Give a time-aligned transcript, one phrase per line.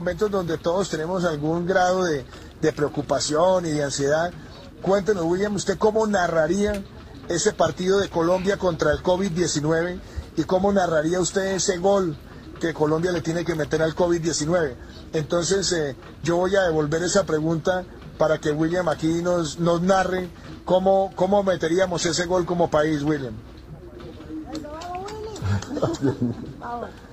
[0.00, 2.24] momentos donde todos tenemos algún grado de,
[2.62, 4.32] de preocupación y de ansiedad.
[4.80, 6.82] Cuéntenos, William, ¿usted cómo narraría
[7.28, 10.00] ese partido de Colombia contra el COVID-19
[10.38, 12.16] y cómo narraría usted ese gol
[12.60, 14.72] que Colombia le tiene que meter al COVID-19?
[15.12, 17.84] Entonces, eh, yo voy a devolver esa pregunta
[18.16, 20.30] para que William aquí nos, nos narre
[20.64, 23.34] cómo, cómo meteríamos ese gol como país, William.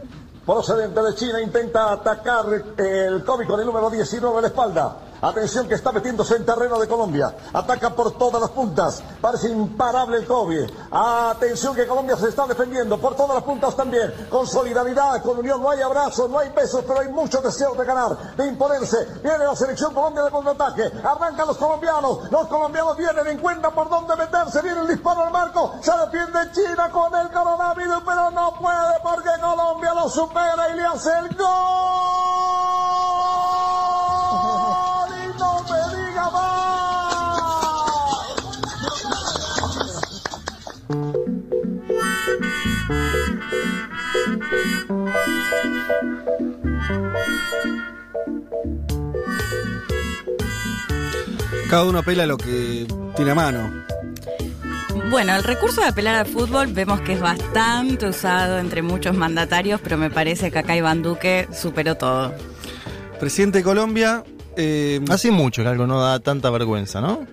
[0.47, 2.45] Procedente de China intenta atacar
[2.77, 4.95] el cómico del número 19 en la espalda.
[5.21, 7.35] Atención que está metiéndose en terreno de Colombia.
[7.53, 9.01] Ataca por todas las puntas.
[9.19, 10.71] Parece imparable el Kobe.
[10.91, 14.13] Atención que Colombia se está defendiendo por todas las puntas también.
[14.29, 15.61] Con solidaridad, con unión.
[15.61, 19.07] No hay abrazos, no hay besos, pero hay mucho deseo de ganar, de imponerse.
[19.23, 20.91] Viene la selección Colombia de contraataque.
[21.03, 22.31] Arrancan los colombianos.
[22.31, 24.61] Los colombianos vienen, encuentran por dónde meterse.
[24.61, 25.73] Viene el disparo al marco.
[25.81, 30.85] Se defiende China con el coronavirus, pero no puede porque Colombia lo supera y le
[30.85, 31.47] hace el gol.
[51.69, 53.71] Cada uno apela a lo que tiene a mano.
[55.09, 59.79] Bueno, el recurso de apelar al fútbol vemos que es bastante usado entre muchos mandatarios,
[59.81, 62.33] pero me parece que acá Iván Duque superó todo.
[63.19, 64.23] Presidente de Colombia.
[64.55, 67.25] eh, Hace mucho que algo no da tanta vergüenza, ¿no?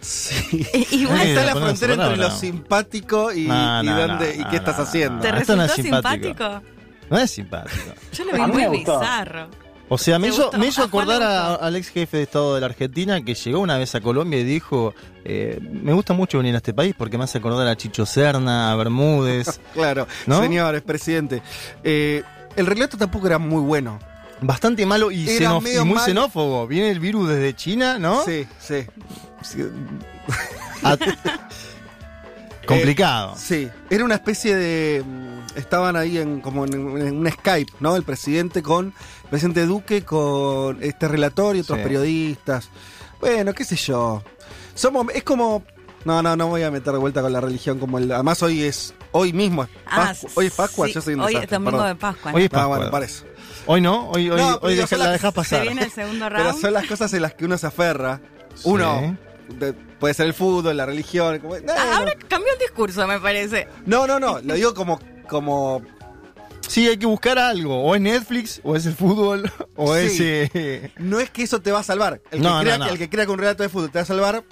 [0.00, 0.66] Sí.
[0.92, 4.44] Igual Sí, está la frontera entre lo simpático y, No, y no, dónde- no, y
[4.44, 5.20] qué no, estás haciendo.
[5.20, 6.26] ¿Te esto no resultó es simpático.
[6.28, 6.62] simpático?
[7.10, 7.94] No es simpático.
[8.12, 9.48] Yo lo vi muy bizarro.
[9.92, 12.18] O sea, me ¿Te hizo, me hizo ¿A Juan le acordar a- al ex jefe
[12.18, 15.92] de Estado de la Argentina que llegó una vez a Colombia y dijo, eh, me
[15.92, 19.60] gusta mucho venir a este país porque me hace acordar a Chicho Serna, a Bermúdez.
[19.74, 20.40] Claro, ¿No?
[20.40, 21.42] señores, presidente.
[21.82, 22.22] Eh,
[22.54, 23.98] el relato tampoco era muy bueno.
[24.42, 26.04] Bastante malo y, xenof- y muy mal.
[26.04, 26.66] xenófobo.
[26.68, 28.24] Viene el virus desde China, ¿no?
[28.24, 28.86] Sí, sí.
[29.42, 29.62] Sí,
[30.82, 30.96] A-
[32.66, 33.34] Complicado.
[33.36, 35.02] Sí, era una especie de.
[35.04, 37.96] mm, Estaban ahí en como en, en un Skype, ¿no?
[37.96, 38.86] El presidente con.
[39.24, 41.82] El presidente Duque con este relator y otros Sí.
[41.84, 42.68] periodistas.
[43.20, 44.22] Bueno, qué sé yo.
[44.74, 45.06] Somos.
[45.14, 45.64] Es como.
[46.04, 48.10] No, no, no voy a meter de vuelta con la religión como el.
[48.12, 48.94] Además, hoy es.
[49.12, 51.88] Hoy mismo es Ah, hoy es Pascua, sí, yo soy un Hoy es domingo perdón.
[51.88, 52.32] de Pascua.
[52.32, 52.76] Hoy es Ah, Pascua.
[52.76, 53.24] bueno, para eso.
[53.66, 55.62] Hoy no, hoy, hoy, No, hoy deja- la las- dejas Se pasar.
[55.62, 56.60] viene el segundo Pero round.
[56.60, 58.20] son las cosas en las que uno se aferra.
[58.62, 59.16] Uno.
[59.58, 61.38] De- puede ser el fútbol, la religión.
[61.40, 61.92] como- no, Ah, no.
[61.98, 63.68] Ahora cambió el discurso, me parece.
[63.86, 64.40] no, no, no.
[64.40, 65.00] Lo digo como.
[65.28, 65.82] como
[66.68, 67.82] Sí, hay que buscar algo.
[67.82, 70.02] O es Netflix, o es el fútbol, o Sí.
[70.04, 70.50] es...
[70.54, 72.20] eh, no es que eso te va a salvar.
[72.30, 72.90] El, No, que, crea, no, no.
[72.92, 74.44] el que crea que un relato de fútbol te va a salvar,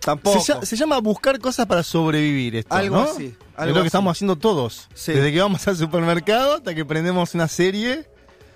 [0.00, 0.40] tampoco.
[0.40, 3.02] Se, lla- se llama buscar cosas para sobrevivir esto, Algo ¿no?
[3.02, 3.82] así, es algo lo así.
[3.82, 4.88] que estamos haciendo todos.
[4.94, 5.12] Sí.
[5.12, 8.08] Desde que vamos al supermercado hasta que prendemos una serie.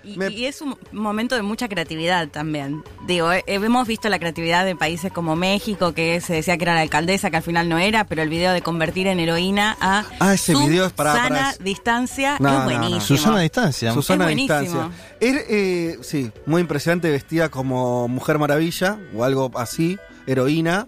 [0.05, 2.83] Y, Me- y es un momento de mucha creatividad también.
[3.07, 6.75] Digo, eh, hemos visto la creatividad de países como México, que se decía que era
[6.75, 10.05] la alcaldesa, que al final no era, pero el video de convertir en heroína a
[10.19, 12.65] Ah, ese video es para- para distancia No, es no, no.
[12.65, 13.01] buenísimo.
[13.01, 13.93] Susana distancia.
[13.93, 14.59] Susana buenísimo.
[14.59, 14.89] distancia.
[15.19, 20.87] Era, eh, sí, muy impresionante, vestida como Mujer Maravilla o algo así, heroína.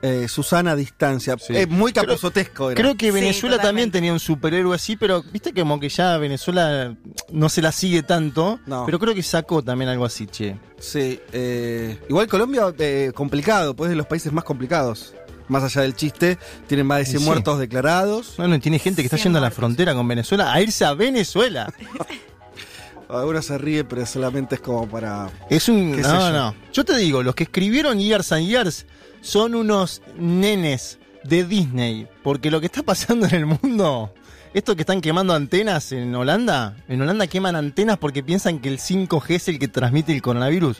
[0.00, 1.36] Eh, Susana a distancia.
[1.38, 1.56] Sí.
[1.56, 2.70] Eh, muy Creo- capuzotesco.
[2.74, 6.16] Creo que Sí, Venezuela también tenía un superhéroe así, pero viste que como que ya
[6.18, 6.94] Venezuela
[7.32, 8.60] no se la sigue tanto.
[8.66, 8.84] No.
[8.86, 10.56] Pero creo que sacó también algo así, che.
[10.78, 15.14] Sí, eh, igual Colombia, eh, complicado, pues es de los países más complicados.
[15.48, 17.24] Más allá del chiste, tienen más de 100 Sí.
[17.26, 18.34] muertos declarados.
[18.36, 20.92] Bueno, y tiene gente que está yendo a la frontera con Venezuela a irse a
[20.94, 21.72] Venezuela.
[23.08, 25.30] Algunos se ríe, pero solamente es como para.
[25.48, 25.96] Es un.
[25.96, 26.30] ¿Qué sé No, yo?
[26.32, 26.54] no.
[26.72, 28.84] Yo te digo, los que escribieron Years and Years
[29.28, 32.08] son unos nenes de Disney.
[32.22, 34.14] Porque lo que está pasando en el mundo.
[34.54, 36.76] Esto que están quemando antenas en Holanda.
[36.88, 40.78] En Holanda queman antenas porque piensan que el 5G es el que transmite el coronavirus.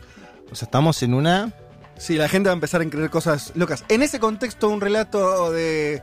[0.51, 1.53] O sea, estamos en una.
[1.99, 3.85] Sí, la gente va a empezar a creer cosas locas.
[3.89, 6.03] En ese contexto, un relato de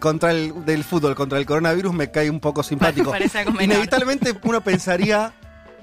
[0.00, 3.14] contra el del fútbol contra el coronavirus me cae un poco simpático.
[3.60, 5.32] Inevitablemente uno pensaría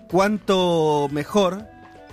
[0.10, 1.66] cuánto mejor,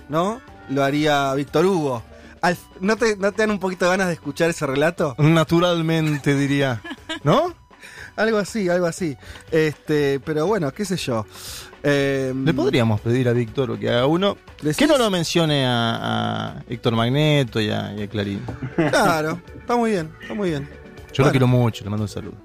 [0.07, 0.39] ¿no?
[0.69, 2.03] Lo haría Víctor Hugo.
[2.41, 5.15] Al- ¿no, te, ¿No te dan un poquito de ganas de escuchar ese relato?
[5.17, 6.81] Naturalmente, diría.
[7.23, 7.53] ¿No?
[8.15, 9.15] Algo así, algo así.
[9.51, 11.25] Este, pero bueno, qué sé yo.
[11.83, 14.35] Eh, Le podríamos pedir a Víctor que haga uno.
[14.61, 14.75] ¿Decís?
[14.77, 18.41] Que no lo mencione a, a Héctor Magneto y a, y a Clarín.
[18.75, 20.63] Claro, está muy bien, está muy bien.
[21.13, 21.25] Yo Bueno.
[21.25, 22.35] lo quiero mucho, le mando un saludo.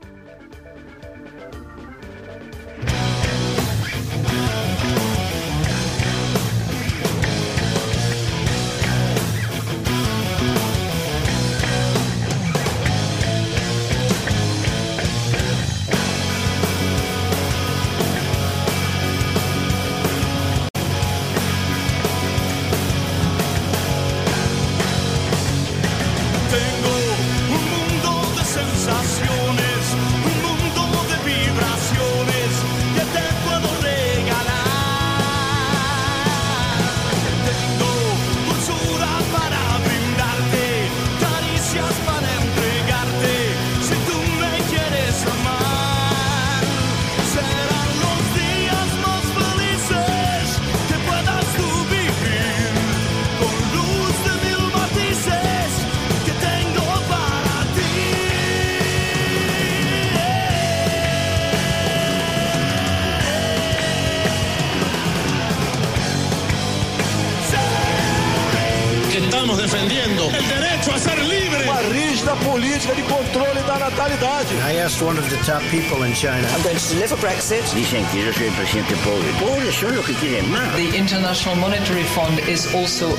[75.75, 76.47] people in China.
[76.55, 77.65] I'm going to deliver Brexit.
[77.75, 79.73] Dicen que yo soy el presidente pobre.
[79.73, 80.77] Son los que quieren más.
[80.77, 83.09] The International Monetary Fund is also...
[83.09, 83.17] A...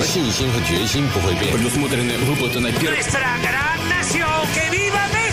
[2.82, 5.25] Nuestra gran nación, que viva México!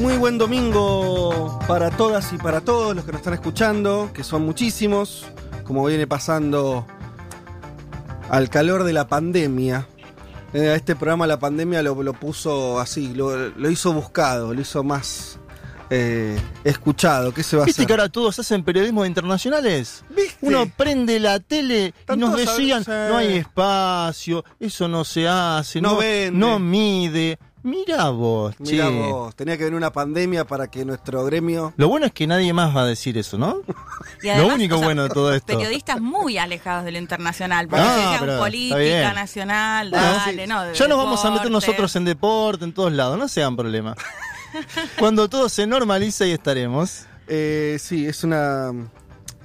[0.00, 4.42] Muy, buen domingo para todas y para todos los que nos están escuchando, que son
[4.46, 5.26] muchísimos,
[5.64, 6.86] como viene pasando
[8.30, 9.86] al calor de la pandemia.
[10.54, 14.82] Eh, este programa la pandemia lo, lo puso así, lo, lo hizo buscado, lo hizo
[14.82, 15.38] más
[15.90, 17.32] eh, escuchado.
[17.34, 17.86] ¿Qué se va a ¿Viste hacer?
[17.86, 20.02] que ahora todos hacen periodismo internacionales?
[20.08, 20.38] ¿Viste?
[20.40, 25.92] Uno prende la tele y nos decían, no hay espacio, eso no se hace, No
[25.92, 26.38] no, vende.
[26.38, 27.38] no mide.
[27.62, 28.90] Mira vos, Mirá che.
[29.10, 31.74] vos, tenía que venir una pandemia para que nuestro gremio...
[31.76, 33.60] Lo bueno es que nadie más va a decir eso, ¿no?
[34.22, 35.46] Y Lo único o sea, bueno de todo esto.
[35.46, 37.68] Periodistas muy alejados de lo internacional.
[37.68, 40.62] Porque Ah, está política nacional, Bueno, dale, no.
[40.64, 43.94] de ya nos vamos a meter nosotros en deporte, en todos lados, no sean problema.
[44.98, 47.04] Cuando todo se normaliza ahí estaremos.
[47.28, 48.72] Eh, sí, es una...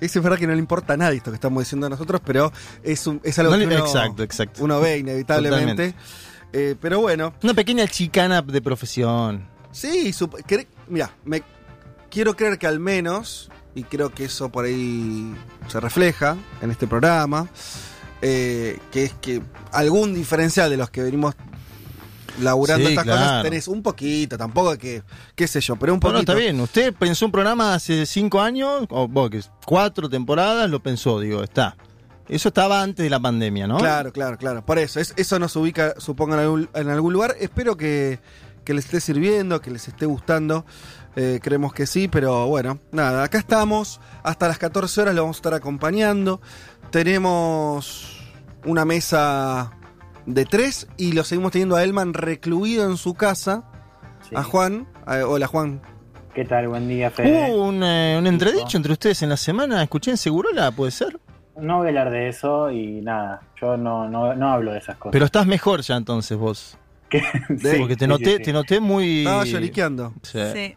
[0.01, 2.51] Es verdad que no le importa a nadie esto que estamos diciendo nosotros, pero
[2.83, 4.63] es, un- es algo No que uno, exacto, exacto.
[4.63, 5.93] uno ve inevitablemente.
[5.93, 5.95] Totalmente.
[6.53, 9.47] Eh, pero bueno, Una pequeña chicana de profesión.
[9.71, 10.13] sí,
[10.87, 11.43] mira, me
[12.09, 15.33] quiero creer que al menos, y creo que eso por ahí
[15.67, 17.49] se refleja en este programa,
[18.21, 21.35] eh, que es que algún diferencial de los que venimos
[22.41, 25.03] laburando Sí, estas cosas tenés un poquito, tampoco que,
[25.35, 26.31] qué sé yo, pero un Bueno, poquito.
[26.33, 26.59] está bien.
[26.59, 31.43] Usted pensó un programa hace cinco años, o vos, que cuatro temporadas, lo pensó, digo,
[31.43, 31.75] está.
[32.27, 33.77] Eso estaba antes de la pandemia, ¿no?
[33.77, 34.65] Claro, claro, claro.
[34.65, 37.35] Por eso, es- eso nos ubica, supongo, en algún, en algún lugar.
[37.39, 38.19] Espero que,
[38.63, 40.65] que les esté sirviendo, que les esté gustando.
[41.15, 44.01] Eh, creemos que sí, pero bueno, nada, acá estamos.
[44.23, 46.41] Hasta las 14 horas lo vamos a estar acompañando.
[46.89, 48.17] Tenemos
[48.65, 49.71] una mesa
[50.25, 53.69] de tres y lo seguimos teniendo a Elman recluido en su casa.
[54.33, 54.87] A Juan.
[55.07, 55.81] Eh, hola, Juan.
[56.33, 56.67] ¿Qué tal?
[56.67, 57.51] Buen día, Fede.
[57.53, 61.19] Hubo un, eh, un entredicho entre ustedes en la semana, escuché en Segurola, ¿puede ser?
[61.59, 64.97] No voy a hablar de eso y nada, yo no, no, no hablo de esas
[64.97, 65.13] cosas.
[65.13, 66.77] Pero estás mejor ya entonces vos.
[67.11, 68.43] Sí, Porque te noté, sí, sí.
[68.43, 69.19] te noté muy.
[69.19, 70.13] Estaba lloriqueando.
[70.23, 70.39] Sí.
[70.53, 70.75] Sí.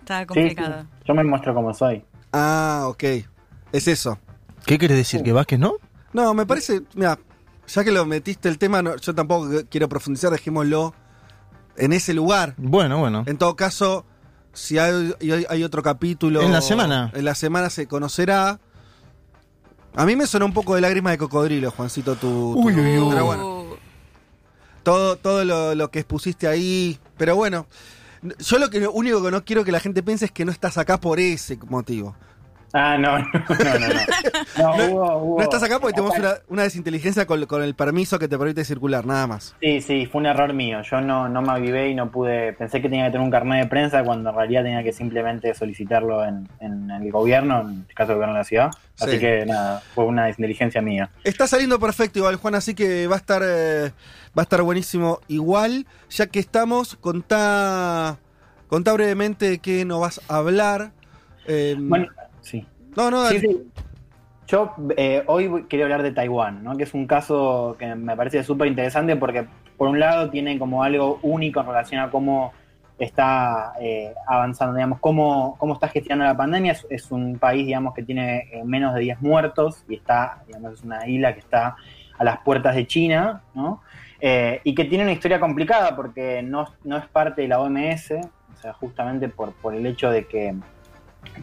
[0.00, 0.82] Estaba complicado.
[0.82, 2.04] sí, yo me muestro como soy.
[2.32, 3.04] Ah, ok.
[3.72, 4.18] Es eso.
[4.66, 5.22] ¿Qué querés decir?
[5.22, 5.74] ¿Que Vázquez no?
[6.12, 7.18] No, me parece, mira,
[7.66, 10.94] ya que lo metiste el tema, no- yo tampoco quiero profundizar, dejémoslo
[11.76, 12.54] en ese lugar.
[12.56, 13.22] Bueno, bueno.
[13.26, 14.04] En todo caso,
[14.52, 16.42] si hay, hay- hay otro capítulo...
[16.42, 17.10] En la semana.
[17.14, 18.58] En la semana se conocerá.
[19.98, 22.54] A mí me sonó un poco de lágrimas de cocodrilo, Juancito, tu...
[22.54, 23.08] tu- Uy, uy, uy.
[23.10, 23.66] Pero bueno,
[24.84, 27.66] todo, todo lo, lo que expusiste ahí, pero bueno.
[28.38, 30.52] Yo lo que lo único que no quiero que la gente piense es que no
[30.52, 32.14] estás acá por ese motivo.
[32.74, 33.94] Ah, no, no, no, no.
[34.58, 37.74] No, No, hubo- hubo- No estás acá porque tenemos una, una desinteligencia con, con el
[37.74, 39.54] permiso que te permite circular, nada más.
[39.60, 40.82] Sí, sí, fue un error mío.
[40.82, 42.52] Yo no, no me avivé y no pude.
[42.52, 45.54] Pensé que tenía que tener un carnet de prensa cuando en realidad tenía que simplemente
[45.54, 48.70] solicitarlo en, en el gobierno, en este caso el gobierno de la ciudad.
[49.00, 49.18] Así Sí.
[49.18, 51.08] que nada, fue una desinteligencia mía.
[51.24, 53.92] Está saliendo perfecto igual, Juan, así que va a estar eh,
[54.36, 55.86] va a estar buenísimo igual.
[56.10, 58.18] Ya que estamos, contá,
[58.68, 60.90] contá brevemente de qué nos vas a hablar.
[61.46, 62.08] Eh, Bueno,
[62.48, 62.66] sí.
[62.96, 63.70] no, no, Sí, sí.
[64.46, 66.74] Yo eh, hoy quería hablar de Taiwán, ¿no?
[66.76, 70.82] que es un caso que me parece súper interesante porque por un lado tiene como
[70.82, 72.52] algo único en relación a cómo
[72.98, 76.72] está eh, avanzando, digamos, cómo, cómo está gestionando la pandemia.
[76.72, 80.74] Es, es un país, digamos, que tiene eh, menos de 10 muertos y está, digamos,
[80.74, 81.76] es una isla que está
[82.18, 83.82] a las puertas de China, ¿no?
[84.20, 88.10] Eh, y que tiene una historia complicada porque no, no es parte de la OMS,
[88.10, 90.56] o sea, justamente por, por el hecho de que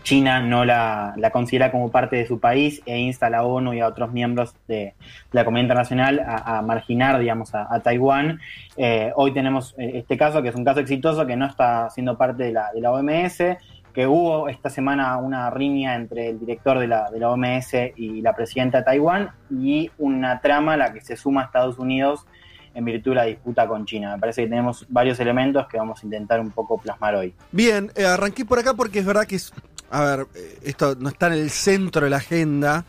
[0.04, 3.80] China no la, considera como parte de su país e insta a la ONU y
[3.80, 4.94] a otros miembros de,
[5.32, 8.40] la comunidad internacional a, a marginar, digamos, a, a Taiwán.
[8.78, 12.18] Eh, hoy tenemos eh, este caso, que es un caso exitoso, que no está siendo
[12.18, 13.58] parte de la, de la OMS,
[13.96, 18.80] que hubo esta semana una riña entre el director de la, OMS y la presidenta
[18.80, 22.28] de Taiwán y una trama a la que se suma Estados Unidos
[22.76, 24.14] en virtud de la disputa con China.
[24.14, 27.34] Me parece que tenemos varios elementos que vamos a intentar un poco plasmar hoy.
[27.52, 29.54] Bien, eh, arranqué por acá porque es verdad que es,
[29.90, 32.86] a ver, eh, esto no está en el centro de la agenda.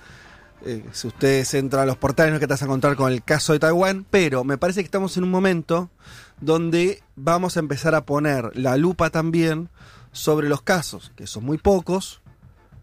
[0.64, 3.12] Eh, si ustedes entran a los portales, no es que te vas a encontrar con
[3.12, 5.90] el caso de Taiwán, pero me parece que estamos en un momento
[6.40, 9.68] donde vamos a empezar a poner la lupa también
[10.10, 12.22] sobre los casos, que son muy pocos,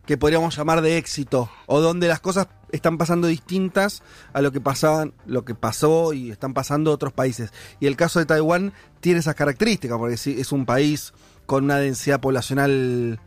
[0.05, 4.59] que podríamos llamar de éxito, o donde las cosas están pasando distintas a lo que
[4.59, 7.53] pasaban, lo que pasó y están pasando otros países.
[7.79, 11.13] Y el caso de Taiwán tiene esas características, porque es un país
[11.45, 13.19] con una densidad poblacional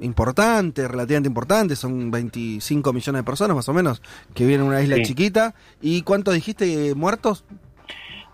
[0.00, 4.02] importante, relativamente importante, son 25 millones de personas más o menos
[4.34, 5.02] que viven en una isla Sí.
[5.02, 5.54] chiquita.
[5.80, 7.44] ¿Y cuántos dijiste eh, muertos?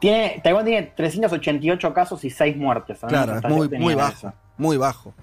[0.00, 3.03] Tiene, Taiwán tiene 388 casos y 6 muertes.
[3.03, 3.09] ¿no?
[3.09, 3.45] Claro, es
[3.79, 5.15] muy, bajo, muy bajo.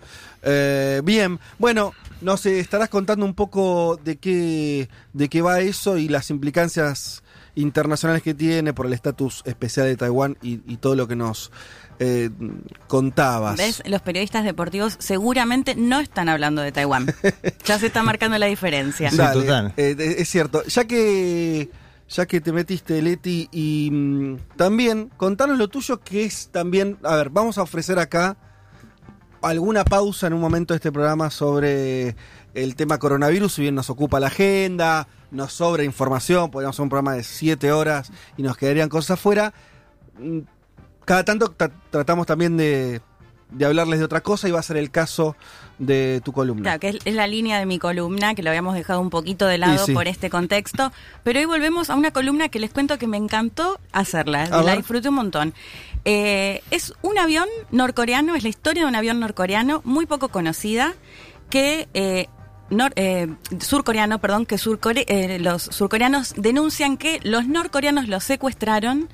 [0.43, 5.97] Eh, bien, bueno, nos eh, estarás contando un poco de qué, de qué va eso
[5.97, 7.23] y las implicancias
[7.55, 11.51] internacionales que tiene por el estatus especial de Taiwán y, y todo lo que nos
[11.99, 12.29] eh,
[12.87, 13.57] contabas.
[13.57, 13.81] ¿Ves?
[13.85, 17.07] Los periodistas deportivos seguramente no están hablando de Taiwán.
[17.65, 19.09] ya se está marcando la diferencia.
[19.11, 20.63] Dale, eh, de- es cierto.
[20.65, 21.69] Ya que
[22.09, 26.97] ya que te metiste, Leti, y mm, también contanos lo tuyo, que es también.
[27.03, 28.37] A ver, vamos a ofrecer acá
[29.41, 32.15] alguna pausa en un momento de este programa sobre
[32.53, 36.89] el tema coronavirus, si bien nos ocupa la agenda, nos sobra información, podríamos hacer un
[36.89, 39.53] programa de siete horas y nos quedarían cosas afuera.
[40.19, 40.39] Mm,
[41.05, 42.99] Cada tanto tra- tratamos también de,
[43.51, 45.35] de hablarles de otra cosa y va a ser el caso
[45.77, 46.63] de tu columna.
[46.63, 49.45] Claro, que es, es la línea de mi columna, que lo habíamos dejado un poquito
[49.45, 49.93] de lado sí.
[49.93, 50.91] por este contexto.
[51.23, 54.43] Pero hoy volvemos a una columna que les cuento que me encantó hacerla.
[54.45, 54.77] A la ver.
[54.77, 55.53] disfruté un montón.
[56.09, 60.93] Eh, es un avión norcoreano, es la historia de un avión norcoreano muy poco conocida
[61.49, 61.89] que...
[61.93, 62.29] eh,
[62.95, 63.27] eh,
[63.59, 64.57] surcoreano, perdón, que
[65.39, 69.09] los surcoreanos denuncian que los norcoreanos los secuestraron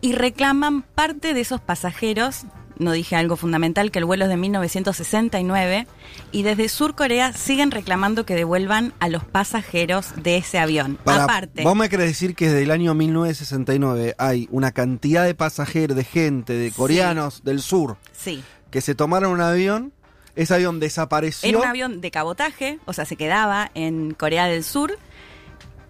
[0.00, 2.46] y reclaman parte de esos pasajeros.
[2.78, 5.86] No dije algo fundamental, que el vuelo es de 1969
[6.32, 10.98] y desde Surcorea siguen reclamando que devuelvan a los pasajeros de ese avión.
[11.04, 15.34] Para- Aparte, Vos me querés decir que desde el año 1969 hay una cantidad de
[15.34, 19.92] pasajeros, de gente, de coreanos del sur, sí, que se tomaron un avión,
[20.36, 21.48] ese avión desapareció.
[21.48, 24.98] era un avión de cabotaje, o sea, se quedaba en Corea del Sur.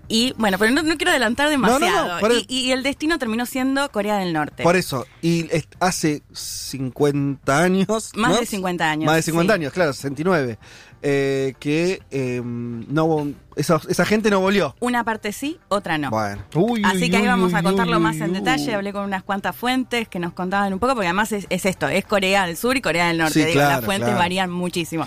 [0.09, 2.19] Y bueno, pero no, no quiero adelantar no, demasiado.
[2.49, 4.63] y, y el destino terminó siendo Corea del Norte.
[4.63, 8.13] Por eso, y es- hace 50 años.
[8.15, 8.41] Más ¿no?
[8.41, 9.61] de 50 años, Más de 50 sí.
[9.61, 10.59] años, claro, 69.
[11.07, 14.75] eh, que eh, no, esa, esa gente no volvió.
[14.81, 16.11] Una parte sí, otra no.
[16.11, 16.43] Bueno.
[16.85, 18.75] Así que ahí vamos a contarlo más en uy, detalle.
[18.75, 21.89] Hablé con unas cuantas fuentes que nos contaban un poco, porque además es, es esto,
[21.89, 23.35] es Corea del Sur y Corea del Norte.
[23.35, 24.19] Sí, Digo, claro, las fuentes claro.
[24.19, 25.07] varían muchísimo.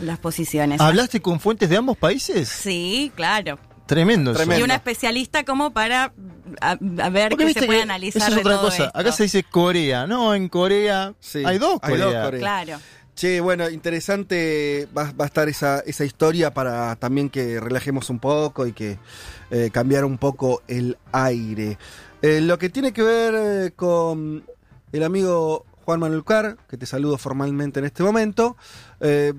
[0.00, 0.80] Las posiciones.
[0.80, 2.48] ¿Hablaste con fuentes de ambos países?
[2.48, 3.58] Sí, claro.
[3.86, 4.32] Tremendo.
[4.32, 4.58] eso.
[4.58, 6.12] Y una especialista como para
[6.60, 6.76] a, a
[7.10, 8.84] ver Porque qué viste se puede que analizar Eso es de otra todo cosa.
[8.86, 8.98] esto.
[8.98, 10.06] Acá se dice Corea.
[10.06, 11.14] No, en Corea
[11.44, 12.06] hay dos hay Corea.
[12.06, 12.40] dos Corea.
[12.40, 12.78] Claro.
[13.14, 18.18] Che, bueno, interesante va, va a estar esa, esa historia para también que relajemos un
[18.18, 18.98] poco y que
[19.52, 21.78] eh, cambiar un poco el aire.
[22.22, 24.44] Eh, lo que tiene que ver eh, con
[24.92, 28.56] el amigo Juan Manuel Car, que te saludo formalmente en este momento,
[29.00, 29.32] eh,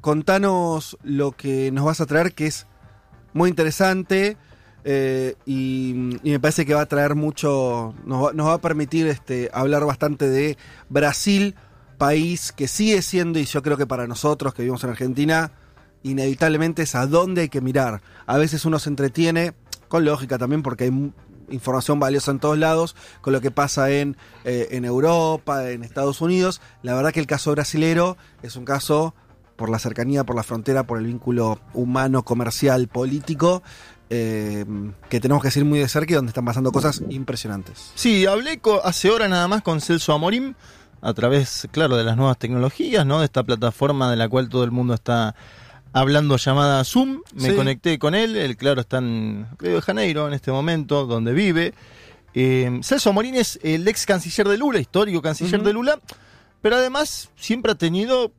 [0.00, 2.66] contanos lo que nos vas a traer, que es
[3.36, 4.36] muy interesante
[4.84, 9.06] eh, y, me parece que va a traer mucho, nos va, nos va a permitir
[9.08, 10.56] este, hablar bastante de
[10.88, 11.54] Brasil,
[11.98, 15.52] país que sigue siendo, y yo creo que para nosotros que vivimos en Argentina,
[16.02, 18.00] inevitablemente es a dónde hay que mirar.
[18.26, 19.54] A veces uno se entretiene,
[19.88, 21.12] con lógica también, porque hay
[21.50, 26.20] información valiosa en todos lados, con lo que pasa en, eh, en Europa, en Estados
[26.20, 26.60] Unidos.
[26.82, 29.14] La verdad que el caso brasilero es un caso
[29.56, 33.62] por la cercanía, por la frontera, por el vínculo humano, comercial, político,
[34.10, 34.64] eh,
[35.08, 37.90] que tenemos que seguir muy de cerca y donde están pasando cosas impresionantes.
[37.94, 40.54] Sí, hablé hace horas nada más con Celso Amorim
[41.00, 43.18] a través, claro, de las nuevas tecnologías, ¿no?
[43.18, 45.34] De esta plataforma de la cual todo el mundo está
[45.92, 47.22] hablando llamada Zoom.
[47.34, 47.56] Me Sí.
[47.56, 51.74] conecté con él, él, claro, está en Río de Janeiro en este momento, donde vive.
[52.34, 55.98] Eh, Celso Amorim es el ex canciller de Lula, histórico canciller de Lula,
[56.60, 58.30] pero además siempre ha tenido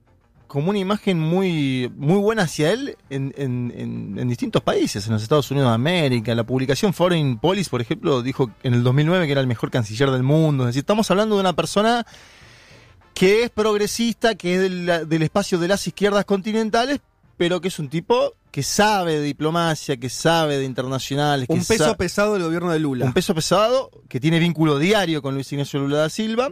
[0.48, 5.14] como una imagen muy, muy buena hacia él en, en- en- en distintos países, en
[5.14, 6.34] los Estados Unidos de América.
[6.36, 10.10] La publicación Foreign Policy, por ejemplo, dijo en el 2009 que era el mejor canciller
[10.12, 10.64] del mundo.
[10.64, 12.06] Es decir, estamos hablando de una persona
[13.14, 17.00] que es progresista, que es del, del espacio de las izquierdas continentales,
[17.36, 21.48] pero que es un tipo que sabe de diplomacia, que sabe de internacionales.
[21.50, 23.06] Un peso sa- pesado del gobierno de Lula.
[23.06, 26.50] un peso pesado, que tiene vínculo diario con Luis Ignacio Lula da Silva.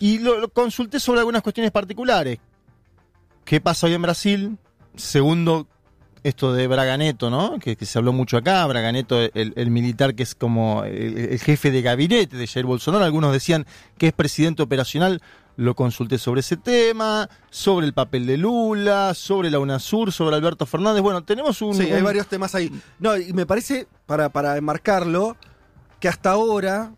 [0.00, 2.38] Y lo, lo consulté sobre algunas cuestiones particulares.
[3.48, 4.58] ¿Qué pasa hoy en Brasil?
[4.94, 5.66] Segundo,
[6.22, 7.58] esto de Braganeto, ¿no?
[7.58, 8.66] Que, que se habló mucho acá.
[8.66, 13.06] Braganeto, el, el militar que es como el, el jefe de gabinete de Jair Bolsonaro.
[13.06, 13.64] Algunos decían
[13.96, 15.22] que es presidente operacional.
[15.58, 20.66] lo consulté sobre ese tema, sobre el papel de Lula, sobre la UNASUR, sobre Alberto
[20.66, 21.02] Fernández.
[21.02, 21.74] Bueno, tenemos un...
[21.74, 22.70] Sí, hay varios temas ahí.
[23.00, 25.36] No, y me parece, para, para enmarcarlo,
[25.98, 26.92] que hasta ahora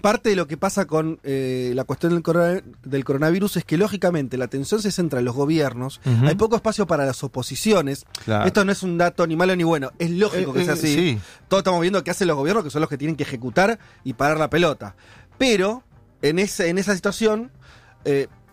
[0.00, 3.76] parte de lo que pasa con eh, la cuestión del, corona- del coronavirus es que
[3.76, 8.06] lógicamente la atención se centra en los gobiernos, hay poco espacio para las oposiciones.
[8.24, 8.46] Claro.
[8.46, 10.78] Esto no es un dato ni malo ni bueno, es lógico Eh, que sea eh,
[10.78, 10.94] así.
[10.94, 11.18] sí.
[11.48, 14.14] Todos estamos viendo qué hacen los gobiernos, que son los que tienen que ejecutar y
[14.14, 14.96] parar la pelota.
[15.38, 15.82] Pero
[16.22, 17.50] en, ese, en esa situación,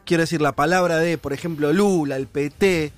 [0.05, 2.91] quiero decir, la palabra de, por ejemplo, Lula, el PT,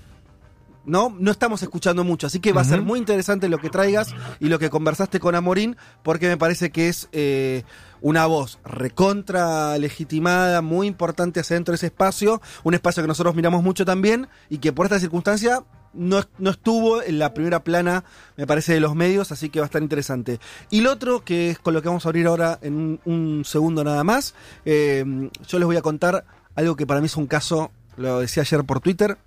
[0.85, 1.15] ¿no?
[1.19, 4.47] No estamos escuchando mucho, así que va a ser muy interesante lo que traigas y
[4.49, 7.63] lo que conversaste con Amorín, porque me parece que es eh,
[8.01, 13.35] una voz recontra legitimada, muy importante hacia dentro de ese espacio, un espacio que nosotros
[13.35, 18.03] miramos mucho también y que por esta circunstancia no, no estuvo en la primera plana,
[18.37, 20.39] me parece, de los medios, así que va a estar interesante.
[20.69, 23.45] Y lo otro, que es con lo que vamos a abrir ahora en un, un
[23.45, 24.33] segundo nada más,
[24.65, 25.03] eh,
[25.47, 26.23] yo les voy a contar
[26.55, 29.17] algo que para mí es un caso, lo decía ayer por Twitter,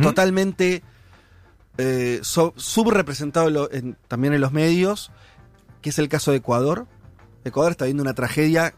[0.00, 0.82] totalmente
[1.76, 5.10] eh, so- subrepresentado en- también en los medios,
[5.82, 6.86] que es el caso de Ecuador.
[7.44, 8.74] Ecuador está viendo una tragedia,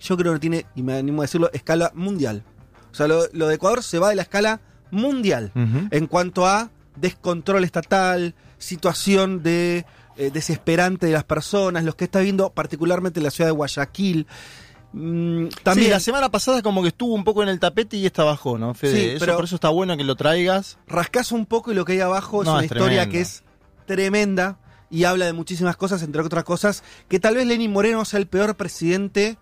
[0.00, 2.42] yo creo que tiene, y me animo a decirlo, escala mundial.
[2.90, 5.52] O sea, lo, lo de Ecuador se va de la escala mundial
[5.90, 9.84] en cuanto a descontrol estatal, situación de
[10.16, 14.26] eh, desesperante de las personas, los que está viendo particularmente en la ciudad de Guayaquil.
[14.92, 18.06] Mm, también Sí, la semana pasada como que estuvo un poco en el tapete y
[18.06, 18.92] esta bajó, ¿no, Fede?
[18.96, 20.78] Sí, Eso- pero- por eso está bueno que lo traigas.
[20.86, 23.12] rascas un poco y lo que hay abajo es una es historia tremendo.
[23.12, 23.42] que es
[23.84, 24.58] tremenda
[24.90, 28.26] y habla de muchísimas cosas, entre otras cosas, que tal vez Lenín Moreno sea el
[28.26, 29.38] peor presidente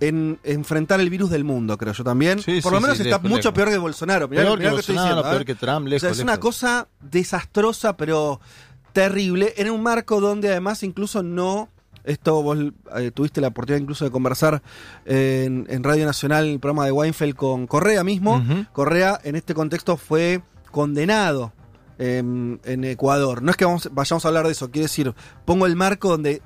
[0.00, 2.40] en enfrentar el virus del mundo, creo yo también.
[2.40, 3.52] Sí, Por sí, lo menos sí, está lejos, mucho lejos.
[3.54, 4.28] peor que Bolsonaro.
[4.28, 6.40] Mirá, peor mirá que lo estoy Bolsonaro, diciendo, peor que Trump, O sea, es una
[6.40, 8.40] cosa desastrosa, pero
[8.92, 11.68] terrible, en un marco donde además incluso no...
[12.04, 12.58] Esto vos
[12.96, 14.60] eh, tuviste la oportunidad incluso de conversar
[15.04, 18.44] eh, en, en Radio Nacional, el programa de Weinfeld con Correa mismo.
[18.72, 21.52] Correa en este contexto fue condenado
[21.98, 23.42] em, en Ecuador.
[23.42, 26.42] No es que vamos- vayamos a hablar de eso, quiero decir, pongo el marco donde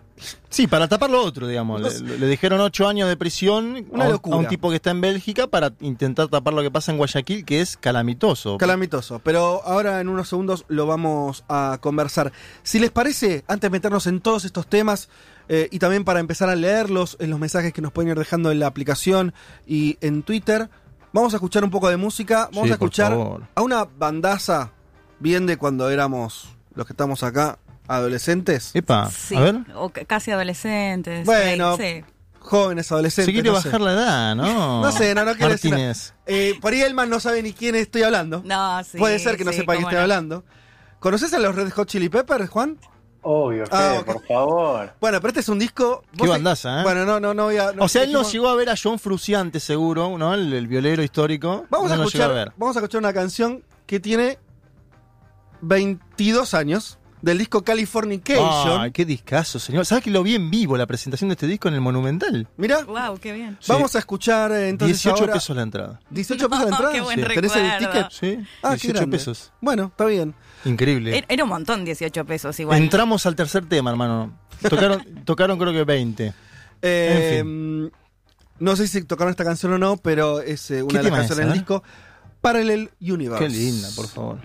[0.49, 1.79] Sí, para tapar lo otro, digamos.
[1.83, 4.37] Le, Entonces- le dijeron ocho años de prisión Una a, un, locura.
[4.37, 7.45] a un tipo que está en Bélgica para intentar tapar lo que pasa en Guayaquil,
[7.45, 8.57] que es calamitoso.
[8.57, 12.33] Calamitoso, pero ahora en unos segundos lo vamos a conversar.
[12.63, 15.11] Si les parece, antes de meternos en todos estos temas
[15.51, 18.51] eh, y también para empezar a leerlos en los mensajes que nos pueden ir dejando
[18.51, 19.35] en la aplicación
[19.67, 20.71] y en Twitter,
[21.13, 22.49] vamos a escuchar un poco de música.
[22.53, 23.13] Vamos Sí, a escuchar
[23.55, 24.73] a una bandaza
[25.19, 28.71] bien de cuando éramos los que estamos acá, adolescentes.
[28.75, 29.57] Epa, Sí, a ver.
[29.75, 31.25] o casi adolescentes.
[31.27, 32.05] Bueno, sí.
[32.41, 33.27] Jóvenes, adolescentes.
[33.27, 33.69] Se quiere no sé.
[33.69, 34.83] bajar la edad, ¿no?
[34.83, 35.75] No sé, no, no quiero decir.
[36.27, 38.43] Eh, por ahí Elman no sabe ni quién estoy hablando.
[38.45, 38.99] No, sí.
[38.99, 40.03] Puede ser que no sí, sepa de qué cómo estoy no.
[40.03, 40.45] hablando.
[41.01, 42.79] ¿Conoces a los Red Hot Chili Peppers, Juan?
[43.23, 44.93] Obvio, Ah, por favor.
[45.01, 46.05] Bueno, pero este es un disco.
[46.17, 46.83] Qué bandaza, ¿eh?
[46.85, 47.73] Bueno, no, no, no voy a.
[47.73, 50.33] no- o sea, él no dijimos- llegó a ver a John Fruciante, seguro, ¿no?
[50.33, 51.67] El, el violero histórico.
[51.69, 52.21] Vamos no a escuchar.
[52.29, 52.53] llegó a ver.
[52.57, 54.39] Vamos a escuchar una canción que tiene
[55.63, 58.81] 22 años del disco Californication.
[58.81, 59.85] Ay, qué discazo, señor.
[59.87, 62.47] ¿Sabes que lo vi en vivo la presentación de este disco en el Monumental?
[62.57, 63.57] Mira, Wow, qué bien.
[63.61, 63.73] Sí.
[63.73, 66.01] vamos a escuchar eh, entonces 18 ahora- pesos la entrada.
[66.11, 66.93] 18 pesos la entrada.
[66.93, 67.25] Qué buen Sí.
[67.27, 67.93] ¿Tenés el recuerdo.
[67.93, 68.11] ticket?
[68.13, 69.17] Sí, Ah, qué 18 grande.
[69.17, 69.53] pesos.
[69.61, 70.35] Bueno, está bien.
[70.65, 71.25] Increíble.
[71.29, 72.79] Era, un montón, 18 pesos igual.
[72.81, 74.39] Entramos al tercer tema, hermano.
[74.69, 76.33] Tocaron, tocaron creo que 20.
[76.83, 77.91] Eh, En
[78.61, 81.47] No sé si tocaron esta canción o no, pero es eh, una de las canciones
[81.47, 81.83] del disco
[82.41, 83.45] Parallel Universe.
[83.45, 84.39] Qué linda, por favor.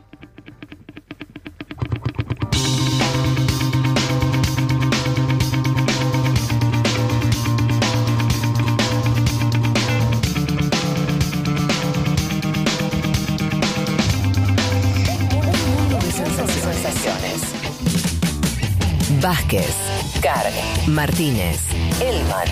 [19.21, 19.75] Vázquez,
[20.19, 20.51] Carg,
[20.87, 21.59] Martínez,
[22.01, 22.47] Elman.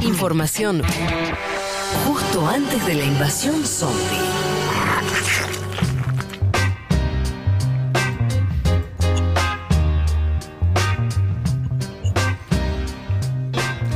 [0.00, 0.80] Información
[2.06, 3.98] justo antes de la invasión zombie.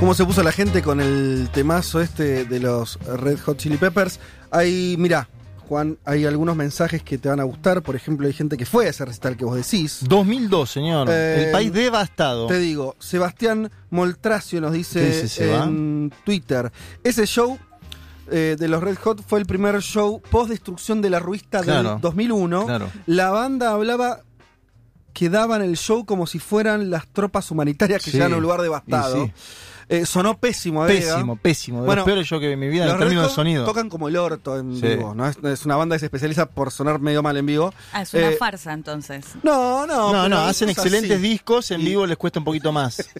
[0.00, 4.18] ¿Cómo se puso la gente con el temazo este de los Red Hot Chili Peppers?
[4.50, 5.28] Hay, mira,
[5.68, 7.82] Juan, hay algunos mensajes que te van a gustar.
[7.82, 10.00] Por ejemplo, hay gente que fue a ese recital que vos decís.
[10.08, 11.08] 2002, señor.
[11.10, 12.46] Eh, el país devastado.
[12.46, 16.72] Te digo, Sebastián Moltracio nos ¿Qué dice en Twitter.
[17.04, 17.58] Ese show
[18.30, 21.92] eh, de los Red Hot fue el primer show post destrucción de la ruista Claro,
[21.92, 22.66] del 2001.
[22.66, 22.90] claro.
[23.06, 24.20] La banda hablaba
[25.12, 28.42] que daban el show como si fueran las tropas humanitarias que Sí, llegan a un
[28.42, 29.24] lugar devastado.
[29.26, 29.32] sí.
[29.88, 30.84] Eh, sonó pésimo.
[30.86, 31.80] Pésimo, pésimo.
[31.80, 33.64] De Bueno, los peores yo que en mi vida en términos de sonido.
[33.64, 34.86] Tocan como el orto en Sí.
[34.86, 35.26] vivo, ¿no?
[35.26, 37.72] Es, es una banda que se especializa por sonar medio mal en vivo.
[37.92, 39.24] Ah, es una Eh, farsa entonces.
[39.42, 40.12] No, no.
[40.12, 41.22] No, no, hacen es excelentes así.
[41.22, 43.08] discos, en vivo les cuesta un poquito más.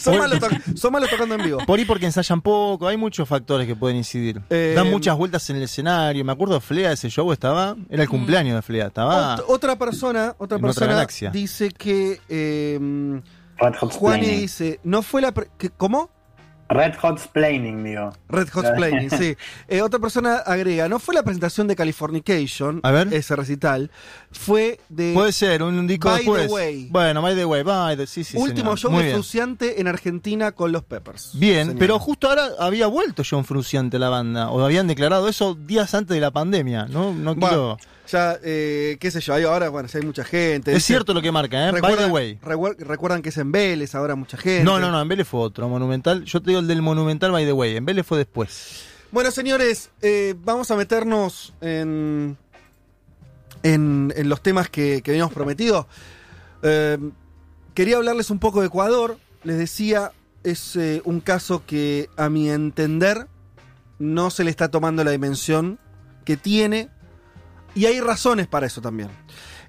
[0.00, 1.58] Son malos, to- son malos tocando en vivo.
[1.64, 4.42] Por ahí porque ensayan poco, hay muchos factores que pueden incidir.
[4.50, 6.24] Eh, Dan muchas vueltas en el escenario.
[6.24, 7.76] Me acuerdo Flea, ese show estaba.
[7.88, 9.36] Era el cumpleaños de Flea, estaba.
[9.36, 13.20] Ot- otra persona, otra persona dice que eh,
[13.62, 15.32] Red Hot Juani dice, no fue la...
[15.76, 16.10] ¿Cómo?
[16.68, 18.14] Red Hot Splaining, digo.
[18.30, 19.36] Red Hot Splaining, sí.
[19.68, 23.12] Eh, otra persona agrega, no fue la presentación de Californication, A ver.
[23.12, 23.90] ese recital,
[24.30, 26.46] fue de Puede ser, un, un disco By the.
[26.46, 26.88] Way.
[26.90, 28.78] Bueno, by the way, by the sí, sí, último señor.
[28.78, 29.16] show Muy de bien.
[29.16, 31.32] Fruciante en Argentina con los Peppers.
[31.34, 31.78] Bien, Señor.
[31.78, 36.14] pero justo ahora había vuelto John Fruciante la banda, o habían declarado eso días antes
[36.14, 37.12] de la pandemia, ¿no?
[37.12, 37.76] No Bueno, quiero...
[38.08, 40.72] ya, eh, qué sé yo, ahí ahora, bueno, ya hay mucha gente.
[40.74, 41.72] Es cierto lo que marca, ¿eh?
[41.80, 42.38] By the way.
[42.42, 44.64] recuer- recuerdan que es en Vélez, ahora mucha gente.
[44.64, 46.24] No, no, no, en Vélez fue otro, Monumental.
[46.24, 48.84] Yo te digo el del Monumental by the way, en Vélez fue después.
[49.10, 52.36] Bueno, señores, eh, vamos a meternos en,
[53.62, 55.86] en, en los temas que, que habíamos prometido.
[56.62, 56.98] Eh,
[57.74, 59.18] quería hablarles un poco de Ecuador.
[59.44, 60.12] Les decía,
[60.44, 63.26] es eh, un caso que a mi entender
[63.98, 65.78] no se le está tomando la dimensión
[66.24, 66.88] que tiene.
[67.74, 69.08] Y hay razones para eso también.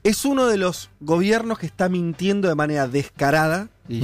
[0.04, 3.70] Es uno de los gobiernos que está mintiendo de manera descarada.
[3.90, 4.02] Y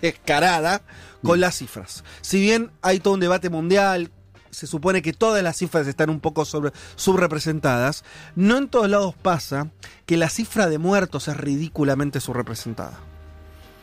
[0.00, 0.82] descarada
[1.22, 2.04] con las cifras.
[2.22, 4.10] Si bien hay todo un debate mundial,
[4.50, 9.14] se supone que todas las cifras están un poco sobre, subrepresentadas, no en todos lados
[9.20, 9.68] pasa
[10.06, 12.98] que la cifra de muertos es ridículamente subrepresentada.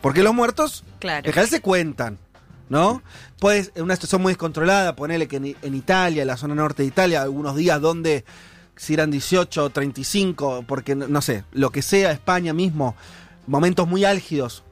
[0.00, 1.26] Porque los muertos Claro.
[1.26, 2.18] en general se cuentan,
[2.68, 3.02] ¿no?
[3.40, 6.82] Pues en una situación muy descontrolada, ponele que en, en Italia, en la zona norte
[6.82, 8.24] de Italia, algunos días donde
[8.78, 12.94] si eran 18 o 35, porque no, sé, lo que sea, España mismo,
[13.46, 14.62] momentos muy álgidos.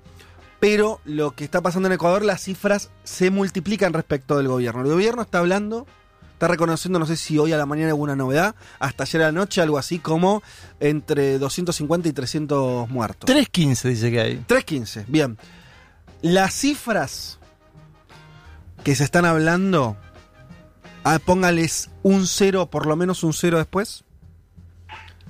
[0.59, 4.83] Pero lo que está pasando en Ecuador, las cifras se multiplican respecto del gobierno.
[4.83, 5.87] El gobierno está hablando,
[6.33, 9.27] está reconociendo, no sé si hoy a la mañana hubo una novedad, hasta ayer a
[9.27, 10.43] la noche, algo así como
[10.81, 13.29] entre 250 y 300 muertos.
[13.29, 14.45] 3.15 dice que hay.
[14.49, 15.37] 3.15, bien.
[16.23, 17.39] Las cifras
[18.83, 19.97] que se están hablando,
[21.07, 24.05] ah, póngales un cero, por lo menos un cero después,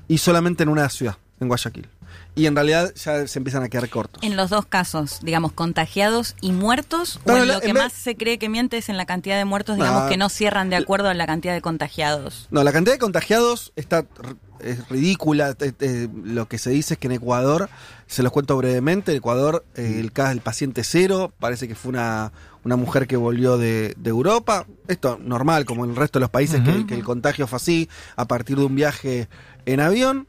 [0.08, 1.88] y solamente en una ciudad, en Guayaquil.
[2.34, 4.22] Y en realidad ya se empiezan a quedar cortos.
[4.22, 7.68] En los dos casos, digamos, contagiados y muertos, No, o no, en la- lo que
[7.68, 10.08] en vez- más se cree que miente es en la cantidad de muertos, digamos, Ah.
[10.08, 12.46] que no cierran de acuerdo a la cantidad de contagiados.
[12.50, 14.04] No, la cantidad de contagiados está
[14.60, 15.54] es ridícula.
[16.24, 17.68] Lo que se dice es que en Ecuador,
[18.06, 21.90] se los cuento brevemente, en Ecuador eh, el caso del paciente cero, parece que fue
[21.90, 22.32] una,
[22.66, 24.66] una mujer que volvió de, de Europa.
[24.88, 28.26] Esto normal, como en el resto de los países, que- el contagio fue así, a
[28.26, 29.28] partir de un viaje
[29.66, 30.26] en avión.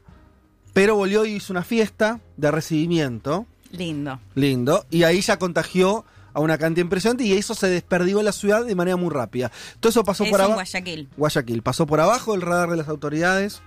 [0.72, 4.20] Pero volvió y hizo una fiesta de recibimiento, Lindo.
[4.36, 8.32] lindo, y ahí ya contagió a una cantidad impresionante y eso se desperdigó en la
[8.32, 9.50] ciudad de manera muy rápida.
[9.80, 10.54] Todo eso pasó Es por abajo.
[10.54, 11.08] Guayaquil.
[11.16, 11.62] Guayaquil.
[11.62, 13.60] Pasó por abajo del radar de las autoridades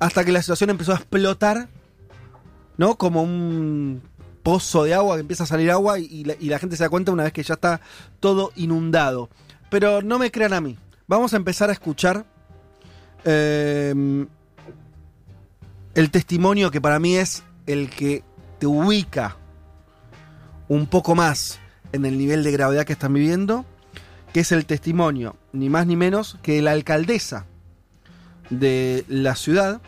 [0.00, 1.68] hasta que la situación empezó a explotar,
[2.78, 2.96] ¿no?
[2.98, 4.02] Como un
[4.42, 7.24] pozo de agua que empieza a salir agua y, la, gente se da cuenta una
[7.24, 7.80] vez que ya está
[8.20, 9.28] todo inundado.
[9.70, 10.78] Pero no me crean a mí.
[11.06, 12.24] Vamos a empezar a escuchar
[13.24, 14.26] eh,
[15.94, 18.22] el testimonio que para mí es el que
[18.58, 19.36] te ubica
[20.68, 21.58] un poco más
[21.92, 23.64] en el nivel de gravedad que están viviendo,
[24.32, 27.46] que es el testimonio, ni más ni menos, que la alcaldesa
[28.50, 29.80] de la ciudad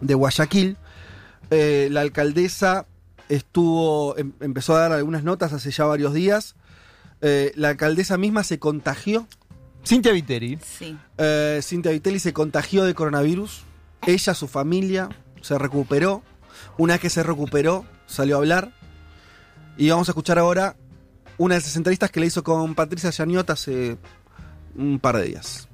[0.00, 0.76] de Guayaquil.
[1.50, 2.86] Eh, la alcaldesa
[3.28, 6.54] estuvo, em- empezó a dar algunas notas hace ya varios días.
[7.20, 9.26] Eh, la alcaldesa misma se contagió.
[9.86, 10.58] Cintia Viteri.
[10.62, 10.96] Sí.
[11.18, 13.62] Eh, Cintia Vitelli se contagió de coronavirus.
[14.06, 15.08] Ella, su familia,
[15.40, 16.22] se recuperó.
[16.78, 18.72] Una vez que se recuperó, salió a hablar.
[19.76, 20.76] Y vamos a escuchar ahora
[21.38, 23.96] una de esas entrevistas que le hizo con Patricia Yaniot hace
[24.76, 25.68] un par de días.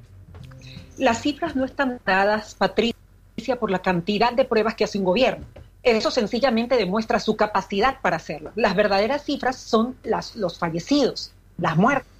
[0.96, 2.94] Las cifras no están dadas, Patricia,
[3.58, 5.46] por la cantidad de pruebas que hace un gobierno.
[5.82, 8.52] Eso sencillamente demuestra su capacidad para hacerlo.
[8.56, 12.18] Las verdaderas cifras son las, los fallecidos, las muertes.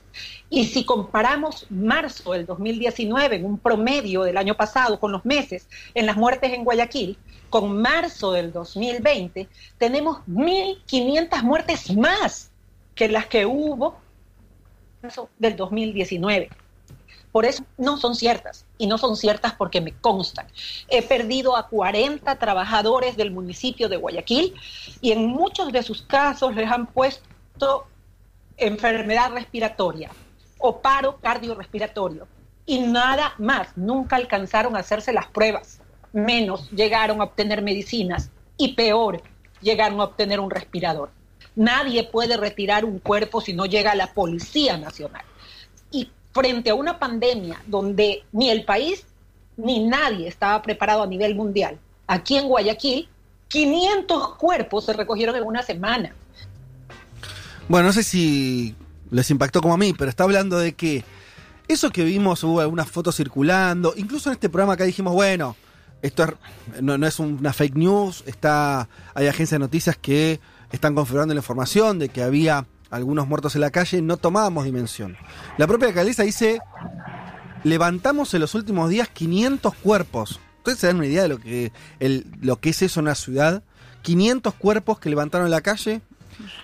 [0.51, 5.69] Y si comparamos marzo del 2019, en un promedio del año pasado, con los meses
[5.95, 7.19] en las muertes en Guayaquil,
[7.51, 12.51] con marzo del 2020, tenemos 1.500 muertes más
[12.95, 13.99] que las que hubo
[15.03, 16.51] en marzo del 2019.
[17.33, 20.47] Por eso no son ciertas, y no son ciertas porque me constan.
[20.89, 24.55] He perdido a 40 trabajadores del municipio de Guayaquil
[25.01, 27.87] y en muchos de sus casos les han puesto
[28.57, 30.11] enfermedad respiratoria
[30.59, 32.27] o paro cardiorrespiratorio
[32.67, 33.77] y nada más.
[33.77, 35.81] Nunca alcanzaron a hacerse las pruebas,
[36.13, 39.23] menos llegaron a obtener medicinas y peor,
[39.61, 41.11] llegaron a obtener un respirador.
[41.57, 45.25] Nadie puede retirar un cuerpo si no llega la Policía Nacional.
[45.91, 49.05] Y frente a una pandemia donde ni el país
[49.57, 53.09] ni nadie estaba preparado a nivel mundial, aquí en Guayaquil,
[53.49, 56.13] 500 cuerpos se recogieron en una semana.
[57.69, 58.75] Bueno, no sé si
[59.11, 61.05] les impactó como a mí, pero está hablando de que
[61.67, 65.57] eso que vimos, hubo algunas fotos circulando, incluso en este programa acá dijimos, bueno,
[66.03, 70.39] esto es- no, no es una fake news, está, hay agencias de noticias que
[70.71, 75.17] están confirmando la información de que había algunos muertos en la calle, no tomábamos dimensión.
[75.57, 76.61] La propia alcaldesa dice,
[77.65, 80.41] levantamos en los últimos días 500 cuerpos.
[80.59, 81.73] Ustedes se dan una idea de lo que,
[82.41, 83.63] lo que es eso en una ciudad.
[84.03, 86.01] 500 cuerpos que levantaron en la calle.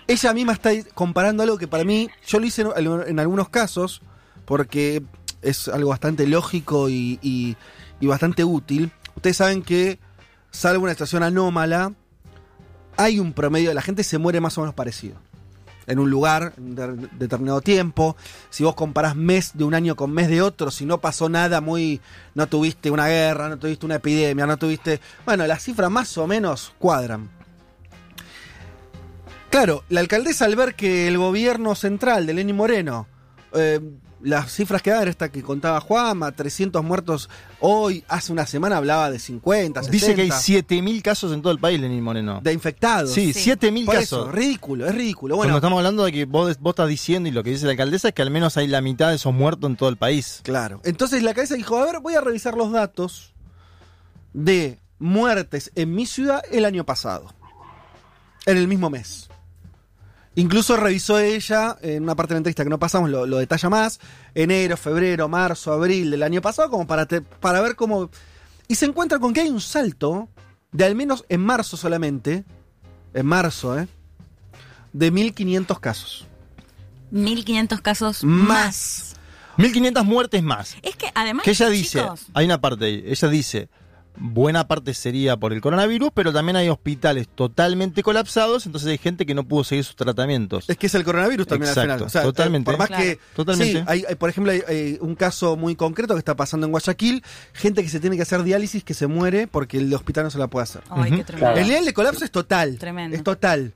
[0.07, 4.03] Ella misma está comparando algo que para mí, yo lo hice en, en algunos casos,
[4.45, 5.03] porque
[5.43, 7.57] es algo bastante lógico y, y-
[8.07, 8.91] bastante útil.
[9.17, 9.99] Ustedes saben que,
[10.51, 11.95] salvo una situación anómala,
[12.99, 15.17] hay un promedio, la gente se muere más o menos parecido.
[15.87, 18.17] En un lugar, de- determinado tiempo.
[18.51, 21.61] Si vos comparás mes de un año con mes de otro, si no pasó nada
[21.61, 22.01] muy.
[22.35, 25.01] No tuviste una guerra, no tuviste una epidemia, no tuviste.
[25.27, 27.29] Bueno, las cifras más o menos cuadran.
[29.51, 33.07] Claro, la alcaldesa al ver que el gobierno central de Lenín Moreno,
[33.53, 33.79] eh,
[34.25, 37.29] las cifras que daban, esta que contaba Juanma, 300 muertos
[37.61, 39.93] hoy, hace una semana hablaba de 50, 60.
[39.93, 42.41] Dice que hay 7.000 casos en todo el país, Lenín Moreno.
[42.43, 43.13] De infectados.
[43.13, 44.07] Sí, 7.000 Por casos.
[44.07, 45.37] eso, ridículo, es ridículo.
[45.37, 47.73] Cuando Bueno, estamos hablando de que vos, vos estás diciendo y lo que dice la
[47.73, 50.41] alcaldesa es que al menos hay la mitad de esos muertos en todo el país.
[50.43, 50.81] Claro.
[50.85, 53.35] Entonces la cabeza dijo, a ver, voy a revisar los datos
[54.33, 57.33] de muertes en mi ciudad el año pasado.
[58.47, 59.29] En el mismo mes.
[60.37, 63.69] Incluso revisó ella, en una parte de la entrevista que no pasamos, lo, lo detalla
[63.69, 64.01] más,
[64.35, 68.11] enero, febrero, marzo, abril del año pasado, como para, te- para ver cómo...
[68.67, 70.29] Y se encuentra con que hay un salto,
[70.73, 72.45] de al menos en marzo solamente,
[73.13, 73.87] en marzo, ¿eh?
[74.93, 76.27] De 1.500 casos.
[77.13, 79.15] 1.500 casos Más.
[79.59, 80.77] 1.500 muertes más.
[80.83, 83.69] Es que además, Que ella dice, chicos, hay una parte, ahí, ella dice,
[84.17, 89.27] buena parte sería por el coronavirus, pero también hay hospitales totalmente colapsados, entonces hay gente
[89.27, 90.65] que no pudo seguir sus tratamientos.
[90.69, 92.07] Es que es el coronavirus también Exacto, al final.
[92.07, 92.65] O sea, totalmente.
[92.71, 93.03] Por más Claro.
[93.03, 93.19] que.
[93.35, 93.79] Totalmente.
[93.81, 96.71] Sí, hay, hay, por ejemplo, hay, hay un caso muy concreto que está pasando en
[96.71, 97.23] Guayaquil:
[97.53, 100.39] gente que se tiene que hacer diálisis que se muere porque el hospital no se
[100.39, 100.83] la puede hacer.
[100.91, 101.57] ay, qué tremendo.
[101.59, 102.79] El nivel de colapso es total.
[102.79, 103.17] Tremendo.
[103.17, 103.75] Es total.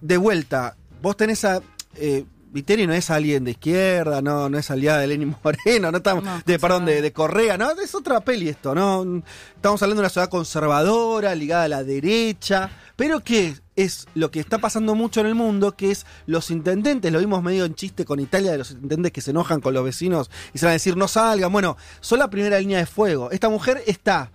[0.00, 1.60] De vuelta, vos tenés a.
[1.96, 5.98] Eh, Viteri no es alguien de izquierda, no, no es aliada de Lenin Moreno, no
[5.98, 9.22] estamos, No, de, perdón, de, de Correa, no, es otra peli esto, ¿no?
[9.54, 14.40] Estamos hablando de una ciudad conservadora, ligada a la derecha, pero que es lo que
[14.40, 18.04] está pasando mucho en el mundo, que es los intendentes, lo vimos medio en chiste
[18.04, 20.74] con Italia, de los intendentes que se enojan con los vecinos y se van a
[20.74, 23.30] decir no salgan, bueno, son la primera línea de fuego.
[23.30, 24.30] Esta mujer está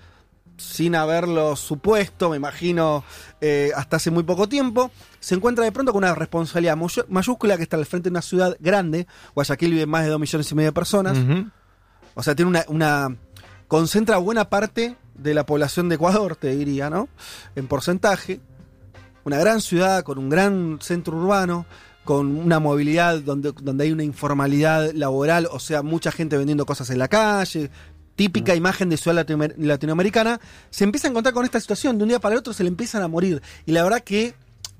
[0.57, 3.03] sin haberlo supuesto, me imagino,
[3.41, 6.77] eh, hasta hace muy poco tiempo, se encuentra de pronto con una responsabilidad
[7.09, 9.07] mayúscula que está al frente de una ciudad grande.
[9.33, 11.17] Guayaquil vive más de 2 millones y medio de personas.
[12.15, 13.15] O sea, tiene una, una-
[13.67, 17.09] concentra buena parte de la población de Ecuador, te diría, ¿no?
[17.55, 18.39] En porcentaje.
[19.23, 21.65] Una gran ciudad con un gran centro urbano,
[22.03, 26.91] con una movilidad donde, donde hay una informalidad laboral, o sea, mucha gente vendiendo cosas
[26.91, 27.71] en la calle,
[28.15, 32.09] típica imagen de ciudad latinoamer- latinoamericana, se empieza a encontrar con esta situación, de un
[32.09, 33.41] día para el otro se le empiezan a morir.
[33.65, 34.33] Y la verdad que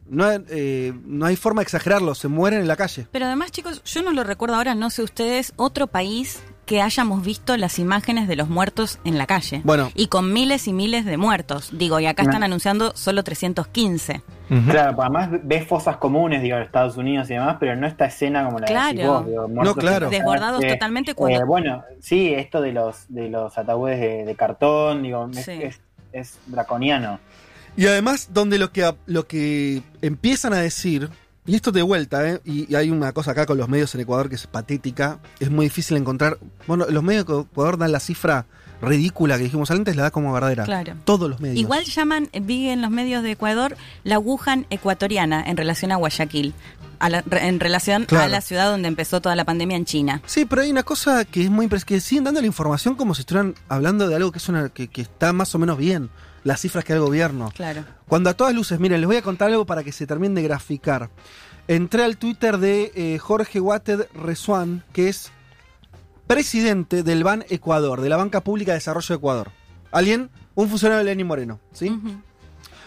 [0.07, 3.07] no, eh, no hay forma de exagerarlo, se mueren en la calle.
[3.11, 7.23] Pero además, chicos, yo no lo recuerdo ahora, no sé ustedes, otro país que hayamos
[7.23, 9.61] visto las imágenes de los muertos en la calle.
[9.63, 9.91] Bueno.
[9.95, 11.69] Y con miles y miles de muertos.
[11.71, 12.29] Digo, y acá No.
[12.29, 14.21] están anunciando solo 315.
[14.49, 14.71] Ujú.
[14.71, 18.05] Claro, pues además ves fosas comunes, digo, en Estados Unidos y demás, pero no esta
[18.05, 18.87] escena como la Claro.
[18.89, 20.09] decís vos, digo, muertos No, claro.
[20.09, 24.35] Desbordados eh, totalmente eh, cuando- bueno, sí, esto de los de los ataúdes de, de
[24.35, 25.51] cartón, digo, es, Sí.
[25.61, 25.81] es,
[26.13, 27.19] es draconiano.
[27.77, 31.09] Y además, donde lo que, lo que empiezan a decir,
[31.45, 32.41] y esto de vuelta, ¿eh?
[32.45, 35.49] y, y hay una cosa acá con los medios en Ecuador que es patética, es
[35.51, 36.37] muy difícil encontrar.
[36.67, 38.45] Bueno, los medios de Ecuador dan la cifra
[38.81, 40.65] ridícula que dijimos antes, la da como verdadera.
[40.65, 40.93] Claro.
[41.05, 41.57] Todos los medios.
[41.59, 45.95] Igual llaman, eh, vi en los medios de Ecuador, la Wuhan ecuatoriana en relación a
[45.95, 46.53] Guayaquil.
[46.97, 50.21] a la- en relación a la ciudad donde empezó toda la pandemia en China.
[50.25, 53.13] Sí, pero hay una cosa que es muy impresionante, que siguen dando la información como
[53.13, 56.09] si estuvieran hablando de algo que es una que, que está más o menos bien,
[56.45, 57.51] las cifras que da el gobierno.
[57.55, 57.83] Claro.
[58.07, 60.47] Cuando a todas luces, miren, les voy a contar algo para que se termine de
[60.47, 61.09] graficar.
[61.67, 65.31] Entré al Twitter de eh, Jorge Wated Resuán, que es
[66.27, 69.51] presidente del BAN Ecuador, de la Banca Pública de Desarrollo de Ecuador.
[69.91, 71.99] Alguien, un funcionario de Lenín Moreno, ¿sí?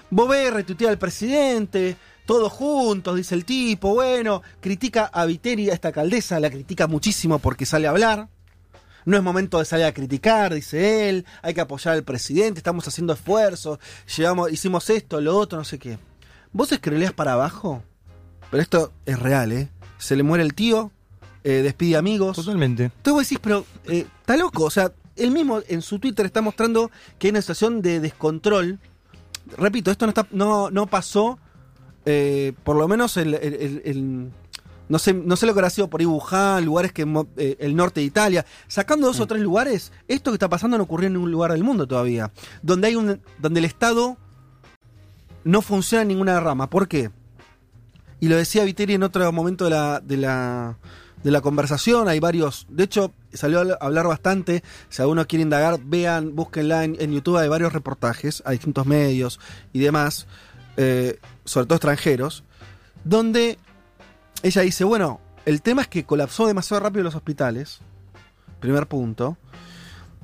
[0.08, 5.74] Vos ves, retuitea al presidente, todos juntos, dice el tipo, bueno, critica a Viteri, a
[5.74, 8.28] esta alcaldesa, la critica muchísimo porque sale a hablar.
[9.08, 12.86] No es momento de salir a criticar, dice él, hay que apoyar al presidente, estamos
[12.86, 13.78] haciendo esfuerzos,
[14.16, 15.98] llevamos, hicimos esto, lo otro, no sé qué.
[16.52, 17.82] ¿Vos escribías para abajo?
[18.50, 19.68] pero esto es real, ¿eh?
[19.96, 20.90] Se le muere el tío,
[21.42, 22.36] eh, despide amigos.
[22.36, 22.84] Totalmente.
[22.84, 24.64] Entonces vos decís, pero eh, está loco.
[24.64, 28.78] O sea, él mismo en su Twitter está mostrando que hay una situación de descontrol.
[29.56, 31.38] Repito, esto no, está, no, no pasó,
[32.04, 34.30] eh, por lo menos el, el- el- el-
[34.88, 37.76] no, sé, no sé lo que habrá sido por ahí Wuhan, lugares que eh, el
[37.76, 38.46] norte de Italia.
[38.66, 41.64] Sacando dos o tres lugares, esto que está pasando no ocurrió en ningún lugar del
[41.64, 42.32] mundo todavía.
[42.62, 44.16] Donde, hay un, donde el Estado
[45.44, 46.70] no funciona en ninguna rama.
[46.70, 47.10] ¿Por qué?
[48.20, 50.78] Y lo decía Viteri en otro momento de la, de la,
[51.22, 52.08] de la conversación.
[52.08, 52.66] Hay varios.
[52.68, 54.64] De hecho, salió a hablar bastante.
[54.88, 57.36] Si alguno quiere indagar, vean, búsquenla en, en YouTube.
[57.36, 59.38] Hay varios reportajes a distintos medios
[59.72, 60.26] y demás,
[60.76, 62.42] eh, sobre todo extranjeros,
[63.04, 63.58] donde
[64.42, 67.78] ella dice: Bueno, el tema es que colapsó demasiado rápido los hospitales.
[68.60, 69.36] Primer punto.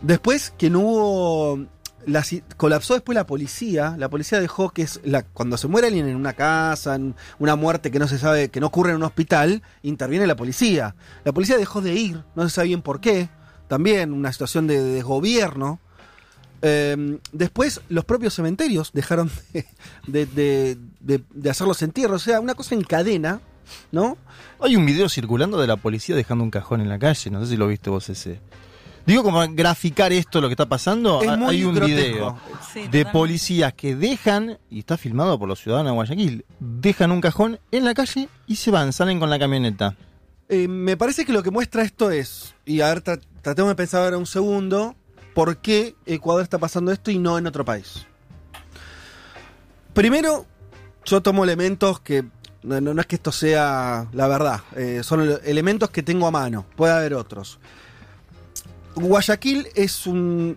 [0.03, 1.67] Después, que no hubo.
[2.07, 2.23] La,
[2.59, 3.95] colapsó después la policía.
[3.97, 5.01] La policía dejó que es
[5.33, 8.61] cuando se muere alguien en una casa, en una muerte que no se sabe, que
[8.61, 10.95] no ocurre en un hospital, interviene la policía.
[11.25, 13.31] La policía dejó de ir, no se sabe bien por qué.
[13.69, 15.81] También una situación de, de desgobierno.
[16.61, 19.67] Eh, después, los propios cementerios dejaron de,
[20.07, 22.21] de- de- de- de hacer los entierros.
[22.21, 23.41] O sea, una cosa en cadena,
[23.93, 24.17] ¿no?
[24.61, 27.31] Hay un video circulando de la policía dejando un cajón en la calle.
[27.31, 28.41] No sé si lo viste vos ese.
[29.07, 31.21] Digo, como graficar esto, lo que está pasando.
[31.23, 32.01] Es ha- muy hay un grotesco.
[32.01, 32.39] video
[32.73, 33.13] Sí, de totalmente.
[33.13, 37.85] policías que dejan, y está filmado por los ciudadanos de Guayaquil, dejan un cajón en
[37.85, 39.95] la calle y se van, salen con la camioneta.
[40.49, 43.75] Eh, me parece que lo que muestra esto es, y a ver, tra- tratemos de
[43.75, 44.95] pensar ahora un segundo,
[45.35, 48.07] por qué Ecuador está pasando esto y no en otro país.
[49.93, 50.47] Primero,
[51.05, 52.25] yo tomo elementos que,
[52.65, 56.65] no, es que esto sea la verdad, eh, son ele- elementos que tengo a mano,
[56.77, 57.59] puede haber otros.
[58.95, 60.57] Guayaquil es un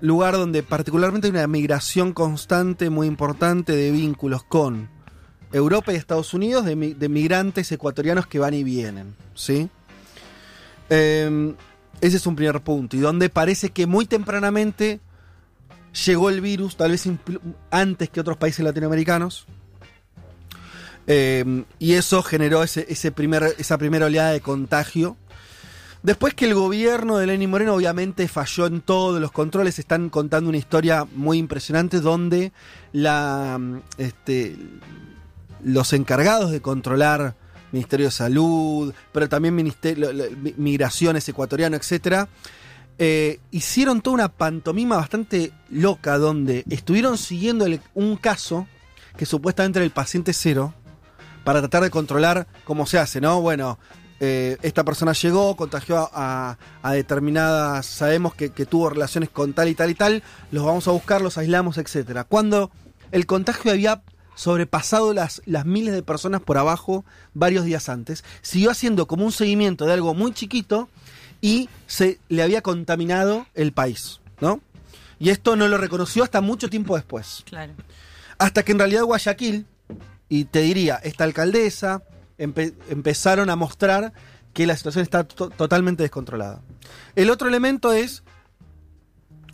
[0.00, 4.88] lugar donde particularmente hay una migración constante, muy importante, de vínculos con
[5.52, 9.68] Europa y Estados Unidos, de, mi- de migrantes ecuatorianos que van y vienen, ¿sí?
[10.90, 11.54] Eh,
[12.00, 15.00] ese es un primer punto, y donde parece que muy tempranamente
[16.04, 17.08] llegó el virus, tal vez
[17.70, 19.46] antes que otros países latinoamericanos,
[21.10, 25.16] eh, y eso generó ese, primer, esa primera oleada de contagio.
[26.02, 30.50] Después que el gobierno de Lenín Moreno obviamente falló en todos los controles, están contando
[30.50, 32.52] una historia muy impresionante donde
[32.92, 34.56] mm, este,
[35.64, 37.34] los encargados de controlar
[37.72, 40.10] Ministerio de Salud, pero también Ministerio,
[40.56, 42.28] Migraciones Ecuatoriano, etcétera,
[42.98, 48.66] eh, hicieron toda una pantomima bastante loca donde estuvieron siguiendo un caso
[49.16, 50.74] que supuestamente era el paciente cero
[51.48, 53.40] para tratar de controlar cómo se hace, ¿no?
[53.40, 53.78] Bueno,
[54.20, 59.68] eh, esta persona llegó, contagió a, a determinadas, sabemos que, que tuvo relaciones con tal
[59.68, 62.24] y tal y tal, los vamos a buscar, los aislamos, etcétera.
[62.24, 62.70] Cuando
[63.12, 64.02] el contagio había
[64.34, 69.32] sobrepasado las, las miles de personas por abajo varios días antes, siguió haciendo como un
[69.32, 70.90] seguimiento de algo muy chiquito
[71.40, 74.60] y se le había contaminado el país, ¿no?
[75.18, 77.42] Y esto no lo reconoció hasta mucho tiempo después.
[77.46, 77.72] Claro.
[78.36, 79.64] Hasta que en realidad Guayaquil,
[80.28, 82.02] y te diría, esta alcaldesa,
[82.38, 84.12] empe- empezaron a mostrar
[84.52, 86.60] que la situación está to- totalmente descontrolada.
[87.14, 88.22] El otro elemento es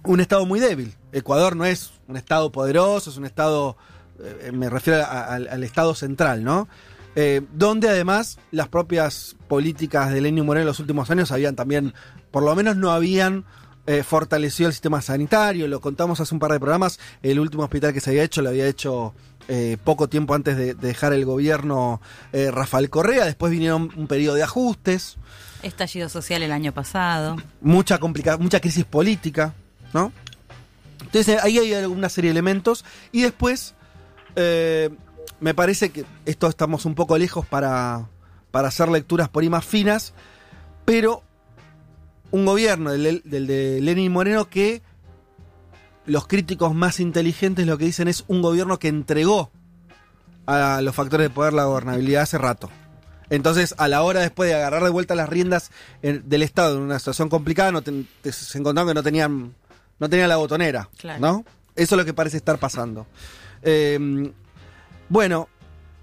[0.05, 0.95] un estado muy débil.
[1.13, 3.77] Ecuador no es un estado poderoso, es un estado,
[4.21, 6.69] eh, me refiero al estado central, ¿no?
[7.17, 11.95] Eh, donde además las propias políticas de Lenín Moreno en los últimos años habían también,
[12.33, 13.45] por lo menos no habían
[13.87, 17.93] eh, fortalecido el sistema sanitario, lo contamos hace un par de programas, el último hospital
[17.93, 19.15] que se había hecho lo había hecho
[19.49, 22.01] eh, poco tiempo antes de, de dejar el gobierno
[22.33, 25.17] eh, Rafael Correa, después vinieron un periodo de ajustes,
[25.65, 27.37] Estallido social el año pasado.
[27.63, 29.55] mucha complica mucha crisis política,
[29.95, 30.13] ¿no?
[31.01, 33.75] Entonces ahí hay una serie de elementos y después
[34.37, 34.91] eh,
[35.41, 38.09] me parece que esto estamos un poco lejos para,
[38.51, 40.13] para hacer lecturas por ahí más finas,
[40.85, 41.23] pero
[42.31, 44.83] un gobierno del, del de Lenin Moreno que
[46.07, 49.51] los críticos más inteligentes lo que dicen es un gobierno que entregó
[50.47, 52.71] a los factores de poder la gobernabilidad hace rato.
[53.31, 55.71] Entonces, a la hora después de agarrar de vuelta las riendas
[56.03, 59.55] del Estado en una situación complicada, no te- te- se encontraron que no tenían,
[59.99, 60.91] no tenían la botonera.
[60.99, 61.21] Claro.
[61.21, 61.45] ¿No?
[61.75, 63.07] Eso es lo que parece estar pasando.
[63.63, 64.31] Eh,
[65.09, 65.49] bueno,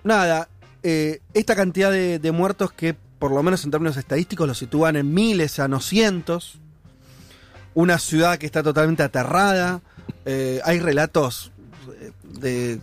[0.03, 0.49] nada,
[0.81, 4.95] eh, esta cantidad de, de muertos que, por lo menos en términos estadísticos, lo sitúan
[4.95, 6.59] en miles, a no cientos.
[7.75, 9.81] Una ciudad que está totalmente aterrada.
[10.25, 11.51] Eh, hay relatos
[11.99, 12.79] eh, de,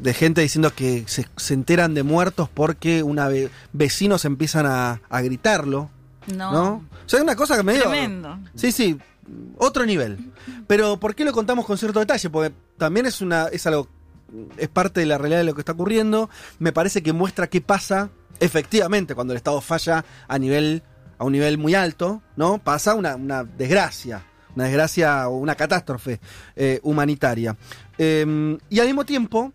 [0.00, 5.00] de gente diciendo que se, se enteran de muertos porque una ve- vecinos empiezan a,
[5.08, 5.90] a gritarlo.
[6.34, 6.52] No.
[6.52, 6.68] ¿no?
[7.06, 7.82] O sea, es una cosa que me dio.
[7.82, 8.38] Tremendo.
[8.54, 8.98] Sí, sí,
[9.56, 10.18] otro nivel.
[10.66, 12.28] Pero ¿por qué lo contamos con cierto detalle?
[12.30, 13.88] Porque también es una es algo
[14.58, 16.28] es parte de la realidad de lo que está ocurriendo.
[16.58, 18.10] Me parece que muestra qué pasa
[18.40, 20.82] efectivamente cuando el Estado falla a nivel
[21.18, 22.58] a un nivel muy alto, ¿no?
[22.58, 24.22] Pasa una, una desgracia,
[24.58, 26.18] una desgracia o una catástrofe
[26.56, 27.56] eh, humanitaria.
[27.96, 29.52] Eh, y al mismo tiempo,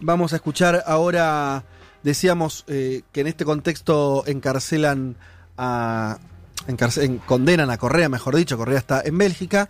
[0.00, 1.64] vamos a escuchar ahora,
[2.02, 5.16] decíamos eh, que en este contexto encarcelan
[5.58, 6.18] a.
[7.26, 9.68] condenan a Correa, mejor dicho, Correa está en Bélgica.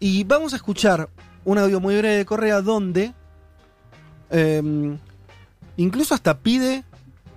[0.00, 1.10] Y vamos a escuchar
[1.44, 3.12] un audio muy breve de Correa donde
[4.30, 4.96] eh,
[5.76, 6.84] incluso hasta pide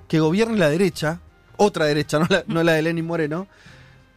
[0.08, 1.20] que gobierne la derecha,
[1.58, 3.48] otra derecha, no la, no la de Lenin Moreno,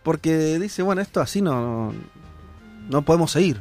[0.03, 1.93] porque dice, bueno, esto así no,
[2.89, 3.61] no podemos seguir.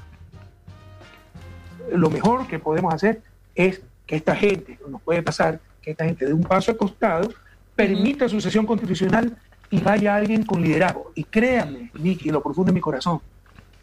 [1.94, 3.22] lo mejor que podemos hacer
[3.56, 7.32] es que esta gente, nos puede pasar, que esta gente dé un paso al costado,
[7.76, 9.38] permita su sesión constitucional
[9.70, 11.12] y vaya alguien con liderazgo.
[11.16, 13.20] Y créanme, Nicky, en lo profundo de mi corazón,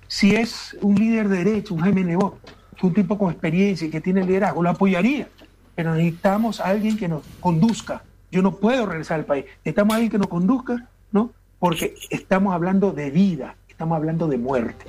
[0.07, 2.39] si es un líder de derecho, un Jaime Nebot,
[2.79, 5.29] que un tipo con experiencia y que tiene liderazgo, lo apoyaría.
[5.75, 8.03] Pero necesitamos a alguien que nos conduzca.
[8.31, 9.45] Yo no puedo regresar al país.
[9.65, 11.33] Necesitamos a alguien que nos conduzca, ¿no?
[11.59, 14.85] Porque estamos hablando de vida, estamos hablando de muerte.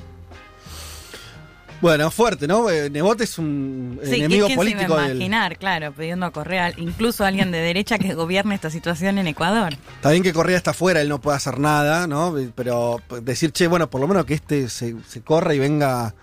[1.82, 2.70] Bueno, fuerte, ¿no?
[2.70, 5.12] Eh, Nebot es un Sí, enemigo ¿quién se iba político del...
[5.16, 9.28] imaginar, claro, pidiendo a Correa, incluso a alguien de derecha que gobierne esta situación en
[9.28, 9.76] Ecuador.
[9.96, 12.36] Está bien que Correa está afuera, él no puede hacer nada, ¿no?
[12.54, 16.14] Pero decir, che, bueno, por lo menos que este se, se corra y venga,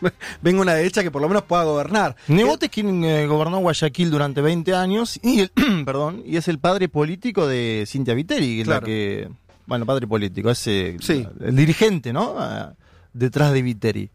[0.40, 2.16] venga una derecha que por lo menos pueda gobernar.
[2.28, 5.50] Nebot es quien eh, gobernó Guayaquil durante 20 años y, el-
[5.84, 9.28] perdón, y es el padre político de Cintia Viteri, que es la que,
[9.66, 10.96] bueno, padre político, es eh,
[11.40, 12.34] el dirigente, ¿no?
[12.38, 12.74] Ah,
[13.12, 14.10] detrás de Viteri.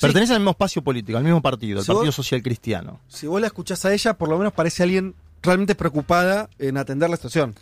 [0.00, 3.00] Pertenece al mismo espacio político, al mismo partido, el Si vos- Partido Social Cristiano.
[3.08, 7.08] Si vos la escuchás a ella, por lo menos parece alguien realmente preocupada en atender
[7.10, 7.54] la situación.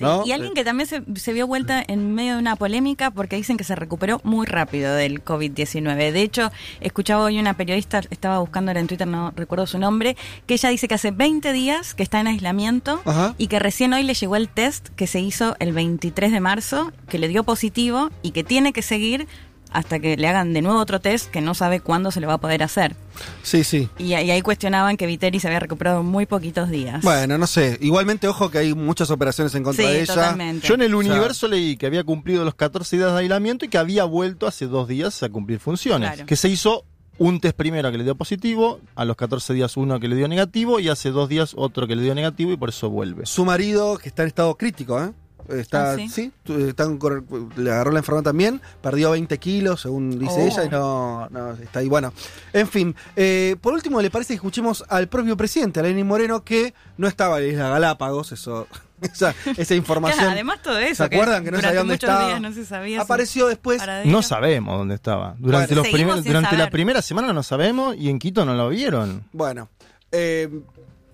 [0.00, 0.24] ¿No?
[0.26, 3.56] Y alguien que también se, se vio vuelta en medio de una polémica porque dicen
[3.56, 6.12] que se recuperó muy rápido del COVID-19.
[6.12, 10.16] De hecho, escuchaba hoy una periodista, estaba buscándola en Twitter, no recuerdo su nombre,
[10.46, 13.34] que ella dice que hace 20 días que está en aislamiento Ajá.
[13.38, 16.92] y que recién hoy le llegó el test que se hizo el 23 de marzo,
[17.08, 19.26] que le dio positivo y que tiene que seguir
[19.74, 22.34] hasta que le hagan de nuevo otro test que no sabe cuándo se le va
[22.34, 22.96] a poder hacer.
[23.42, 23.88] Sí, sí.
[23.98, 27.02] Y, y ahí cuestionaban que Viteri se había recuperado en muy poquitos días.
[27.02, 27.76] Bueno, no sé.
[27.80, 30.14] Igualmente, ojo que hay muchas operaciones en contra Sí, de ella.
[30.14, 30.66] totalmente.
[30.66, 33.64] Yo en el O sea, universo leí que había cumplido los 14 días de aislamiento
[33.64, 36.10] y que había vuelto hace dos días a cumplir funciones.
[36.12, 36.26] Claro.
[36.26, 36.84] Que se hizo
[37.18, 40.26] un test primero que le dio positivo, a los 14 días uno que le dio
[40.26, 43.24] negativo y hace dos días otro que le dio negativo y por eso vuelve.
[43.26, 45.12] Su marido, que está en estado crítico, ¿eh?
[45.48, 46.32] Está, Ah, sí, ¿sí?
[46.42, 47.24] tu- está en cor-
[47.56, 50.46] le agarró la enfermedad también, perdió 20 kilos, según dice Oh.
[50.46, 51.88] ella, y no, no, está ahí.
[51.88, 52.12] Bueno,
[52.52, 52.94] en fin.
[53.16, 57.06] eh, por último, ¿le parece que escuchemos al propio presidente, a Lenín Moreno, que no
[57.08, 58.66] estaba en la Isla Galápagos, eso,
[59.02, 60.18] esa, esa información.
[60.20, 61.06] Claro, además todo eso.
[61.06, 62.26] ¿Se acuerdan que no sabía dónde estaba?
[62.28, 62.98] días no se sabía.
[62.98, 63.78] su Apareció después.
[63.78, 64.10] paradero.
[64.10, 65.34] No sabemos dónde estaba.
[65.38, 69.24] Durante, Bueno, los durante la primera semana no sabemos y en Quito no lo vieron.
[69.32, 69.68] Bueno,
[70.10, 70.48] eh,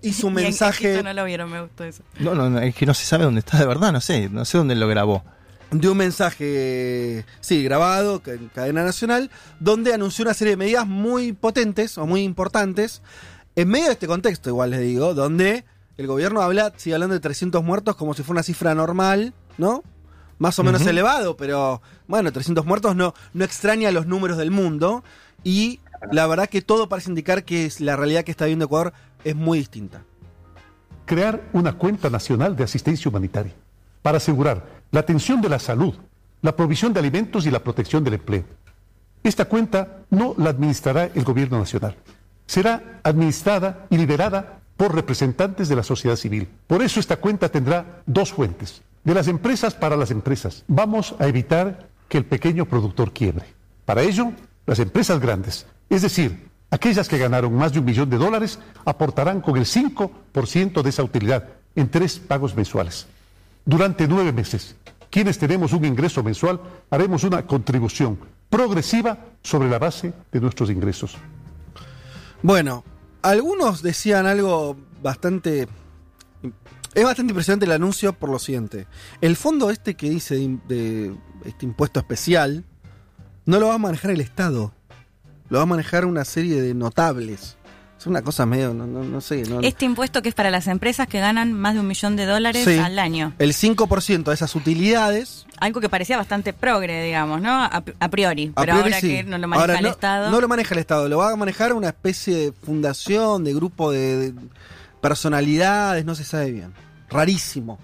[0.09, 1.03] Y en- en mensaje.
[1.03, 2.03] No lo vieron, me gustó eso.
[2.19, 4.45] No, no, no, es que no se sabe dónde está de verdad, no sé, no
[4.45, 5.23] sé dónde lo grabó.
[5.71, 9.29] de un mensaje, sí, grabado en cadena nacional,
[9.59, 13.01] donde anunció una serie de medidas muy potentes o muy importantes,
[13.55, 15.63] en medio de este contexto, igual les digo, donde
[15.97, 19.83] el gobierno habla, sigue hablando de 300 muertos como si fuera una cifra normal, ¿no?
[20.39, 25.03] Más o menos elevado, pero bueno, 300 muertos no, no extraña los números del mundo
[25.43, 25.79] y
[26.11, 28.91] la verdad que todo parece indicar que es- la realidad que está viviendo Ecuador
[29.23, 30.01] es muy distinta.
[31.05, 33.53] crear una cuenta nacional de asistencia humanitaria
[34.01, 35.93] para asegurar la atención de la salud,
[36.41, 38.45] la provisión de alimentos y la protección del empleo.
[39.23, 41.95] Esta cuenta no la administrará el gobierno nacional.
[42.45, 46.47] Será administrada y liderada por representantes de la sociedad civil.
[46.67, 48.81] Por eso esta cuenta tendrá dos fuentes.
[49.03, 50.63] De las empresas para las empresas.
[50.67, 53.45] Vamos a evitar que el pequeño productor quiebre.
[53.85, 54.31] Para ello,
[54.65, 59.41] las empresas grandes, es decir, aquellas que ganaron más de un millón de dólares, aportarán
[59.41, 63.05] con el 5% de esa utilidad en tres pagos mensuales.
[63.65, 64.75] Durante nueve meses,
[65.09, 66.59] quienes tenemos un ingreso mensual,
[66.89, 68.17] haremos una contribución
[68.49, 71.15] progresiva sobre la base de nuestros ingresos.
[72.41, 72.83] Bueno,
[73.21, 75.67] algunos decían algo bastante.
[76.93, 78.87] Es bastante impresionante el anuncio por lo siguiente.
[79.21, 80.35] El fondo este que dice
[80.67, 81.13] de,
[81.45, 82.65] este impuesto especial
[83.45, 84.73] no lo va a manejar el Estado.
[85.51, 87.57] Lo va a manejar una serie de notables.
[87.99, 89.43] Es una cosa medio, no, no- no sé.
[89.43, 92.25] no- Este impuesto que es para las empresas que ganan más de un millón de
[92.25, 92.79] dólares Sí.
[92.79, 93.33] al año.
[93.37, 95.45] El 5% de esas utilidades.
[95.59, 97.51] Algo que parecía bastante progre, digamos, ¿no?
[97.51, 98.53] A, a priori.
[98.55, 99.07] a Pero priori ahora sí.
[99.09, 100.31] que no lo maneja Ahora, el Estado.
[100.31, 103.91] No lo maneja el Estado, lo va a manejar una especie de fundación, de grupo
[103.91, 104.33] de, de
[105.01, 106.73] personalidades, no se sabe bien.
[107.09, 107.77] Rarísimo.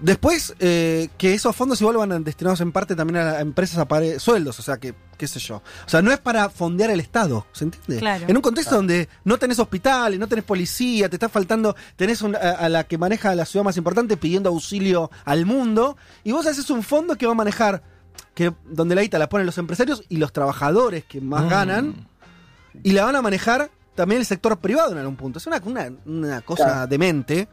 [0.00, 4.58] Después, eh, que esos fondos igual van destinados en parte también a empresas a sueldos,
[4.58, 5.56] o sea que qué sé yo.
[5.56, 7.98] O sea, no es para fondear el Estado, ¿se entiende?
[7.98, 8.24] Claro.
[8.26, 12.34] En un contexto donde no tenés hospitales, no tenés policía, te está faltando, tenés un-
[12.34, 16.46] a, a la que maneja la ciudad más importante pidiendo auxilio al mundo, y vos
[16.46, 17.82] haces un fondo que va a manejar,
[18.34, 21.48] que donde la guita la ponen los empresarios y los trabajadores que más Mm.
[21.48, 22.08] ganan,
[22.82, 25.38] y la van a manejar también el sector privado en algún punto.
[25.38, 26.86] Es una, una, una cosa Claro.
[26.86, 27.48] demente,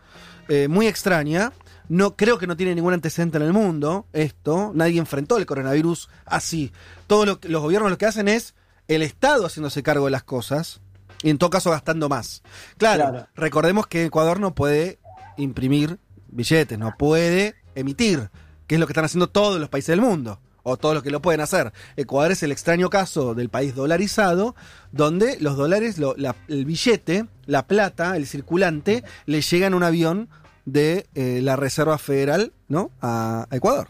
[0.48, 1.52] eh, muy extraña.
[1.90, 4.72] No creo que no tiene ningún antecedente en el mundo esto.
[4.74, 6.72] Nadie enfrentó el coronavirus así.
[7.08, 8.56] Todos lo que- los gobiernos lo que hacen es
[8.88, 10.82] el Estado haciéndose cargo de las cosas
[11.24, 12.44] y en todo caso gastando más.
[12.78, 13.28] Claro, Claro.
[13.36, 15.00] recordemos que Ecuador no puede
[15.38, 15.98] imprimir
[16.30, 18.30] billetes, no puede emitir,
[18.68, 21.12] que es lo que están haciendo todos los países del mundo o todos los que
[21.12, 21.72] lo pueden hacer.
[21.96, 24.56] Ecuador es el extraño caso del país dolarizado,
[24.92, 29.84] donde los dólares, lo- la- el billete, la plata, el circulante, le llega en un
[29.84, 30.28] avión
[30.68, 32.92] de eh, la Reserva Federal, ¿no?
[33.02, 33.88] A, a Ecuador.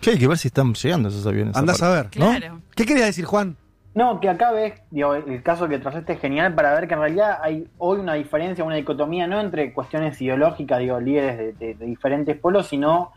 [0.00, 1.56] Che, hay que ver si están llegando esos aviones.
[1.56, 2.10] Andás a ver.
[2.18, 2.30] ¿no?
[2.76, 3.56] ¿Qué querías decir, Juan?
[3.94, 7.00] No, que acá ves, digo, el caso que trazaste es genial para ver que en
[7.00, 11.74] realidad hay hoy una diferencia, una dicotomía, no entre cuestiones ideológicas, digo, líderes de, de-
[11.74, 13.10] de diferentes polos, sino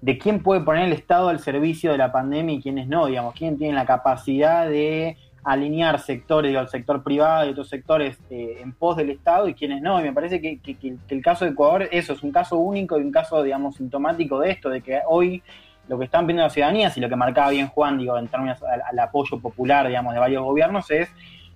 [0.00, 3.34] de quién puede poner el Estado al servicio de la pandemia y quiénes no, digamos,
[3.34, 5.16] quién tiene la capacidad de
[5.46, 9.54] alinear sectores, digo, el sector privado y otros sectores eh, en pos del Estado y
[9.54, 10.00] quiénes no.
[10.00, 12.58] Y me parece que, que- que- que el caso de Ecuador, eso es un caso
[12.58, 15.42] único y un caso, digamos, sintomático de esto, de que hoy
[15.88, 18.60] lo que están viendo las ciudadanías y lo que marcaba bien Juan, digo, en términos
[18.64, 21.08] al, al apoyo popular, digamos, de varios gobiernos, es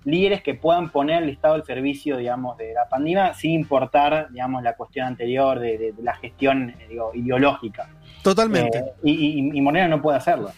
[0.05, 4.63] líderes que puedan poner el Estado al servicio, digamos, de la pandemia sin importar, digamos,
[4.63, 7.89] la cuestión anterior de, de- de la gestión, eh, digo, ideológica.
[8.23, 8.79] Totalmente.
[8.79, 9.11] Eh, y,
[9.51, 10.53] y- y Moreno no puede hacerlo.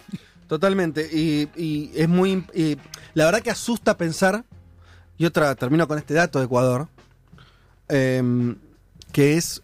[0.53, 1.09] Totalmente.
[1.11, 2.44] Y, es muy.
[2.53, 2.76] y
[3.14, 4.44] la verdad que asusta pensar.
[5.16, 6.88] Y otra, termino con este dato de Ecuador.
[7.88, 8.57] em,
[9.12, 9.62] que es.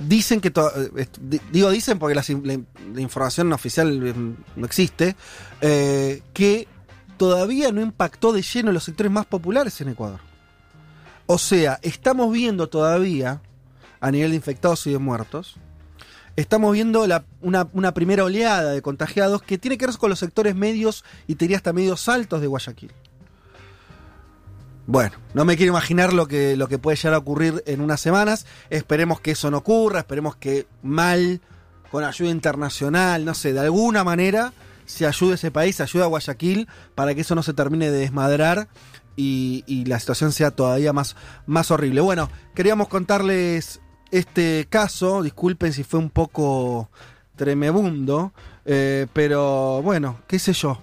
[0.00, 0.48] Dicen que.
[0.48, 1.06] eh,
[1.52, 5.14] digo dicen porque la información oficial em, no existe.
[5.60, 6.66] eh, que
[7.16, 10.18] todavía no impactó de lleno los sectores más populares en Ecuador.
[11.26, 13.40] O sea, estamos viendo todavía,
[14.00, 15.56] a nivel de infectados y de muertos,
[16.40, 17.06] estamos viendo
[17.42, 21.44] una primera oleada de contagiados que tiene que ver con los sectores medios y te
[21.44, 22.92] diría hasta medios altos de Guayaquil.
[24.86, 28.00] Bueno, no me quiero imaginar lo que, lo que puede llegar a ocurrir en unas
[28.00, 28.44] semanas.
[28.70, 31.40] Esperemos que eso no ocurra, esperemos que mal,
[31.92, 34.52] con ayuda internacional, no sé, de alguna manera
[34.86, 36.66] se ayude a ese país, se ayude a Guayaquil
[36.96, 38.66] para que eso no se termine de desmadrar
[39.14, 41.14] y, y la situación sea todavía más,
[41.46, 42.00] más horrible.
[42.00, 43.80] Bueno, queríamos contarles
[44.10, 46.88] este caso, disculpen si fue un poco
[47.36, 48.32] tremebundo,
[48.64, 50.78] eh, pero bueno, qué sé yo,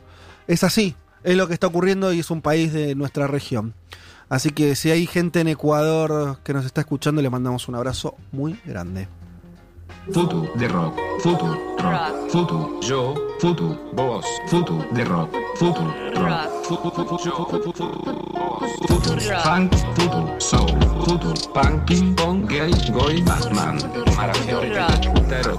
[0.48, 3.74] es así, es lo que está ocurriendo y es un país de nuestra región.
[4.30, 8.16] Así que si hay gente en Ecuador que nos está escuchando, le mandamos un abrazo
[8.32, 9.08] muy grande.
[10.12, 11.46] Futu de rock, futu
[11.80, 15.82] rock, futu yo, futu vos, futu de rock, futu
[16.14, 17.72] rock, futu futu yo, futu
[18.88, 19.12] futu
[19.44, 20.70] funk, futu soul,
[21.06, 23.78] futu punk, ping pong, gay, goy, Batman,
[24.16, 25.58] maravilla, putero,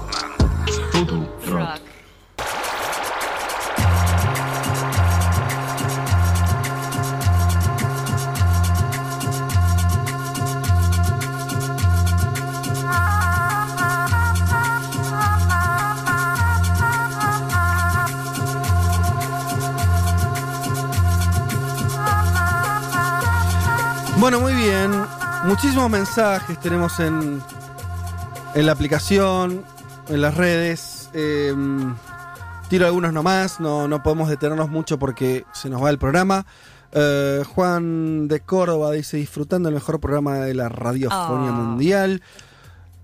[24.19, 24.91] Bueno, muy bien.
[25.45, 27.41] Muchísimos mensajes tenemos en,
[28.53, 29.63] en la aplicación,
[30.09, 31.09] en las redes.
[31.13, 31.53] Eh,
[32.69, 36.45] tiro algunos nomás, no, no podemos detenernos mucho porque se nos va el programa.
[36.91, 41.53] Eh, Juan de Córdoba dice, disfrutando el mejor programa de la radiofonía Ah.
[41.53, 42.21] mundial.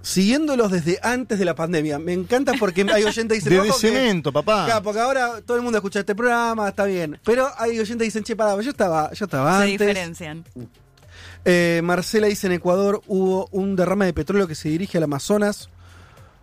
[0.01, 1.97] Siguiéndolos desde antes de la pandemia.
[1.97, 3.53] Me encanta porque hay oyentes que dicen...
[3.63, 4.65] Desde "Ojo que- cemento, papá.
[4.65, 7.19] Claro, porque ahora todo el mundo escucha este programa, está bien.
[7.23, 9.79] Pero hay oyentes que dicen, che, pará, yo estaba, yo estaba Se antes.
[9.79, 10.43] diferencian.
[11.45, 15.69] Eh, Marcela dice en Ecuador hubo un derrame de petróleo que se dirige al Amazonas.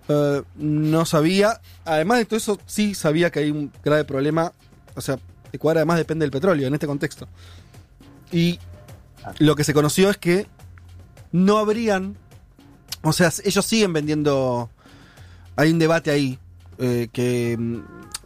[0.09, 1.61] Eh, no sabía.
[1.85, 4.53] Además de todo eso, sí sabía que hay un grave problema.
[4.95, 5.19] O sea,
[5.53, 7.29] Ecuador además depende del petróleo en este contexto.
[8.31, 8.59] Y
[9.39, 10.47] lo que se conoció es que
[11.33, 12.17] no habrían.
[13.03, 14.71] O sea, ellos siguen vendiendo.
[15.57, 16.39] Hay un debate ahí.
[16.79, 17.81] eh, que mm,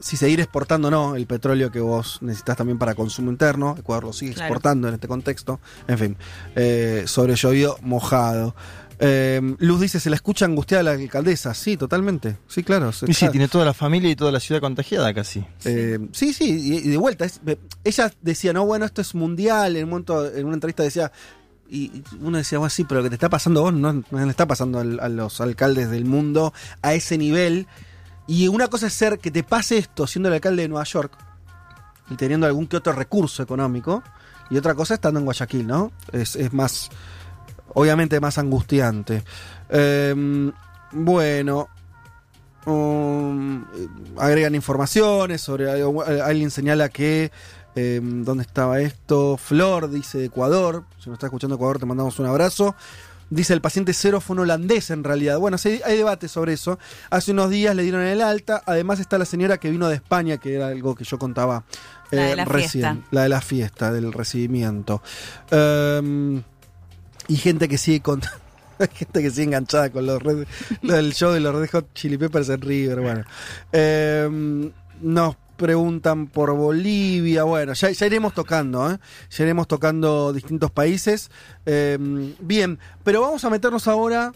[0.07, 3.74] si seguir exportando o no el petróleo que vos necesitas también para consumo interno.
[3.78, 4.46] Ecuador lo sigue Claro.
[4.46, 5.61] exportando en este contexto.
[5.88, 6.16] En fin,
[6.54, 8.54] eh, sobre llovido mojado.
[8.98, 11.52] Eh, Luz dice, se la escucha angustiada la alcaldesa.
[11.54, 12.38] Sí, totalmente.
[12.48, 12.92] Sí, claro.
[12.92, 15.44] se Y sí, tiene toda la familia y toda la ciudad contagiada casi.
[15.64, 17.24] eh, sí, sí, y, y de vuelta.
[17.26, 17.40] es-
[17.84, 19.76] ella decía, no, bueno, esto es mundial.
[19.76, 21.12] En un momento, en una entrevista decía,
[21.68, 23.92] y y uno decía, bueno, sí, pero lo que te está pasando a vos no,
[23.92, 27.66] no le está pasando al- a los alcaldes del mundo a ese nivel.
[28.29, 31.12] Y una cosa es ser que te pase esto siendo el alcalde de Nueva York.
[32.09, 34.03] y teniendo algún que otro recurso económico.
[34.49, 35.91] Y otra cosa estando en Guayaquil, ¿no?
[36.12, 36.89] Es, más,
[37.74, 39.24] obviamente más angustiante.
[39.68, 40.14] Eh,
[40.93, 41.68] bueno,
[42.64, 43.64] um,
[44.18, 47.33] agregan informaciones sobre algo- alguien señala que
[47.74, 52.18] eh, dónde estaba esto Flor dice de Ecuador si nos está escuchando Ecuador te mandamos
[52.18, 52.74] un abrazo
[53.31, 55.39] dice el paciente cero fue un holandés en realidad.
[55.39, 56.79] Bueno sí, hay debate sobre eso.
[57.11, 58.62] Hace unos días le dieron el alta.
[58.66, 61.64] Además está la señora que vino de España que era algo que yo contaba
[62.11, 62.70] La de eh, la recién.
[62.70, 63.09] Fiesta.
[63.11, 65.03] la de la fiesta del recibimiento.
[65.51, 66.43] Em,
[67.29, 68.20] y gente que sigue con
[68.79, 70.47] hay gente que sigue enganchada con los red-
[70.83, 73.24] lo del show de los Red Hot Chili Peppers en River bueno.
[73.72, 74.70] Em,
[75.01, 77.44] nos preguntan por Bolivia.
[77.44, 78.98] Bueno ya, iremos tocando ¿eh?
[79.30, 81.30] ya iremos tocando distintos países.
[81.64, 84.32] Em, bien pero vamos a meternos ahora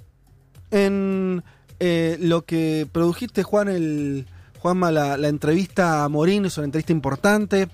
[0.71, 1.43] en
[1.79, 4.27] eh, lo que produjiste Juan el
[4.59, 7.69] Juanma la, la entrevista a Morín es una entrevista importante.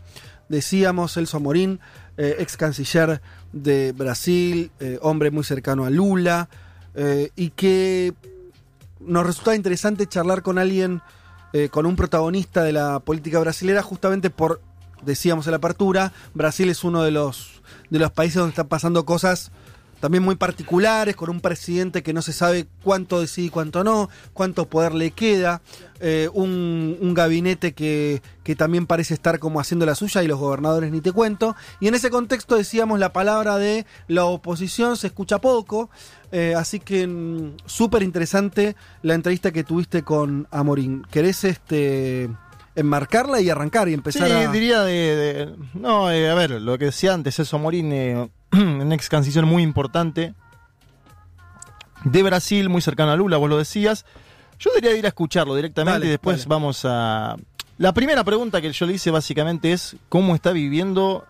[0.48, 1.80] Decíamos Celso Morín
[2.16, 3.20] eh, ex canciller
[3.52, 4.70] de Brasil
[5.00, 6.48] hombre muy cercano a Lula
[7.34, 8.14] y que
[9.00, 11.02] nos resultaba interesante charlar con alguien
[11.52, 14.60] eh, con un protagonista de la política brasilera justamente por
[15.02, 19.04] decíamos en la apertura Brasil es uno de los de los países donde están pasando
[19.04, 19.50] cosas
[20.06, 24.08] también muy particulares, con un presidente que no se sabe cuánto decide y cuánto no,
[24.34, 25.62] cuánto poder le queda,
[25.98, 30.38] eh, un, un gabinete que, que también parece estar como haciendo la suya y los
[30.38, 31.56] gobernadores ni te cuento.
[31.80, 35.90] Y en ese contexto decíamos la palabra de la oposición se escucha poco,
[36.30, 41.04] eh, así que mm, súper interesante la entrevista que tuviste con Amorín.
[41.10, 42.30] ¿Querés este
[42.76, 44.50] enmarcarla y arrancar y empezar Sí, a...
[44.52, 48.92] diría de, de- No, eh, a ver, lo que decía antes, eso Morín, eh, un
[48.92, 50.34] ex canciller muy importante
[52.04, 54.04] de Brasil, muy cercano a Lula, vos lo decías.
[54.58, 56.48] Yo diría ir a escucharlo directamente Dale, y después dale.
[56.48, 57.36] vamos a.
[57.78, 61.24] La primera pregunta que yo le hice básicamente es cómo está viviendo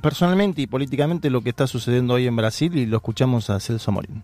[0.00, 3.92] personalmente y políticamente lo que está sucediendo hoy en Brasil y lo escuchamos a Celso
[3.92, 4.22] Morín.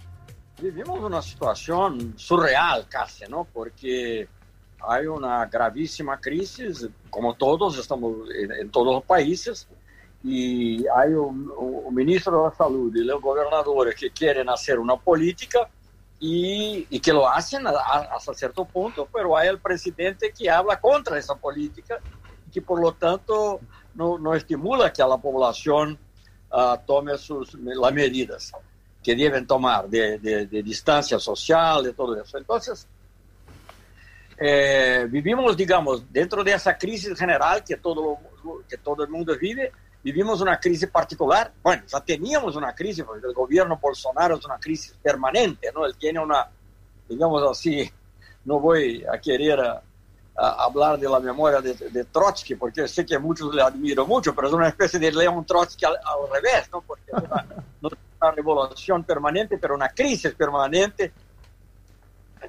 [0.63, 3.45] Vivimos uma situação surreal, Cássia, não?
[3.53, 4.29] porque
[4.83, 9.69] há uma gravíssima crise, como todos, estamos em, todos os países,
[10.25, 14.97] e há o, o, o ministro da Saúde e os governadores que querem fazer uma
[14.97, 15.69] política
[16.21, 21.19] e, e que lo hacen hasta certo ponto, pero há o presidente que habla contra
[21.19, 22.01] essa política,
[22.53, 23.61] que por lo tanto
[23.95, 25.99] não estimula que a população
[26.51, 28.53] ah, tome sus, las medidas
[29.03, 32.39] que deben tomar de, de, de distancia social, de todo eso.
[32.39, 32.87] Entonces,
[34.45, 38.19] eh, vivimos, digamos, dentro de esa crisis general que todo,
[38.69, 39.71] que todo el mundo vive,
[40.03, 41.53] vivimos una crisis particular.
[41.63, 45.87] Bueno, ya teníamos una crisis, porque el gobierno Bolsonaro es una crisis permanente, ¿no?
[45.87, 46.49] Él tiene una,
[47.09, 47.89] digamos así,
[48.45, 49.81] no voy a querer a,
[50.37, 54.35] a hablar de la memoria de, de, Trotsky, porque sé que muchos le admiro mucho,
[54.35, 56.81] pero es una especie de León Trotsky al, al revés, ¿no?
[56.81, 57.47] Porque es una,
[57.81, 61.13] no es una revolución permanente, pero una crisis permanente,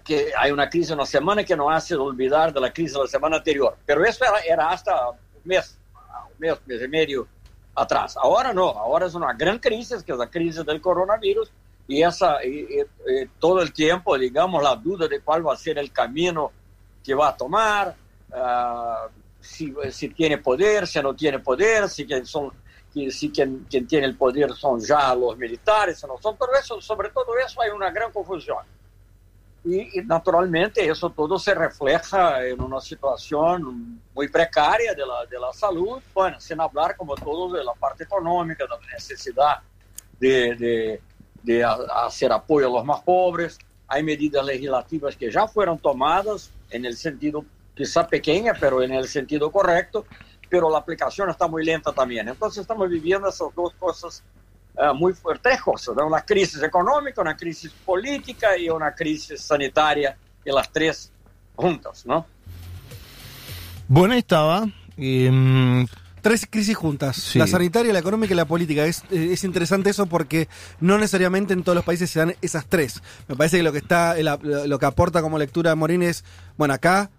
[0.04, 3.08] que hay una crisis una semana que nos hace olvidar de la crisis de la
[3.08, 3.76] semana anterior.
[3.86, 7.28] Pero eso era, era hasta un mes, un mes, mes y medio
[7.76, 8.16] atrás.
[8.18, 11.52] Ahora no, ahora es una gran crisis, que es la crisis del coronavirus,
[11.88, 15.58] y, esa, y, y, y todo el tiempo, digamos, la duda de cuál va a
[15.58, 16.52] ser el camino
[17.04, 17.96] que va a tomar,
[18.30, 19.10] uh,
[19.42, 22.52] si, si, tiene poder, si no tiene poder, si, son,
[22.94, 27.10] si quien, quien, tiene el poder son ya los militares, no son, pero eso, sobre
[27.10, 28.60] todo eso hay una gran confusión.
[29.66, 35.40] Y, y, naturalmente eso todo se refleja en una situación muy precaria de la, de
[35.40, 39.60] la salud, bueno, sin hablar como todo de la parte económica, de la necesidad
[40.20, 41.02] de, de,
[41.44, 43.58] de hacer apoyo a los más pobres.
[43.88, 47.46] Hay medidas legislativas que ya fueron tomadas en el sentido
[47.76, 50.06] quizá pequeña, pero en el sentido correcto,
[50.50, 52.28] pero la aplicación está muy lenta también.
[52.28, 54.24] Entonces estamos viviendo esas dos cosas
[54.78, 55.14] uh, muy
[55.64, 56.08] cosas, ¿no?
[56.08, 60.16] una crisis económica, una crisis política y una crisis sanitaria,
[60.46, 61.12] y las tres
[61.56, 62.26] juntas, ¿no?
[63.88, 64.68] Bueno, ahí estaba.
[64.98, 65.86] Eh,
[66.24, 67.38] Tres crisis juntas, Sí.
[67.38, 68.86] la sanitaria, la económica y la política.
[68.86, 70.48] Es, eh, es interesante eso porque
[70.80, 73.04] no necesariamente en todos los países se dan esas tres.
[73.28, 76.24] Me parece que lo que está, lo que aporta como lectura Morín es,
[76.56, 77.12] bueno, acá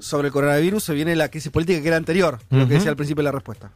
[0.00, 2.96] sobre el coronavirus se viene la crisis política que era anterior, lo que decía al
[2.96, 3.70] principio de la respuesta.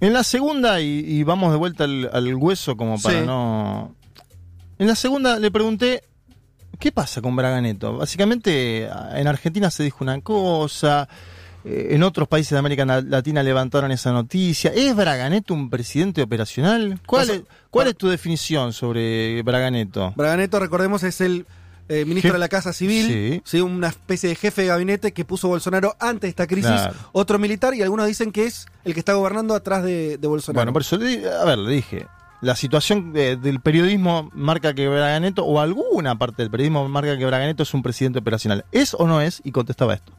[0.00, 3.26] En la segunda, y, y vamos de vuelta al, al hueso como para Sí.
[3.26, 3.94] no...
[4.78, 6.04] En la segunda le pregunté,
[6.78, 7.98] ¿qué pasa con Braganeto?
[7.98, 11.06] Básicamente, en Argentina se dijo una cosa,
[11.66, 14.72] eh, en otros países de América Na- Latina levantaron esa noticia.
[14.74, 16.98] ¿Es Braganeto un presidente operacional?
[17.04, 20.14] ¿Cuál, es, cuál es tu definición sobre Braganeto?
[20.16, 21.44] Braganeto, recordemos, es el
[21.90, 23.42] eh, ministro de la Casa Civil, Sí.
[23.44, 23.60] ¿sí?
[23.60, 26.94] una especie de jefe de gabinete que puso Bolsonaro antes de esta crisis, Claro.
[27.12, 30.60] otro militar, y algunos dicen que es el que está gobernando atrás de, de Bolsonaro.
[30.60, 32.06] Bueno, por eso, a ver, le dije,
[32.42, 37.26] la situación de- del periodismo marca que Braganeto, o alguna parte del periodismo marca que
[37.26, 38.64] Braganeto es un presidente operacional.
[38.72, 39.42] ¿Es o no es?
[39.44, 40.12] Y contestaba esto.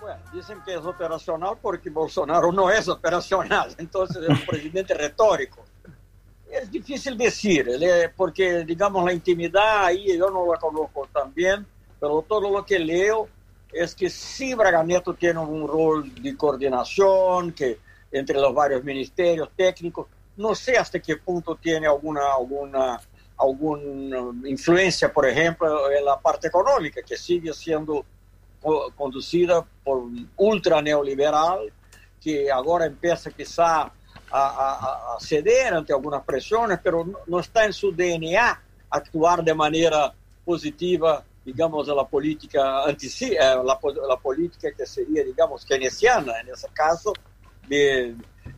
[0.00, 5.64] Bueno, dicen que es operacional porque Bolsonaro no es operacional, entonces es un presidente retórico.
[6.50, 11.66] Es difícil decir, es- porque digamos la intimidad ahí yo no la conozco bien,
[12.00, 13.28] pero todo lo que leo
[13.72, 17.78] es que sí Braga Neto tiene un rol de coordinación que
[18.10, 23.00] entre los varios ministerios técnicos, no sé hasta qué punto tiene alguna alguna
[23.38, 28.04] alguna influencia, por ejemplo, en la parte económica, que sigue siendo
[28.60, 30.02] co- conducida por
[30.36, 31.72] ultra neoliberal
[32.20, 33.90] que agora empieza quizá
[34.30, 39.42] a, a- a ceder ante algunas presiones, pero no, no está en su DNA actuar
[39.44, 40.14] de manera
[40.44, 46.48] positiva, digamos, a la política anti la, po- la política que sería, digamos, keynesiana en
[46.48, 47.12] ese caso,
[47.66, 48.14] de,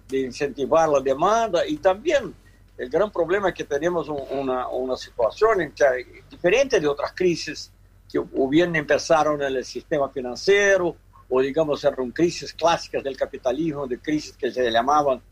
[0.08, 1.66] de incentivar la demanda.
[1.66, 2.34] Y también
[2.76, 5.84] el gran problema es que tenemos un- una, una situación en que
[6.30, 7.70] diferente de otras crisis
[8.10, 10.96] que o bien empezaron en el sistema financiero
[11.30, 15.22] o digamos eran crisis clásicas del capitalismo, de crisis que se llamaban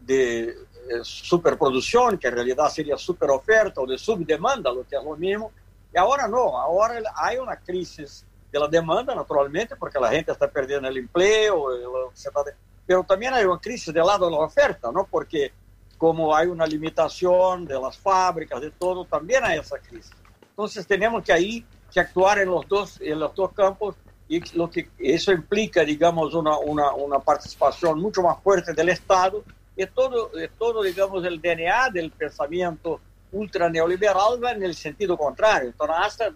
[0.00, 0.54] de eh,
[1.02, 5.52] superproducción, que en realidad sería superoferta o de subdemanda, lo que es lo mismo.
[5.92, 10.48] Y ahora no, ahora hay una crisis de la demanda, naturalmente, porque la gente está
[10.48, 12.52] perdiendo el empleo, eh,
[12.86, 15.06] pero también hay una crisis del lado de la oferta, ¿no?
[15.08, 15.52] Porque
[15.96, 20.12] como hay una limitación de las fábricas, de todo, también hay esa crisis.
[20.48, 23.96] Entonces tenemos que ahí que actuar en los dos, en los dos campos
[24.28, 29.44] y lo que eso implica, digamos, una, una, una participación mucho más fuerte del Estado
[29.76, 33.00] y todo, eh, todo, digamos, el DNA del pensamiento
[33.32, 35.70] ultra neoliberal va en el sentido contrario.
[35.70, 36.34] Entonces, hasta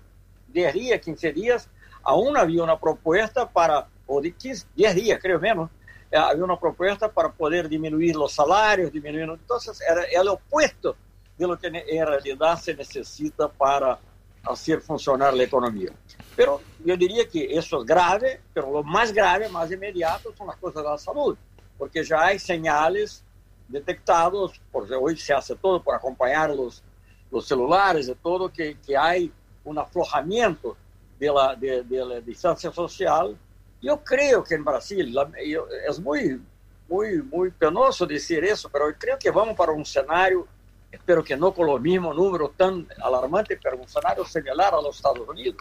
[0.49, 1.68] 10 días, 15 días,
[2.03, 5.70] aún había una propuesta para, o de 15, 10 días, creo menos,
[6.11, 9.28] eh, había una propuesta para poder disminuir los salarios, disminuir.
[9.28, 10.97] Entonces, era el opuesto
[11.37, 13.99] de lo que en realidad se necesita para
[14.45, 15.91] hacer funcionar la economía.
[16.37, 20.57] Pero yo diría que eso es grave, pero lo más grave, más inmediato, son las
[20.57, 21.37] cosas de la salud,
[21.79, 23.22] porque ya hay señales
[23.68, 26.83] detectados, porque hoy se hace todo por acompañar los,
[27.31, 29.33] los celulares y todo, que, que hay
[29.64, 30.77] un aflojamiento
[31.18, 33.37] de la, de, de la distancia social.
[33.81, 36.41] Yo creo que en Brasil, la- yo- es muy,
[36.89, 40.47] muy, muy penoso decir eso, pero yo creo que vamos para un escenario
[40.93, 44.95] espero que no con los mismos números tan alarmantes, pero un escenario similar a los
[44.95, 45.57] Estados Unidos.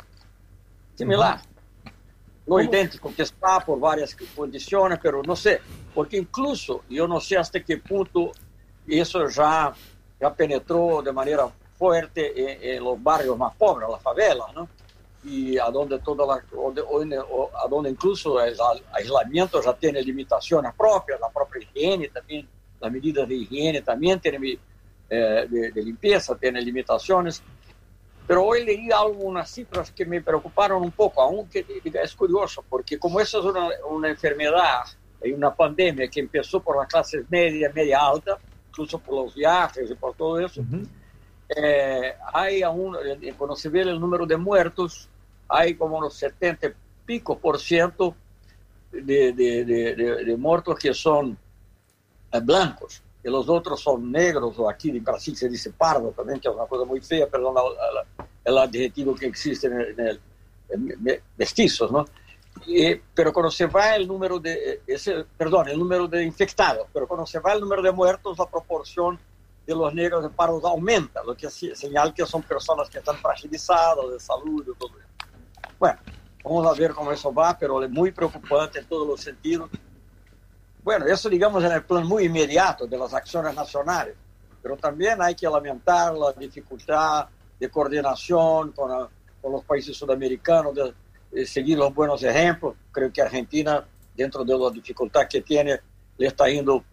[0.96, 1.42] Similar.
[2.46, 5.60] No idéntico que está por varias condiciones, pero no sé,
[5.94, 8.32] porque incluso yo no sé hasta qué punto
[8.88, 9.74] eso ya,
[10.20, 14.68] ya penetró de manera fuerte en, en los barrios más pobres, las favelas, ¿no?
[15.26, 20.74] Y a donde toda la, donde, donde- o- a incluso aisla- aislamiento ya tiene limitaciones
[20.76, 22.48] propias, la propia higiene también,
[22.80, 24.60] las medidas de higiene también tienen mi-
[25.10, 27.42] eh, de, de limpieza, tiene limitaciones.
[28.28, 33.20] Pero hoy leí algunas cifras que me preocuparon un poco, aunque es curioso, porque como
[33.20, 34.10] eso es una, una
[35.24, 38.38] y una pandemia que empezó por las clases media, media alta,
[38.70, 40.62] incluso por los viajes y por todo eso,
[41.56, 45.10] eh, hay aún, eh, cuando se ve el número de muertos,
[45.48, 46.74] hay como unos 70 y
[47.06, 48.16] pico por ciento
[48.92, 51.38] de, de, de- de- de muertos que son
[52.32, 56.40] eh, blancos, y los otros son negros, o aquí en Brasil se dice pardo también,
[56.40, 59.88] que es una cosa muy fea, perdón la- la- el adjetivo que existe en el,
[60.00, 60.22] en el-
[60.70, 62.06] en me- mestizos, ¿no?
[62.66, 67.08] Y- pero cuando se va el número de, ese, perdón, el número de infectados, pero
[67.08, 69.20] cuando se va el número de muertos, la proporción
[69.66, 73.18] de los negros de pardos aumenta, lo que se- señala que son personas que están
[73.18, 75.08] fragilizadas de salud y todo eso.
[75.80, 76.00] Bueno,
[76.44, 79.70] vamos a ver cómo eso va, pero es muy preocupante en todos los sentidos.
[80.84, 84.16] Bueno, eso digamos en el plan muy inmediato de las acciones nacionales,
[84.62, 87.28] pero también hay que lamentar la dificultad
[87.60, 89.10] de coordinación con, la-
[89.42, 90.94] con los países sudamericanos, de
[91.46, 92.76] seguir los buenos ejemplos.
[92.92, 95.80] Creo que Argentina, dentro de la dificultad que tiene,
[96.18, 96.84] le está yendo,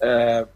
[0.00, 0.46] eh,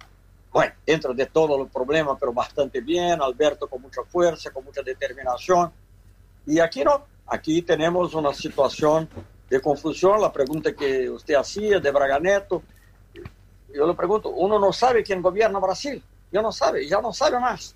[0.52, 3.20] bueno, dentro de todos los problemas, pero bastante bien.
[3.20, 5.72] Alberto con mucha fuerza, con mucha determinación.
[6.46, 9.08] Y aquí no, aquí tenemos una situación
[9.48, 10.20] de confusión.
[10.20, 12.62] La pregunta que usted hacía de Braga Neto,
[13.74, 17.40] yo le pregunto, uno no sabe quién gobierna Brasil, ya no sabe, ya no sabe
[17.40, 17.74] más.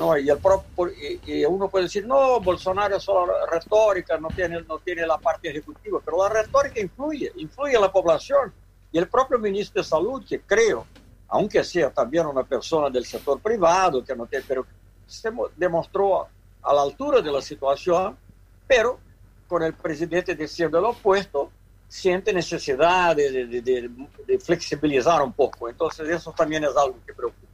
[0.00, 4.30] No, y, el propio, y, y uno puede decir, no, Bolsonaro es solo retórica, no
[4.30, 8.50] tiene, no tiene la parte ejecutiva, pero la retórica influye, influye en la población.
[8.90, 10.86] Y el propio ministro de Salud, que creo,
[11.28, 14.66] aunque sea también una persona del sector privado, que no tiene, pero
[15.06, 16.26] se mo- demostró
[16.62, 18.18] a la altura de la situación,
[18.66, 18.98] pero
[19.46, 21.50] con el presidente diciendo lo opuesto,
[21.86, 23.90] siente necesidad de, de- de-
[24.26, 25.68] de flexibilizar un poco.
[25.68, 27.49] Entonces eso también es algo que preocupa.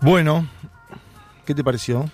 [0.00, 0.48] Bueno,
[1.44, 2.10] ¿qué te pareció?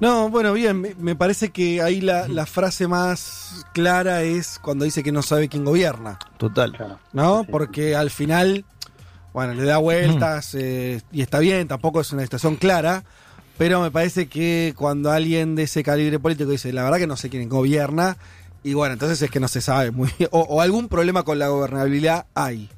[0.00, 5.02] No, bueno, bien, me, parece que ahí la, la frase más clara es cuando dice
[5.02, 6.98] que no sabe quién gobierna, Total.
[7.12, 7.44] ¿no?
[7.48, 8.64] Porque al final,
[9.32, 13.04] bueno, le da vueltas eh, y está bien, tampoco es una situación clara,
[13.56, 17.16] pero me parece que cuando alguien de ese calibre político dice, la verdad que no
[17.16, 18.16] sé quién gobierna,
[18.64, 21.38] y bueno, entonces es que no se sabe muy bien, o, o algún problema con
[21.38, 22.68] la gobernabilidad hay.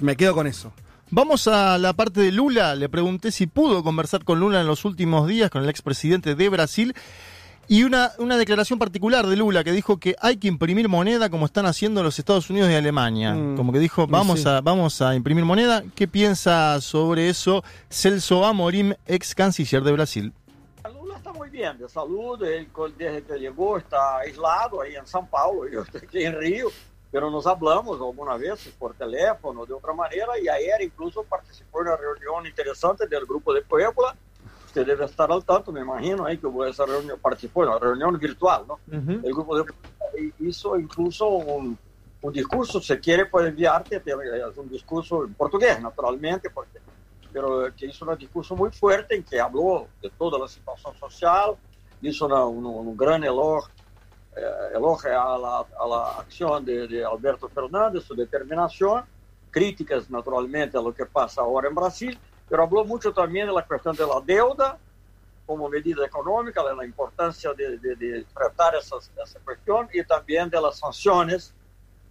[0.00, 0.72] Me quedo con eso.
[1.12, 2.76] Vamos a la parte de Lula.
[2.76, 6.48] Le pregunté si pudo conversar con Lula en los últimos días, con el expresidente de
[6.48, 6.94] Brasil.
[7.66, 11.46] Y una, una declaración particular de Lula que dijo que hay que imprimir moneda como
[11.46, 13.34] están haciendo los Estados Unidos y Alemania.
[13.34, 13.56] Mm.
[13.56, 14.48] Como que dijo, vamos, sí.
[14.48, 15.82] a, vamos a imprimir moneda.
[15.96, 20.32] ¿Qué piensa sobre eso Celso Amorim, ex canciller de Brasil?
[20.92, 25.28] Lula está muy bien de salud, él desde que llegó está aislado ahí en São
[25.28, 26.68] Paulo, yo estoy aquí en Río,
[27.10, 31.88] pero nos hablamos algunas veces por teléfono, de otra manera, y ayer incluso participó en
[31.88, 34.16] una reunión interesante del grupo de Puebla,
[34.66, 37.78] usted debe estar al tanto, me imagino, ahí que hubo esa reunión, participó en una
[37.78, 38.78] reunión virtual, ¿no?
[39.24, 41.76] El grupo de Puebla hizo incluso un,
[42.22, 46.78] un discurso, si quiere puede enviarte, es un discurso en portugués, naturalmente, porque
[47.32, 51.56] pero que hizo un discurso muy fuerte en que habló de toda la situación social,
[52.00, 53.72] hizo una- un, un gran elogio,
[54.36, 59.04] eh, elogio a, la, a la acción de, de Alberto Fernández, su determinación,
[59.50, 62.18] críticas naturalmente a lo que pasa ahora en Brasil,
[62.48, 64.78] pero habló mucho también de la cuestión de la deuda
[65.46, 70.48] como medida económica, de la importancia de, de- de tratar esas- esa cuestión y también
[70.48, 71.52] de las sanciones,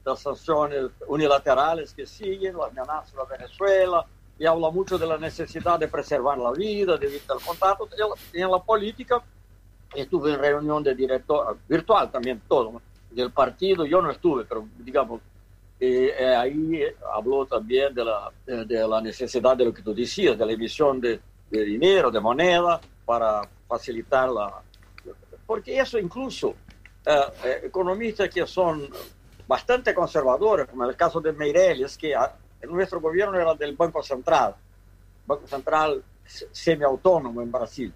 [0.04, 4.06] las sanciones unilaterales que siguen, la amenaza a Venezuela,
[4.38, 7.88] y habla mucho de la necesidad de preservar la vida, de evitar el contacto.
[8.34, 9.22] En la política,
[9.96, 12.82] estuve en reunión de director, virtual también todo,
[13.12, 15.22] del partido, yo no estuve, pero digamos,
[15.80, 19.82] eh, eh, ahí eh, habló también de la, de, de la necesidad de lo que
[19.82, 21.20] tú decías, de la emisión de,
[21.50, 24.62] de dinero, de moneda, para facilitar la...
[25.48, 26.54] Porque eso incluso,
[27.64, 28.88] economistas que son
[29.48, 32.36] bastante conservadores, como el caso de Meirelles, que ah,
[32.70, 34.54] nuestro gobierno era del Banco Central,
[35.26, 37.92] Banco Central se- semiautónomo en Brasil,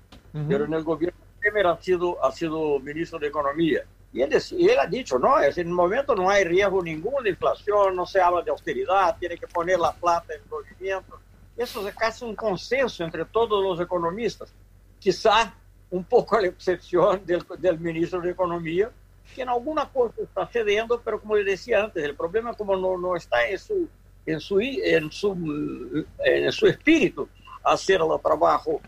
[0.47, 3.81] pero en el gobierno Temer ha sido, ha sido ministro de Economía.
[4.13, 7.21] Y él, y él ha dicho, no, es, en el momento no hay riesgo ninguno
[7.21, 11.19] de inflación, no se habla de austeridad, tiene que poner la plata en movimiento.
[11.57, 14.53] Eso es casi un consenso entre todos los economistas.
[14.99, 15.53] Quizá
[15.89, 18.89] un poco a la excepción del, del ministro de Economía,
[19.35, 22.97] que en alguna cosa está cediendo, pero como yo decía antes, el problema como no,
[22.97, 23.87] no está en su,
[24.25, 27.27] en, su, en, su, en su espíritu
[27.63, 28.81] hacer el trabajo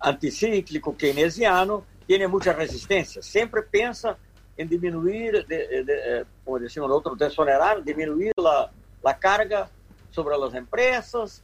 [0.00, 3.20] anticíclico keynesiano, tiene mucha resistencia.
[3.22, 4.16] Siempre piensa
[4.56, 8.70] en disminuir, de, de, de, como decimos nosotros, desonerar, disminuir la,
[9.02, 9.68] la carga
[10.10, 11.42] sobre las empresas,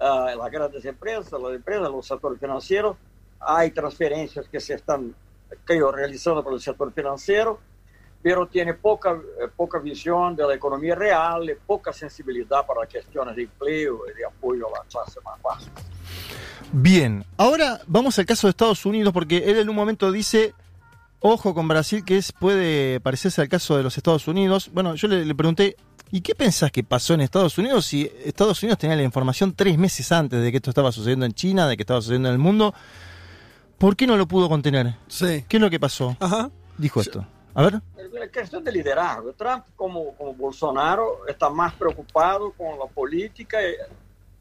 [0.00, 2.96] uh, las grandes empresas, las empresas, los sectores financieros.
[3.38, 5.14] Hay transferencias que se están,
[5.64, 7.60] creo, realizando por el sector financiero,
[8.26, 13.36] pero tiene poca, eh, poca visión de la economía real, poca sensibilidad para las cuestiones
[13.36, 15.70] de empleo y de apoyo a la clase más baja.
[16.72, 20.54] Bien, ahora vamos al caso de Estados Unidos porque él en un momento dice,
[21.20, 24.70] ojo con Brasil, que es, puede parecerse al caso de los Estados Unidos.
[24.72, 25.76] Bueno, yo le, le pregunté,
[26.10, 29.78] ¿y qué pensás que pasó en Estados Unidos si Estados Unidos tenía la información tres
[29.78, 32.40] meses antes de que esto estaba sucediendo en China, de que estaba sucediendo en el
[32.40, 32.74] mundo?
[33.78, 34.96] ¿Por qué no lo pudo contener?
[35.06, 35.44] Sí.
[35.46, 36.16] ¿Qué es lo que pasó?
[36.18, 36.50] Ajá.
[36.76, 37.24] Dijo esto.
[37.56, 39.32] La cuestión de liderazgo.
[39.32, 43.58] Trump, como, como Bolsonaro, está más preocupado con la política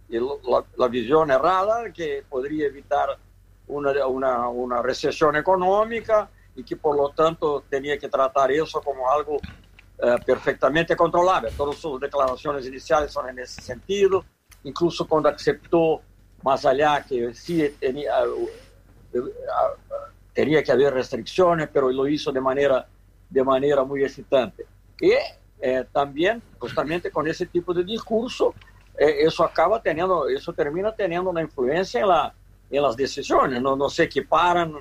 [0.10, 0.18] y,
[0.78, 3.18] la, visión errada que podría evitar
[3.68, 9.10] una, una, una, recesión económica y que por lo tanto tenía que tratar eso como
[9.10, 11.52] algo uh, perfectamente controlable.
[11.56, 14.26] Todas sus declaraciones iniciales son en ese sentido,
[14.66, 16.02] incluso cuando aceptó
[16.44, 19.30] más allá que sí tenía, uh, uh,
[20.34, 22.86] tenía que haber restricciones, pero lo hizo de manera
[23.30, 24.66] de manera muy excitante.
[25.00, 25.14] Y
[25.60, 28.54] eh, también, justamente con ese tipo de discurso,
[28.98, 32.34] eh, acaba teniendo, eso termina teniendo una influencia en, la,
[32.70, 34.74] en las decisiones, no, no se equiparan,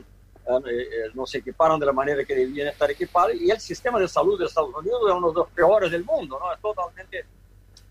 [0.66, 4.06] eh, no se equiparan de la manera que debían estar equipados, y el sistema de
[4.06, 6.52] salud de Estados Unidos es uno de los peores del mundo, ¿no?
[6.52, 7.24] es totalmente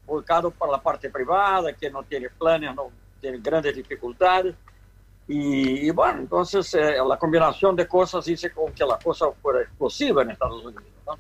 [0.06, 2.90] volcado para la parte privada, que no tiene planes, no
[3.20, 4.56] tiene grandes dificultades,
[5.28, 9.62] y, y, bueno, entonces eh, la combinación de cosas hizo con que la cosa fuera
[9.62, 10.84] explosiva en Estados Unidos.
[11.06, 11.18] ¿no?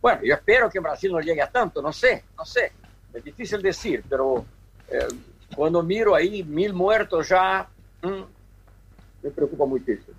[0.00, 2.72] Bueno, yo espero que Brasil no llegue a tanto, no sé, no sé,
[3.12, 4.44] es difícil decir, pero
[4.88, 5.08] eh,
[5.56, 7.66] cuando miro ahí mil muertos ya,
[8.02, 8.22] mmm,
[9.22, 10.16] me preocupa muchísimo.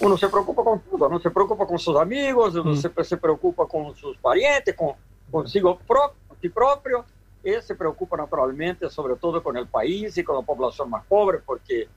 [0.00, 3.66] Uno se preocupa con todo, no se preocupa con sus amigos, uno se, se preocupa
[3.66, 4.94] con sus parientes, con
[5.32, 6.14] consigo pro,
[6.54, 7.04] propio,
[7.42, 11.38] y se preocupa naturalmente sobre todo con el país y con la población más pobre,
[11.44, 11.88] porque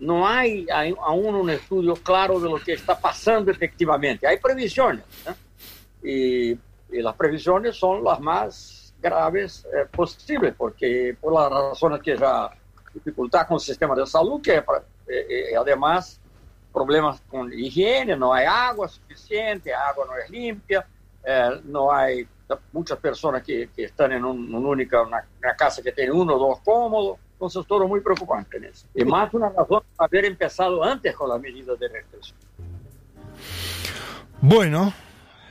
[0.00, 4.26] no hay, hay aún un estudio claro de lo que está pasando efectivamente.
[4.26, 5.34] Hay previsiones, ¿no?
[6.02, 9.86] y, y las previsiones son las más graves eh,
[10.56, 12.50] porque por las razones que ya
[12.92, 14.62] dificultad con el sistema de salud, que eh,
[15.08, 16.20] eh, además
[16.72, 20.86] problemas con higiene, no hay agua suficiente, agua no es limpia,
[21.24, 22.26] eh, no hay
[22.72, 26.36] muchas personas que, que están en un, un única, una, una, casa que tiene uno
[26.36, 28.86] o dos cómodos, entonces todo muy preocupante en eso.
[28.94, 32.36] Y más una razón para haber empezado antes con las medidas de restricción.
[34.42, 34.92] Bueno,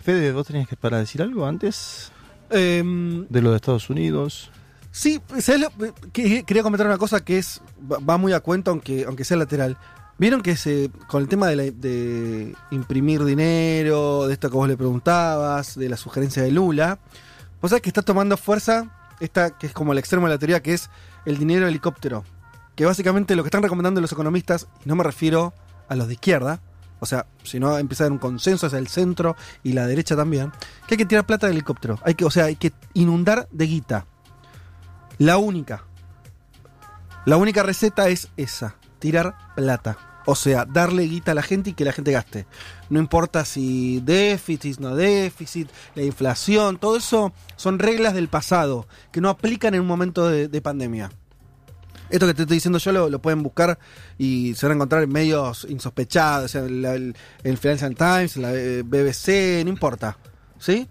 [0.04, 2.12] Fede, ¿vos tenías que para decir algo antes?
[2.52, 2.84] Eh,
[3.28, 4.52] de lo de Estados Unidos.
[4.92, 5.20] Sí,
[6.14, 9.76] quería comentar una cosa que es va muy a cuento, aunque, aunque sea lateral.
[10.20, 14.68] Vieron que se, con el tema de, la, de, imprimir dinero, de esto que vos
[14.68, 17.00] le preguntabas, de la sugerencia de Lula,
[17.62, 20.62] vos sabés que está tomando fuerza esta que es como el extremo de la teoría,
[20.62, 20.90] que es
[21.26, 22.24] el dinero helicóptero.
[22.76, 25.54] Que básicamente lo que están recomendando los economistas, y no me refiero
[25.88, 26.62] a los de izquierda,
[27.00, 30.52] o sea, sino empezar a un consenso hacia el centro y la derecha también,
[30.88, 32.00] que hay que tirar plata del helicóptero.
[32.04, 34.06] Hay que, o sea, hay que inundar de guita.
[35.18, 35.84] La única.
[37.26, 40.09] La única receta es esa, tirar plata.
[40.32, 42.46] O sea, darle guita a la gente y que la gente gaste.
[42.92, 49.22] No importa si déficit, no déficit, la inflación, todo eso son reglas del pasado que
[49.22, 51.10] no aplican en un momento de, de pandemia.
[52.12, 53.80] Esto que te estoy diciendo yo lo, pueden buscar
[54.20, 58.54] y se van a encontrar en medios insospechados, o sea, el, el Financial Times, la
[58.54, 60.16] eh, BBC, no importa.
[60.60, 60.88] ¿Sí?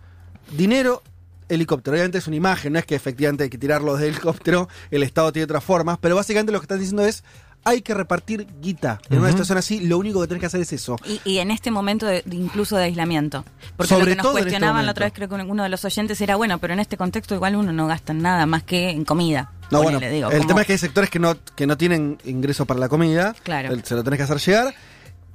[0.56, 1.00] Dinero
[1.48, 1.94] helicóptero.
[1.94, 5.32] Obviamente es una imagen, no es que efectivamente hay que tirarlo de helicóptero, el Estado
[5.32, 7.22] tiene otras formas, pero básicamente lo que están diciendo es
[7.64, 9.00] hay que repartir guita.
[9.10, 9.22] En uh -huh.
[9.22, 10.96] una situación así, lo único que tenés que hacer es eso.
[11.04, 13.44] Y, y en este momento de, de, incluso de aislamiento.
[13.76, 15.68] Porque Sobre lo que nos este cuestionaban este la otra vez, creo que uno de
[15.68, 18.90] los oyentes era, bueno, pero en este contexto igual uno no gasta nada más que
[18.90, 19.52] en comida.
[19.70, 22.64] No, bueno, digo, el tema es que hay sectores que no, que no tienen ingreso
[22.64, 23.34] para la comida.
[23.42, 23.76] Claro.
[23.84, 24.74] Se lo tenés que hacer llegar.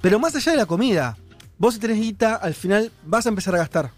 [0.00, 1.16] Pero más allá de la comida,
[1.56, 3.90] vos si tenés guita, al final vas a empezar a gastar.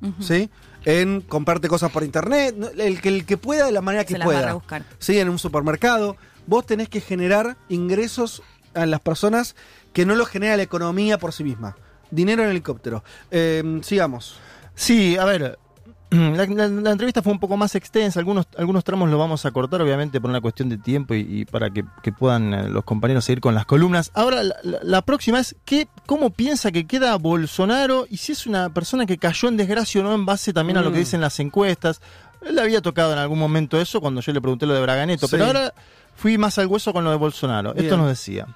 [0.00, 0.22] Uh -huh.
[0.22, 0.50] ¿Sí?
[0.84, 4.20] en comprarte cosas por internet, el que, el que pueda de la manera que Se
[4.20, 4.40] pueda.
[4.40, 4.84] Las va a buscar.
[4.98, 6.16] Sí, en un supermercado.
[6.46, 8.42] Vos tenés que generar ingresos
[8.74, 9.54] a las personas
[9.92, 11.76] que no los genera la economía por sí misma.
[12.10, 13.04] Dinero en helicóptero.
[13.30, 14.36] Eh, sigamos.
[14.74, 15.58] Sí, a ver.
[16.12, 19.50] La, la, la, entrevista fue un poco más extensa, algunos, algunos tramos lo vamos a
[19.50, 22.84] cortar, obviamente, por una cuestión de tiempo y, y para que, que, puedan eh, los
[22.84, 24.10] compañeros seguir con las columnas.
[24.12, 28.68] Ahora, la, la, próxima es, ¿qué, ¿cómo piensa que queda Bolsonaro y si es una
[28.68, 30.80] persona que cayó en desgracia o no en base también mm.
[30.80, 32.02] a lo que dicen las encuestas?
[32.42, 35.30] Él había tocado en algún momento eso cuando yo le pregunté lo de Braganeto, sí.
[35.30, 35.72] pero ahora
[36.14, 37.72] fui más al hueso con lo de Bolsonaro.
[37.72, 37.84] Bien.
[37.84, 38.46] Esto nos decía.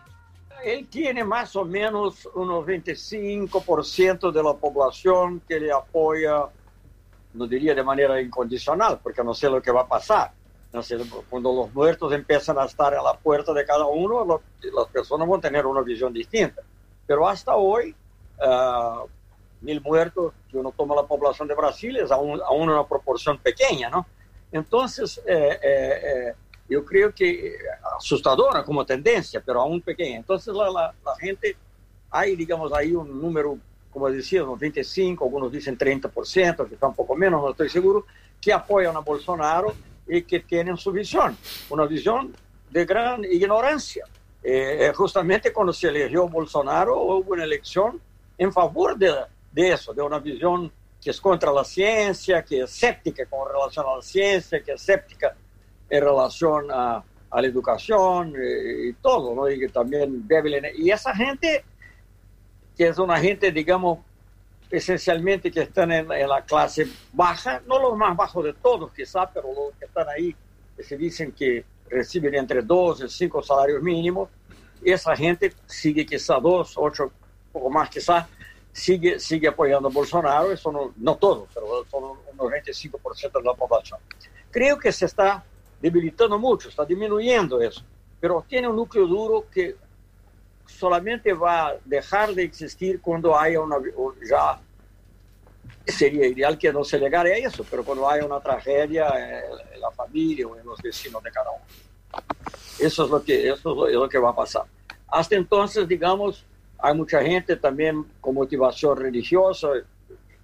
[0.65, 6.47] Él tiene más o menos unos 25% de la población que le apoya,
[7.35, 10.33] no diría de manera incondicional, porque no sé lo que va a pasar.
[10.73, 10.97] No sé,
[11.31, 14.43] cuando los muertos empiezan a estar a la puerta de cada uno, lo,
[14.77, 16.63] las personas van a tener una visión distinta.
[17.07, 17.95] Pero hasta hoy,
[18.41, 19.07] uh,
[19.61, 23.89] mil muertos, que uno toma la población de Brasil, es aún, aún una proporción pequeña,
[23.89, 24.05] ¿no?
[24.51, 26.35] Entonces, eh, eh, eh
[26.69, 27.57] yo creo que
[27.97, 31.57] asustadora como tendencia, pero aún la, la, la, gente,
[32.11, 33.59] hay digamos ahí un número,
[33.91, 38.07] como unos 25, algunos dicen 30%, que está un poco menos, no estoy seguro,
[38.41, 39.75] que apoyan a Bolsonaro
[40.07, 41.37] y que tienen su visión,
[41.71, 42.35] una visión
[42.71, 44.05] de gran ignorancia.
[44.43, 48.01] Eh, justamente cuando se eligió Bolsonaro hubo una elección
[48.39, 49.13] en favor de,
[49.51, 53.87] de eso, de una visión que es contra la ciencia, que es escéptica con relación
[53.89, 55.35] a la ciencia, que es escéptica
[55.89, 59.49] en relación a, a la educación y, y, todo, ¿no?
[59.49, 60.63] Y que también débil.
[60.77, 61.65] Y esa gente,
[62.77, 64.01] que es una gente, digamos,
[64.71, 69.31] esencialmente que están en, en, la clase baja, no los más bajos de todos, quizá,
[69.31, 70.35] pero los que están ahí,
[70.77, 74.29] que se dicen que reciben entre dos y cinco salarios mínimos,
[74.83, 77.13] esa gente sigue quizá dos, ocho,
[77.53, 78.29] poco más quizá,
[78.73, 83.55] sigue, sigue apoyando a Bolsonaro, eso no, no todos, pero son unos 25% de la
[83.55, 83.99] población.
[84.51, 85.45] Creo que se está
[85.81, 87.83] debilitando mucho, está disminuyendo eso,
[88.21, 89.77] pero tiene un núcleo duro que
[90.67, 93.77] solamente va a dejar de existir cuando haya una,
[94.29, 94.61] ya
[95.87, 99.09] sería ideal que no se llegara a eso, pero cuando haya una tragedia
[99.73, 101.65] en la familia o en los vecinos de cada uno.
[102.79, 104.65] Eso es lo que, eso es lo, que va a pasar.
[105.09, 106.45] Hasta entonces, digamos,
[106.79, 109.69] hay mucha gente también con motivación religiosa,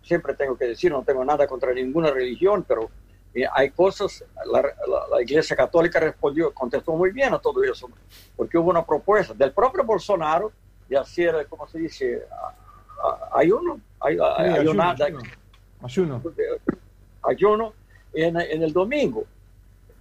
[0.03, 2.91] siempre tengo que decir, no tengo nada contra ninguna religión, pero
[3.35, 7.89] eh, hay cosas, la, la- la Iglesia Católica respondió, contestó muy bien a todo eso,
[8.37, 10.53] porque hubo una propuesta del propio Bolsonaro
[10.89, 12.23] de hacer, ¿cómo se dice?
[12.31, 15.23] A- a- Ayuno, ay- ay- Sí, ayuno, ayuno.
[17.23, 17.75] Ayuno.
[18.15, 19.25] en, en el domingo.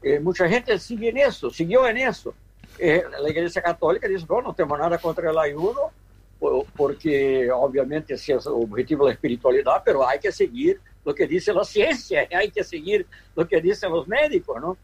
[0.04, 2.34] Eh, mucha gente sigue en eso, siguió en eso.
[2.78, 5.92] Eh, la Iglesia Católica dice, no, no tenemos nada contra el ayuno,
[6.40, 11.14] po- porque obviamente ese es el objetivo de la espiritualidad, pero hay que seguir lo
[11.16, 14.78] que dice la ciencia, hay que seguir lo que dicen los médicos, ¿no?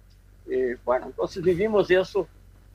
[0.49, 2.27] Eh, bueno, entonces vivimos eso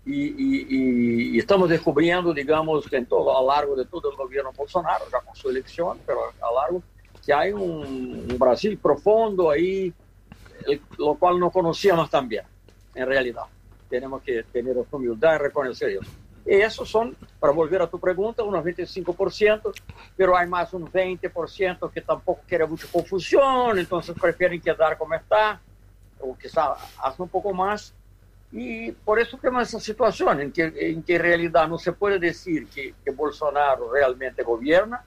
[0.05, 4.53] y, y- y- estamos descubriendo, digamos, en todo, a lo largo de todo el gobierno
[4.53, 6.84] Bolsonaro, ya con su elección, pero a lo largo,
[7.24, 7.62] que hay un,
[8.28, 9.95] un Brasil profundo ahí,
[10.66, 12.45] el- lo cual no conocíamos tan bien,
[12.95, 13.45] en realidad.
[13.88, 16.12] Tenemos que tener humildad y reconocer eso.
[16.45, 19.72] Esos son, para volver a tu pregunta, unos 25%,
[20.16, 25.61] pero hay más un 20% que tampoco quiere mucha confusión, entonces prefieren quedar como está,
[26.20, 27.95] o quizá hace un poco más.
[28.51, 32.66] Y por eso tenemos esa situación en que, en que realidad no se puede decir
[32.66, 35.03] que, que Bolsonaro realmente gobierna,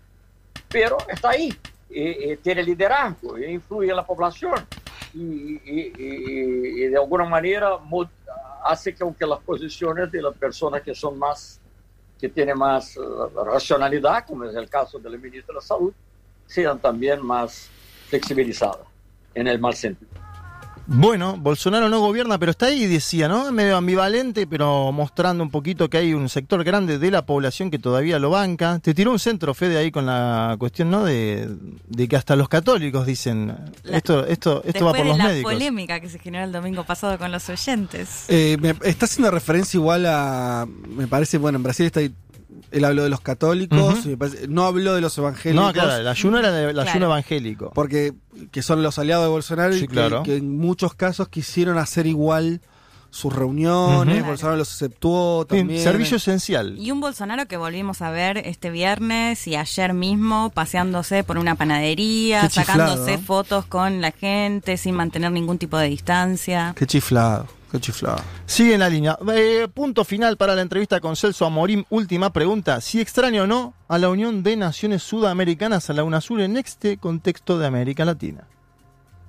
[0.69, 1.49] pero está ahí,
[1.89, 4.55] eh, eh, tiene liderazgo, eh, influye en la población
[5.13, 7.77] y, y- y- y de alguna manera
[8.65, 11.59] hace que aunque las posiciones de las personas que son más,
[12.19, 12.99] que tienen más eh,
[13.45, 15.93] racionalidad, como es el caso del ministro de la Salud,
[16.47, 17.69] sean también más
[18.07, 18.87] flexibilizadas
[19.33, 20.14] en el mal sentido.
[20.87, 23.51] Bueno, Bolsonaro no gobierna, pero está ahí, decía, ¿no?
[23.51, 27.79] Medio ambivalente, pero mostrando un poquito que hay un sector grande de la población que
[27.79, 28.77] todavía lo banca.
[28.79, 31.03] Te tiró un centro, Fede, ahí con la cuestión, ¿no?
[31.03, 31.49] De,
[31.87, 35.29] de que hasta los católicos dicen, La- esto, esto, esto va por los de la
[35.29, 35.53] médicos.
[35.53, 38.25] polémica que se generó el domingo pasado con los oyentes.
[38.27, 40.67] Eh, me- está haciendo referencia igual a.
[40.87, 42.01] Me parece, bueno, en Brasil está.
[42.71, 45.65] Él habló de los católicos, me parece- no habló de los evangélicos.
[45.67, 47.05] No, claro, el ayuno era de- el ayuno Claro.
[47.07, 47.71] evangélico.
[47.73, 48.13] Porque
[48.51, 50.23] que son los aliados de Bolsonaro Sí, y que, claro.
[50.23, 52.61] que en muchos casos quisieron hacer igual
[53.09, 54.25] sus reuniones.
[54.25, 55.81] Bolsonaro los aceptó Sí, también.
[55.81, 56.77] servicio esencial.
[56.77, 61.55] Y un Bolsonaro que volvimos a ver este viernes y ayer mismo paseándose por una
[61.55, 63.23] panadería, Qué chiflado, sacándose ¿no?
[63.23, 66.73] fotos con la gente sin mantener ningún tipo de distancia.
[66.77, 68.21] Qué chiflado, qué chiflado.
[68.45, 69.17] Sigue en la línea.
[69.33, 71.83] Eh, punto final para la entrevista con Celso Amorim.
[71.89, 72.81] Última pregunta.
[72.81, 76.97] Si extraña o no a la Unión de Naciones Sudamericanas, a la UNASUR, en este
[76.97, 78.47] contexto de América Latina.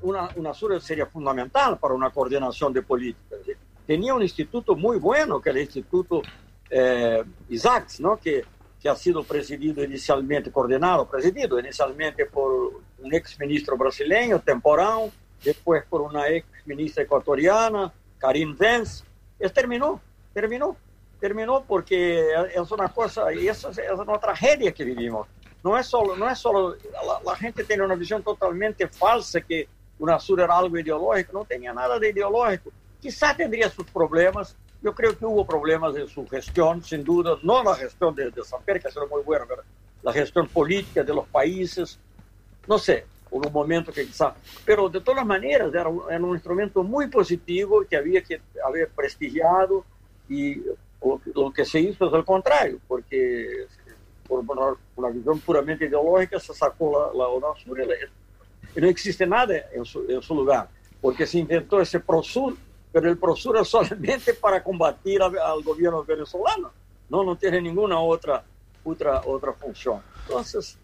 [0.02, 3.38] una, UNASUR sería fundamental para una coordinación de políticas.
[3.86, 6.22] Tenía un instituto muy bueno, que era el Instituto
[6.70, 8.16] eh, ISACS, ¿no?
[8.16, 8.44] que,
[8.80, 15.10] que ha sido presidido inicialmente, coordinado, presidido inicialmente por un ex ministro brasileño, temporal,
[15.44, 19.04] después por una ex ministra ecuatoriana, Karim Vance.
[19.38, 20.00] Es, terminó,
[20.32, 20.76] terminó,
[21.20, 25.26] terminó porque es una cosa, y eso es, es una tragedia que vivimos.
[25.62, 26.76] No es solo, no es solo
[27.24, 31.98] la, gente tiene una visión totalmente falsa que UNASUR era algo ideológico, no tenía nada
[31.98, 32.70] de ideológico.
[33.00, 37.62] Quizá tendría sus problemas, yo creo que hubo problemas en su gestión, sin duda, no
[37.62, 39.62] la gestión de, de Samper, que ha muy buena, pero
[40.02, 41.98] la gestión política de los países,
[42.68, 46.34] no sé, hubo un momento que quizá, pero de todas maneras era un, era un
[46.34, 49.84] instrumento muy positivo que había que haber prestigiado
[50.28, 53.66] y lo, lo que se hizo es al contrario, porque
[54.26, 57.80] por una, una visión puramente ideológica se sacó la, la UNASUR
[58.74, 60.68] y no existe nada en su, en su, lugar,
[61.00, 62.56] porque se inventó ese PROSUR,
[62.92, 66.70] pero el PROSUR es solamente para combatir a, al gobierno venezolano,
[67.08, 68.44] no, no tiene ninguna otra,
[68.84, 70.02] otra, otra función.
[70.26, 70.76] Entonces,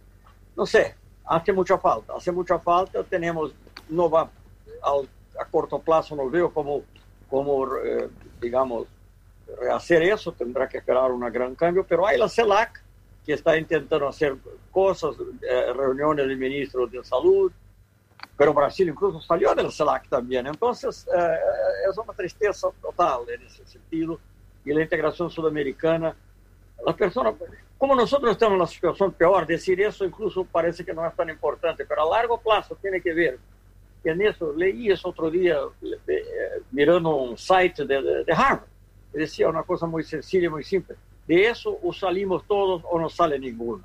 [0.57, 0.95] no sé,
[1.25, 3.53] hace mucha falta, hace mucha falta, tenemos,
[3.89, 4.31] no va
[4.83, 5.09] al,
[5.41, 6.83] a corto plazo, no veo como,
[7.29, 8.09] como eh,
[8.41, 8.87] digamos,
[9.61, 12.83] rehacer eso, tendrá que esperar un gran cambio, pero hay la CELAC,
[13.25, 14.37] que está intentando hacer
[14.71, 15.15] cosas,
[15.49, 17.53] eh, reuniones de ministros de salud,
[18.37, 20.47] pero Brasil incluso salió de la CELAC también.
[20.47, 21.37] Entonces, eh,
[21.89, 24.19] es una tristeza total en ese sentido.
[24.65, 26.15] Y la integración sudamericana,
[26.85, 27.35] las personas,
[27.83, 31.29] como nosotros estamos en una situación peor, decir eso incluso parece que no es tan
[31.29, 33.41] importante, pero a largo plazo tiene que ver.
[34.05, 35.59] Y en eso, leí eso otro día,
[36.07, 36.23] eh,
[36.71, 38.69] mirando un site de, de, de Harvard,
[39.13, 40.95] decía una cosa muy sencilla muy simple.
[41.27, 43.83] De eso o salimos todos o no sale ninguno.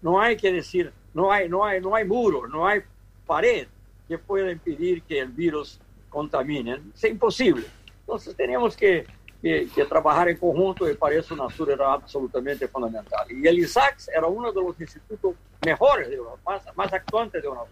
[0.00, 2.82] No hay que decir, no hay, no hay, no hay muro, no hay
[3.26, 3.66] pared
[4.06, 6.80] que pueda impedir que el virus contamine.
[6.94, 7.66] Es imposible.
[8.02, 9.06] Entonces tenemos que,
[9.42, 13.26] que, que trabajar en conjunto y para eso UNASUR era absolutamente fundamental.
[13.30, 15.34] Y el ISACS era uno de los institutos
[15.64, 17.68] mejores de Europa, más, más actuantes de UNASUR.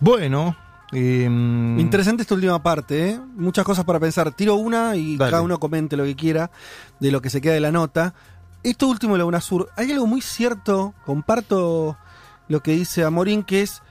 [0.00, 0.56] Bueno.
[0.90, 3.20] Eh, Interesante esta última parte, ¿eh?
[3.34, 4.32] Muchas cosas para pensar.
[4.32, 5.30] Tiro una y Dale.
[5.30, 6.50] cada uno comente lo que quiera
[6.98, 8.14] de lo que se queda de la nota.
[8.62, 11.98] Esto último de la UNASUR, hay algo muy cierto, comparto
[12.48, 13.82] lo que dice Amorín, que es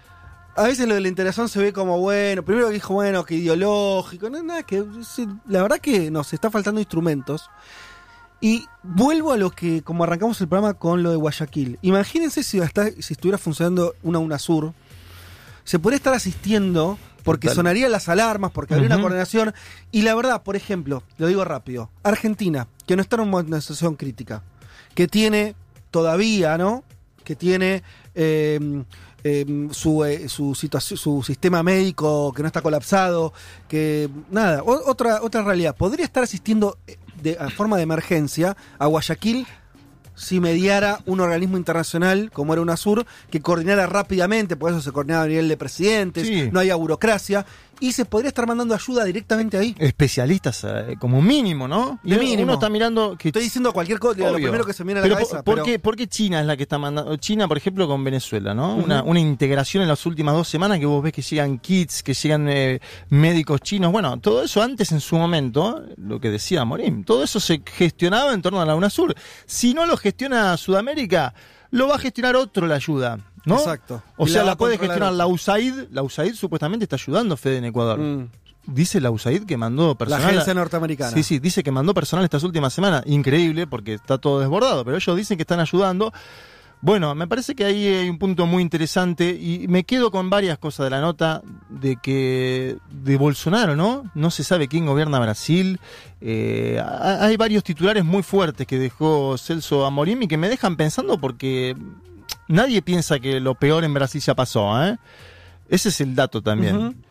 [0.58, 3.36] a veces lo de la integración se ve como bueno, primero que dijo bueno, que
[3.36, 4.84] ideológico, no, nada, que
[5.48, 7.50] la verdad que nos está faltando instrumentos.
[8.40, 11.80] Y vuelvo a lo que, como arrancamos el programa con lo de Guayaquil.
[11.82, 14.74] Imagínense si, está- si estuviera funcionando una UNASUR,
[15.64, 17.56] se podría estar asistiendo porque Total.
[17.58, 19.54] sonarían las alarmas, porque habría una coordinación.
[19.92, 23.96] Y la verdad, por ejemplo, lo digo rápido, Argentina, que no está en una situación
[23.96, 24.44] crítica,
[24.94, 25.56] que tiene
[25.92, 26.84] todavía, ¿no?
[27.24, 27.84] Que tiene
[28.16, 28.84] eh,
[29.24, 33.34] eh, su, eh, su situación, su sistema médico que no está colapsado,
[33.68, 35.76] que nada, o- otra, otra realidad.
[35.76, 39.48] Podría estar asistiendo eh, de a forma de emergencia a Guayaquil
[40.16, 45.26] si mediara un organismo internacional como era UNASUR que coordinara rápidamente, por eso se coordinaba
[45.26, 46.50] a nivel de presidentes, Sí.
[46.52, 47.46] no había burocracia,
[47.80, 49.76] y se podría estar mandando ayuda directamente ahí.
[49.78, 52.00] Especialistas, eh, como mínimo, ¿no?
[52.04, 52.44] De Y mínimo.
[52.44, 54.46] Uno está mirando que Estoy diciendo cualquier cosa, lo Obvio.
[54.48, 55.44] primero que se me viene a la cabeza.
[55.44, 57.16] ¿por, qué, por qué China es la que está mandando?
[57.18, 58.76] China, por ejemplo, con Venezuela, ¿no?
[58.76, 62.14] Una, una integración en las últimas dos semanas que vos ves que llegan kits, que
[62.14, 62.80] llegan eh,
[63.10, 63.92] médicos chinos.
[63.92, 68.34] Bueno, todo eso antes, en su momento, lo que decía Morim, todo eso se gestionaba
[68.34, 69.16] en torno a la UNASUR.
[69.46, 71.34] Si no lo gestiona Sudamérica,
[71.72, 73.20] lo va a gestionar otro la ayuda.
[73.48, 73.56] ¿No?
[73.58, 74.02] Exacto.
[74.18, 75.74] O Y sea, la la, puede gestionar la USAID.
[75.92, 78.00] La USAID supuestamente está ayudando a Fede en Ecuador.
[78.00, 78.30] Mm.
[78.68, 80.28] Dice la USAID que mandó La personal.
[80.30, 81.12] agencia norteamericana.
[81.12, 83.04] Sí, sí, dice que mandó personal estas últimas semanas.
[83.06, 86.12] Increíble porque está todo desbordado, pero ellos dicen que están ayudando.
[86.80, 90.60] Bueno, me parece que ahí hay un punto muy interesante y me quedo con varias
[90.60, 94.04] cosas de la nota de que de Bolsonaro, ¿no?
[94.14, 95.80] No se sabe quién gobierna Brasil.
[96.22, 100.76] Eh, ha- hay varios titulares muy fuertes que dejó Celso Amorim y que me dejan
[100.76, 101.76] pensando porque
[102.48, 104.98] nadie piensa que lo peor en Brasil ya pasó, ¿eh?
[105.70, 107.04] Ese es el dato también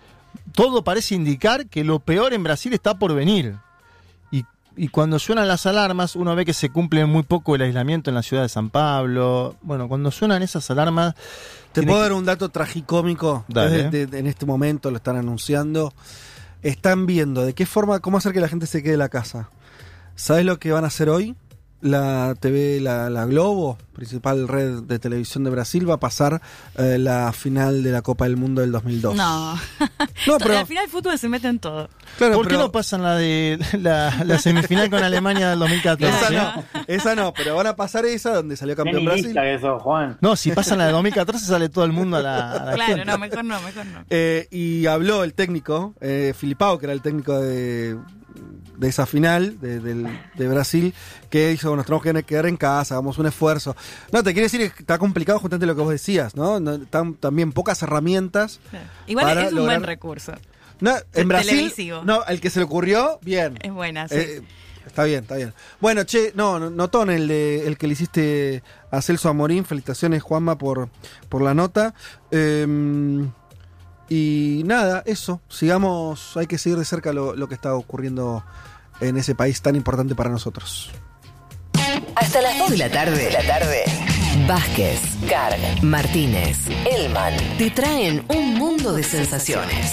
[0.53, 3.57] todo parece indicar que lo peor en Brasil está por venir.
[4.31, 4.45] Y,
[4.77, 8.15] y cuando suenan las alarmas, uno ve que se cumple muy poco el aislamiento en
[8.15, 9.57] la ciudad de San Pablo.
[9.63, 11.15] Bueno, cuando suenan esas alarmas...
[11.73, 13.45] Te puedo que- dar un dato tragicómico.
[13.49, 15.93] De- en este momento lo están anunciando.
[16.63, 19.51] Están viendo de qué forma, cómo hacer que la gente se quede en la casa.
[20.15, 21.35] ¿Sabes lo que van a hacer hoy?
[21.87, 26.43] La TV, la, la Globo, principal red de televisión de Brasil, va a pasar
[26.77, 29.15] eh, la final de la Copa del Mundo del 2002.
[29.17, 29.55] No.
[30.27, 31.89] No, pero- Al final el fútbol se mete en todo.
[32.19, 36.17] Claro, ¿Por qué no pasan la de la, la semifinal con Alemania del 2014?
[36.17, 39.27] Esa no, esa no, pero van a pasar esa donde salió campeón Brasil.
[39.27, 40.17] nihilista eso, Juan.
[40.21, 42.95] No, si pasan la de 2014 sale todo el mundo a la, a la Claro,
[42.95, 43.13] cuenta.
[43.13, 44.05] no, mejor no, mejor no.
[44.11, 47.97] Eh, y habló el técnico, eh, Filipao, que era el técnico de,
[48.77, 50.95] de esa final de, de Brasil,
[51.31, 53.75] que bueno, nos tenemos que quedar en casa, hagamos un esfuerzo.
[54.13, 56.61] No, te quiere decir que está complicado justamente lo que vos decías, ¿no?
[57.21, 58.61] También pocas herramientas.
[59.07, 60.33] Igual es un lograr- buen recurso.
[60.81, 62.03] No, en Brasil, televisivo.
[62.05, 63.59] no, el que se le ocurrió, bien.
[63.63, 64.17] Es buena, sí.
[64.17, 64.43] Eh,
[64.87, 65.55] está bien, está bien.
[65.81, 69.65] Bueno, che, no, no- notón el, de, el que le hiciste a Celso Amorín.
[69.65, 70.91] Felicitaciones, Juanma, por,
[71.31, 71.95] por la nota.
[72.31, 72.67] Eh,
[74.09, 75.41] y nada, eso.
[75.49, 78.45] Sigamos, hay que seguir de cerca lo, lo que está ocurriendo
[79.01, 80.91] en ese país tan importante para nosotros.
[82.15, 83.25] Hasta las 2 de la tarde.
[83.25, 83.85] De la tarde.
[84.47, 86.59] Vázquez, Carg, Martínez,
[86.91, 89.93] Elman te traen un mundo de sensaciones.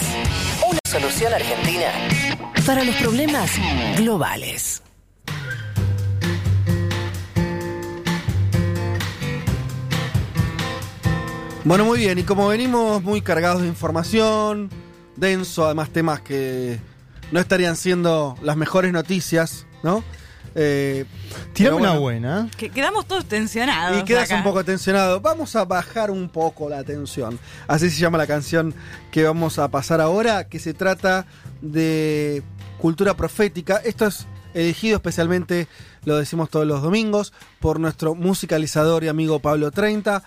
[0.69, 1.87] Una solución argentina
[2.65, 3.51] para los problemas
[3.97, 4.83] globales.
[11.65, 14.69] Bueno, muy bien, y como venimos muy cargados de información,
[15.15, 16.77] denso, además temas que
[17.31, 20.03] no estarían siendo las mejores noticias, ¿no?
[20.55, 21.05] Eh,
[21.53, 22.49] Tirame una buena.
[22.57, 24.01] Que quedamos todos tensionados.
[24.01, 24.35] Y quedas acá.
[24.35, 25.21] un poco tensionado.
[25.21, 27.39] Vamos a bajar un poco la tensión.
[27.65, 28.75] Así se llama la canción
[29.09, 31.25] que vamos a pasar ahora, que se trata
[31.61, 32.43] de
[32.77, 33.77] cultura profética.
[33.77, 35.69] Esto es elegido especialmente,
[36.03, 37.31] lo decimos todos los domingos,
[37.61, 40.23] por nuestro musicalizador y amigo Pablo 30.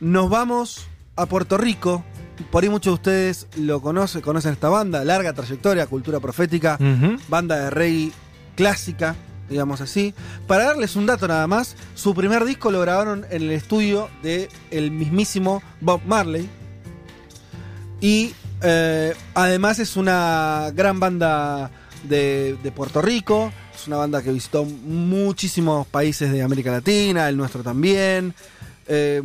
[0.00, 0.86] Nos vamos
[1.16, 2.04] a Puerto Rico.
[2.50, 6.78] Por ahí muchos de ustedes lo conocen, conocen esta banda, larga trayectoria, cultura profética
[7.28, 8.12] banda de reggae
[8.56, 9.16] clásica,
[9.48, 10.12] digamos así.
[10.46, 14.50] Para darles un dato nada más, su primer disco lo grabaron en el estudio de
[14.70, 16.46] el mismísimo Bob Marley.
[18.02, 21.70] Y eh, además es una gran banda
[22.02, 23.50] de, de Puerto Rico.
[23.74, 28.34] Es una banda que visitó muchísimos países de América Latina, el nuestro también.
[28.88, 29.22] Eh,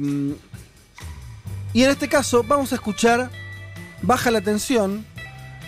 [1.73, 3.29] y en este caso vamos a escuchar
[4.01, 5.05] Baja la Tensión,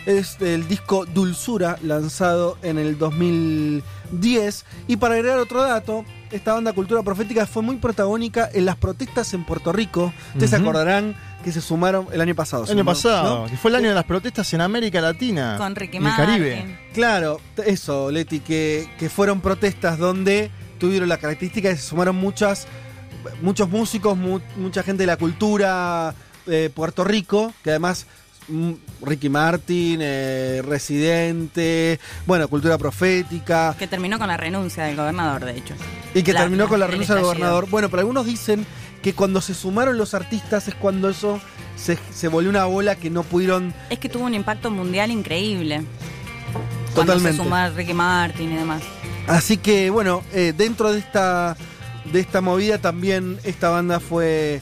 [0.05, 4.65] es el disco Dulzura, lanzado en el 2010.
[4.87, 9.33] Y para agregar otro dato, esta banda Cultura Profética fue muy protagónica en las protestas
[9.33, 10.13] en Puerto Rico.
[10.33, 10.65] Ustedes se Ujú.
[10.65, 12.63] acordarán que se sumaron el año pasado.
[12.65, 12.85] El año ¿no?
[12.85, 13.49] pasado, ¿No?
[13.49, 15.55] que fue el año de las protestas en América Latina.
[15.57, 16.15] Con Ricky y el.
[16.15, 16.79] Caribe.
[16.93, 22.15] Claro, eso, Leti, que, que fueron protestas donde tuvieron la característica de que se sumaron
[22.15, 22.67] muchas,
[23.41, 26.13] muchos músicos, mu- mucha gente de la cultura,
[26.47, 28.05] eh, Puerto Rico, que además
[28.47, 28.71] mm,
[29.03, 35.57] Ricky Martin, eh, Residente, bueno, Cultura Profética, Que terminó con la renuncia del gobernador, de
[35.57, 35.73] hecho.
[36.13, 37.69] y que La- terminó con la renuncia del gobernador.
[37.69, 38.65] Bueno, pero algunos dicen
[39.01, 41.39] que cuando se sumaron los artistas es cuando eso
[41.75, 45.83] se, se volvió una bola que no pudieron Es que tuvo un impacto mundial increíble.
[46.93, 47.37] Cuando Totalmente.
[47.37, 48.83] se sumó Ricky Martin y demás.
[49.27, 51.57] Así que bueno, eh, dentro de esta,
[52.11, 54.61] de esta movida también esta banda fue,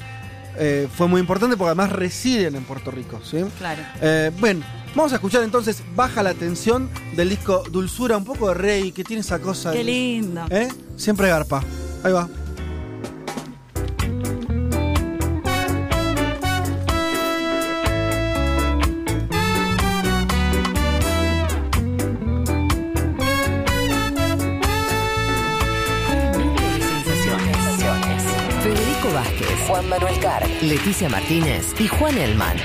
[0.57, 3.19] eh, fue muy importante porque además residen en Puerto Rico.
[3.23, 3.43] ¿sí?
[3.57, 3.81] Claro.
[4.01, 4.63] Eh, bueno,
[4.95, 9.03] vamos a escuchar entonces Baja la tensión del disco Dulzura, un poco de rey, que
[9.03, 9.72] tiene esa cosa.
[9.72, 10.45] Qué lindo.
[10.49, 10.68] ¿Eh?
[10.95, 11.63] Siempre garpa.
[12.03, 12.27] Ahí va.
[29.88, 32.58] Manuel Carr, Leticia Martínez y Juan Elman.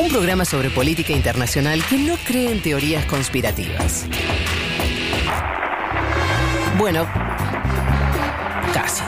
[0.00, 4.06] Un programa sobre política internacional que no cree en teorías conspirativas.
[6.78, 7.06] Bueno,
[8.74, 9.02] casi.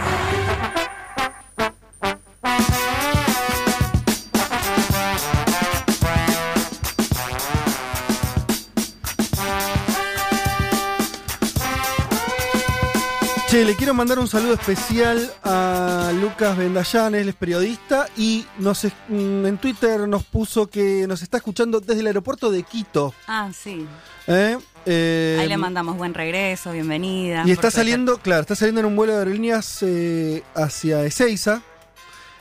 [13.49, 18.85] Che, le quiero mandar un saludo especial a Lucas Bendayán, él es periodista y nos,
[18.85, 23.15] mm, en Twitter nos puso que nos está escuchando desde el aeropuerto de Quito.
[23.27, 23.87] Ah, sí.
[24.27, 24.59] ¿eh?
[24.87, 27.43] Eh, Ahí le mandamos buen regreso, bienvenida.
[27.47, 31.63] Y está saliendo, claro, está saliendo en un vuelo de aerolíneas eh, hacia Ezeiza.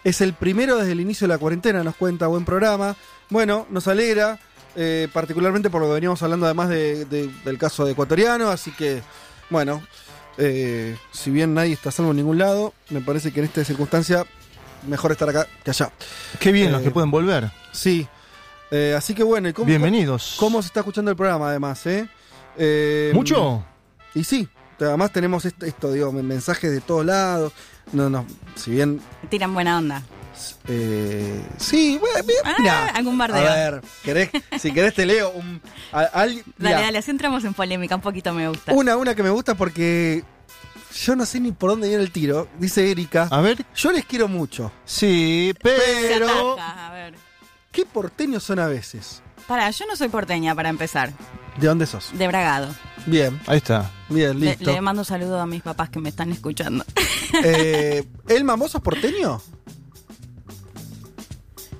[0.04, 2.96] Es el primero desde el inicio de la cuarentena, nos cuenta, buen programa.
[3.30, 4.40] Bueno, nos alegra,
[5.12, 9.02] particularmente por lo que veníamos hablando además de- de- del caso de ecuatoriano, así que,
[9.50, 9.82] bueno,
[10.38, 14.26] eh, si bien nadie está salvo en ningún lado, me parece que en esta circunstancia
[14.88, 15.92] mejor estar acá que allá.
[16.40, 17.52] Qué bien los Eh, que pueden volver.
[17.72, 18.08] Sí.
[18.72, 20.36] Eh, así que bueno, ¿y cómo, Bienvenidos.
[20.40, 22.08] ¿Cómo se está escuchando el programa además, eh?
[22.58, 23.64] Eh, ¿Mucho?
[24.14, 24.48] Y sí,
[24.80, 27.54] además tenemos esto, esto, digo, mensajes de todos lados.
[27.94, 29.00] No, no, si bien.
[29.30, 30.04] Tiran buena onda.
[30.68, 32.00] Eh, sí,
[32.44, 32.86] Ah, mirá.
[32.88, 33.48] algún bardeo.
[33.50, 35.62] A ver, ¿querés, si querés te leo un.
[35.92, 38.74] a- alguien- Dale, dale, así entramos en polémica, un poquito me gusta.
[38.74, 40.24] Una, una que me gusta porque.
[41.04, 42.48] Yo no sé ni por dónde viene el tiro.
[42.58, 43.28] Dice Erika.
[43.30, 43.64] A ver.
[43.76, 44.72] Yo les quiero mucho.
[44.86, 46.60] Sí, pero.
[46.60, 47.14] a ver.
[47.72, 49.22] ¿Qué porteños son a veces?
[49.48, 51.12] Pará, yo no soy porteña para empezar.
[51.60, 52.10] ¿De dónde sos?
[52.18, 52.74] De Bragado.
[53.06, 53.92] Bien, Ahí está.
[54.10, 54.72] bien, Le, listo.
[54.72, 56.84] le mando un saludo a mis papás que me están escuchando.
[57.44, 59.42] Eh, ¿Elman, vos sos porteño?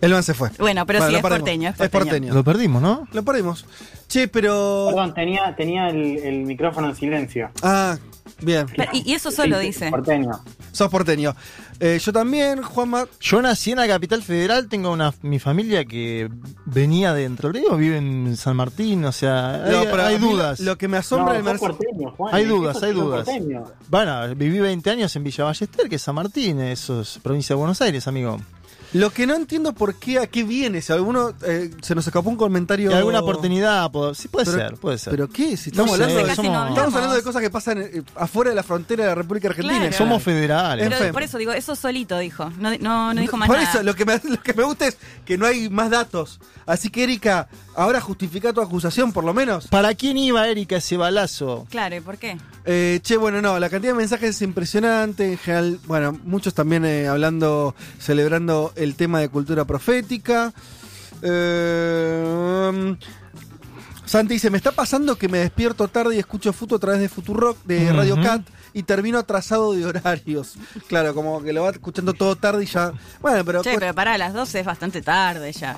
[0.02, 0.50] Elman se fue.
[0.60, 2.34] Bueno, pero sí, es porteño, es Es porteño.
[2.34, 3.08] Lo perdimos, ¿no?
[3.14, 3.66] Lo perdimos.
[4.08, 4.88] Che, pero.
[4.90, 7.50] Perdón, tenía, tenía el, el micrófono en silencio.
[7.62, 7.98] Ah,
[8.42, 8.68] bien.
[8.76, 9.90] Pero- y, y eso solo Sí, dice.
[9.90, 10.32] Porteño.
[10.72, 11.36] Sos porteño.
[11.80, 13.06] Eh, yo también, Juanma.
[13.20, 16.30] Yo nací en la capital federal, tengo una mi familia que
[16.66, 20.32] venía de Entre Ríos, vive en San Martín, o sea, hay, No, pero hay mí
[20.32, 20.60] dudas.
[20.60, 22.34] Lo que me asombra No, Juan.
[22.34, 23.26] Hay ¿qué dudas, hay dudas.
[23.26, 23.64] porteño?
[23.90, 27.58] Bueno, viví 20 años en Villa Ballester, que es San Martín, eso es provincia de
[27.60, 28.40] Buenos Aires, amigo.
[28.94, 30.82] Lo que no entiendo por qué, a qué viene.
[30.82, 32.90] Si alguno eh, se nos escapó un comentario.
[32.90, 35.12] Y alguna oportunidad, po- sí puede Pero- ser, puede ser.
[35.12, 35.58] ¿Pero qué?
[35.58, 38.50] Si estamos, No sé, hablando, de, no estamos hablando de cosas que pasan eh, afuera
[38.52, 39.78] de la frontera de la República Argentina.
[39.80, 39.98] Claro.
[39.98, 40.88] Somos federales.
[40.90, 42.50] Pero por eso digo, eso solito dijo.
[42.60, 43.70] No, no, no dijo más Por nada.
[43.70, 46.40] eso, lo que, me, lo que me gusta es que no hay más datos.
[46.68, 49.68] Así que, Erika, ahora justifica tu acusación, por lo menos.
[49.68, 51.66] ¿Para quién iba Erika ese balazo?
[51.70, 52.38] Claro, ¿y por qué?
[52.66, 55.32] Eh, che, bueno, no, la cantidad de mensajes es impresionante.
[55.32, 60.54] En general, bueno, muchos también eh, hablando, celebrando el tema de cultura profética.
[61.22, 62.96] Eh,
[64.08, 67.10] Santi dice, me está pasando que me despierto tarde y escucho Futu a través de
[67.10, 67.92] Futurock, de.
[67.92, 68.42] Radio Cat,
[68.74, 70.56] y termino atrasado de horarios.
[70.88, 72.94] Claro, como que lo va escuchando todo tarde y ya...
[73.22, 73.62] Bueno, pero...
[73.62, 75.78] Che, pero para las 12 es bastante tarde ya.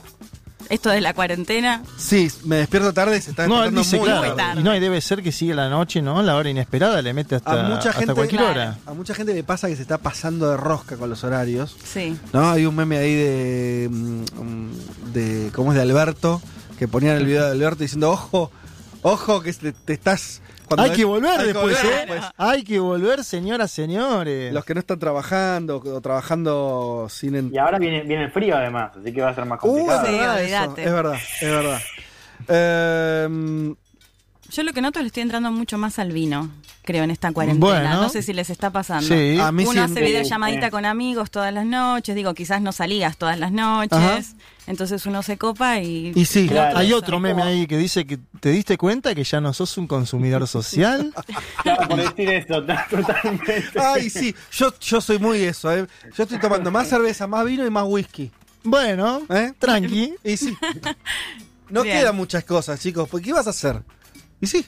[0.69, 1.81] Esto de la cuarentena.
[1.97, 4.21] Sí, me despierto tarde y se está No, él despertando dice muy claro.
[4.21, 4.35] tarde.
[4.37, 4.61] tarde.
[4.61, 6.21] Y no, y debe ser que sigue la noche, ¿no?
[6.21, 8.53] La hora inesperada le mete hasta, A mucha hasta gente, cualquier Claro.
[8.59, 8.77] hora.
[8.85, 11.75] a mucha gente le pasa que se está pasando de rosca con los horarios.
[11.83, 12.15] Sí.
[12.33, 12.51] ¿No?
[12.51, 13.89] Hay un meme ahí de.
[13.91, 16.41] mm, de ¿Cómo es de Alberto?
[16.77, 18.51] Que ponían el video de Alberto diciendo, ojo,
[19.01, 20.41] ojo, que te, te estás.
[20.69, 21.97] Cuando Hay es- que volver hay que después, volver ¿eh?
[22.05, 22.31] después.
[22.37, 24.53] Hay que volver, señoras, señores.
[24.53, 27.35] Los que no están trabajando o trabajando sin.
[27.35, 29.67] en- Y ahora viene, viene el frío además, así que va a ser más Uh,
[29.67, 30.05] complicado.
[30.05, 31.79] es Sí, verdad, eso, es verdad, es verdad.
[32.47, 33.73] Eh,
[34.51, 36.49] Yo lo que noto le estoy entrando mucho más al vino,
[36.83, 37.65] creo, en esta cuarentena.
[37.81, 38.01] Bueno.
[38.01, 39.07] No sé si les está pasando.
[39.07, 39.37] Sí.
[39.39, 43.37] a mí Uno hace videollamadita con amigos todas las noches, digo, quizás no salías todas
[43.37, 44.21] las noches, Ajá.
[44.67, 46.11] entonces uno se copa y...
[46.15, 46.47] Y sí.
[46.47, 46.77] Claro.
[46.77, 46.97] Hay eso.
[46.97, 50.47] otro meme ahí que dice que te diste cuenta que ya no sos un consumidor
[50.47, 51.13] social.
[51.57, 53.65] Estaba por decir eso, totalmente.
[53.79, 55.85] Ay, sí, yo, yo soy muy eso, ¿eh?
[56.17, 58.31] Yo estoy tomando más cerveza, más vino y más whisky.
[58.63, 59.53] Bueno, ¿Eh?
[59.59, 60.15] tranqui.
[60.23, 60.57] Y sí.
[61.69, 61.99] No Bien.
[61.99, 63.07] quedan muchas cosas, chicos.
[63.07, 63.83] ¿Por qué vas a hacer?
[64.41, 64.65] Y sí.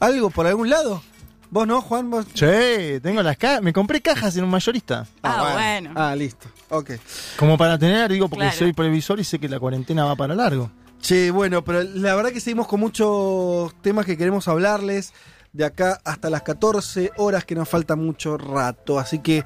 [0.00, 1.02] ¿Algo por algún lado?
[1.50, 2.10] ¿Vos no, Juan?
[2.10, 2.26] ¿Vos?
[2.34, 3.62] Che, tengo las cajas.
[3.62, 5.06] Me compré cajas en un mayorista.
[5.22, 5.92] Ah, bueno.
[5.94, 6.48] Ah, listo.
[6.68, 6.90] Ok.
[7.36, 8.58] Como para tener, digo, porque Claro.
[8.58, 10.70] soy previsor y sé que la cuarentena va para largo.
[11.00, 15.12] Che, bueno, pero la verdad que seguimos con muchos temas que queremos hablarles.
[15.52, 18.98] De acá hasta las 14 horas que nos falta mucho rato.
[18.98, 19.42] Así que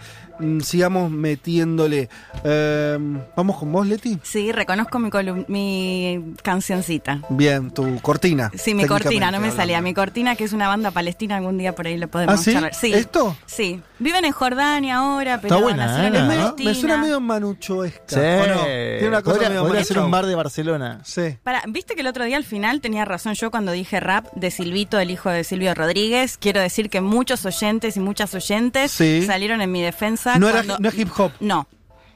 [0.62, 2.08] sigamos metiéndole.
[2.44, 4.18] Em, ¿Vamos con vos, Leti?
[4.22, 7.20] Sí, reconozco mi, colum- mi cancioncita.
[7.28, 8.50] Bien, tu cortina.
[8.54, 9.56] Sí, mi cortina, no me hablando.
[9.56, 9.80] salía.
[9.80, 12.52] Mi cortina, que es una banda palestina, algún día por ahí lo podemos ¿Ah, sí?
[12.52, 12.74] charlar.
[12.74, 12.92] Sí.
[12.92, 13.36] ¿Esto?
[13.46, 13.80] Sí.
[13.98, 16.06] Viven en Jordania ahora, pero Está buena, ¿eh?
[16.06, 16.26] en ¿no?
[16.28, 16.70] Palestina.
[16.70, 18.00] Me suena medio manuchoesca.
[18.08, 18.18] Sí.
[18.20, 18.62] ¿o no?
[18.64, 21.00] Tiene una cosa podría medio podría ser un bar de Barcelona.
[21.04, 21.36] Sí.
[21.42, 24.50] Para, Viste que el otro día al final tenía razón yo cuando dije rap de
[24.50, 26.36] Silvito, el hijo de Silvio Rodríguez.
[26.38, 29.22] Quiero decir que muchos oyentes y muchas oyentes Sí.
[29.26, 30.29] salieron en mi defensa.
[30.38, 31.32] No, era, no es hip hop.
[31.40, 31.66] No.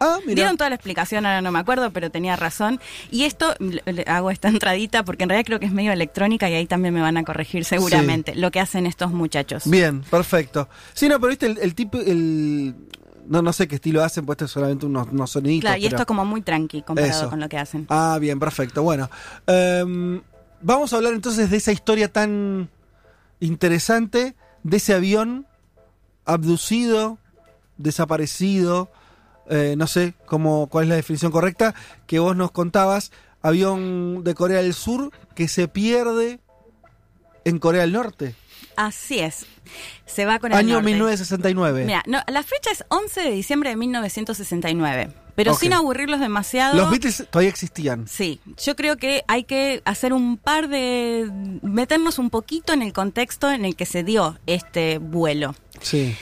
[0.01, 0.35] Ah, mira.
[0.35, 2.81] Dieron toda la explicación, ahora no me acuerdo, pero tenía razón.
[3.11, 6.55] Y esto, le- hago esta entradita porque en realidad creo que es medio electrónica y
[6.55, 9.62] ahí también me van a corregir seguramente lo que hacen estos muchachos.
[9.70, 10.69] Bien, perfecto.
[10.93, 12.74] Sí, no, pero viste el, el tipo, el...
[13.27, 15.62] No, no sé qué estilo hacen, pues esto es solamente unos, unos soniditos.
[15.62, 17.31] Claro, y pero- esto es como muy tranqui comparado Eso.
[17.31, 17.86] con lo que hacen.
[17.89, 18.82] Ah, bien, perfecto.
[18.82, 19.09] Bueno,
[19.47, 20.20] em,
[20.61, 22.69] vamos a hablar entonces de esa historia tan
[23.41, 24.35] interesante,
[24.65, 25.47] de ese avión
[26.27, 27.19] abducido,
[27.77, 28.91] desaparecido,
[29.49, 31.75] eh, no sé cómo, cuál es la definición correcta,
[32.07, 36.41] que vos nos contabas, avión de Corea del Sur que se pierde
[37.45, 38.35] en Corea del Norte.
[38.77, 39.47] Así es.
[40.07, 40.91] Se va con el Año norte.
[40.91, 41.85] 1969.
[41.85, 45.11] Mira, no, la fecha es 11 de diciembre de 1969.
[45.35, 46.77] Pero sin aburrirlos demasiado.
[46.77, 48.07] Los Beatles todavía existían.
[48.07, 51.29] Sí, yo creo que hay que hacer un par de...
[51.63, 55.57] meternos un poquito en el contexto en el que se dio este vuelo.
[55.81, 56.17] Sí.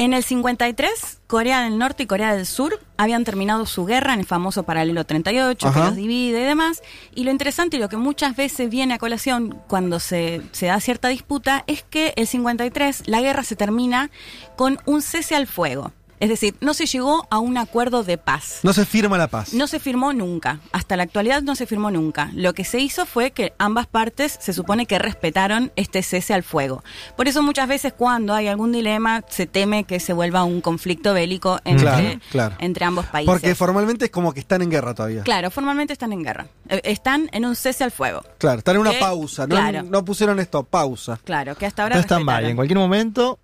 [0.00, 4.20] En el 53, Corea del Norte y Corea del Sur habían terminado su guerra en
[4.20, 5.78] el famoso paralelo 38, Ajá.
[5.78, 6.80] que los divide y demás.
[7.14, 10.80] Y lo interesante y lo que muchas veces viene a colación cuando se, se da
[10.80, 14.10] cierta disputa es que el 53 la guerra se termina
[14.56, 15.92] con un cese al fuego.
[16.20, 18.60] Es decir, no se llegó a un acuerdo de paz.
[18.62, 19.54] No se firma la paz.
[19.54, 20.60] No se firmó nunca.
[20.72, 22.30] Hasta la actualidad no se firmó nunca.
[22.34, 26.42] Lo que se hizo fue que ambas partes se supone que respetaron este cese al
[26.42, 26.84] fuego.
[27.16, 31.14] Por eso muchas veces cuando hay algún dilema se teme que se vuelva un conflicto
[31.14, 32.56] bélico entre, Claro, claro.
[32.60, 33.32] entre ambos países.
[33.32, 35.22] Porque formalmente es como que están en guerra todavía.
[35.22, 36.46] Claro, formalmente están en guerra.
[36.68, 38.22] Eh, Están en un cese al fuego.
[38.38, 39.46] Claro, están en una pausa.
[39.46, 39.82] No, claro.
[39.84, 41.18] no pusieron esto, pausa.
[41.24, 42.44] Claro, que hasta ahora No están mal.
[42.44, 43.38] En cualquier momento,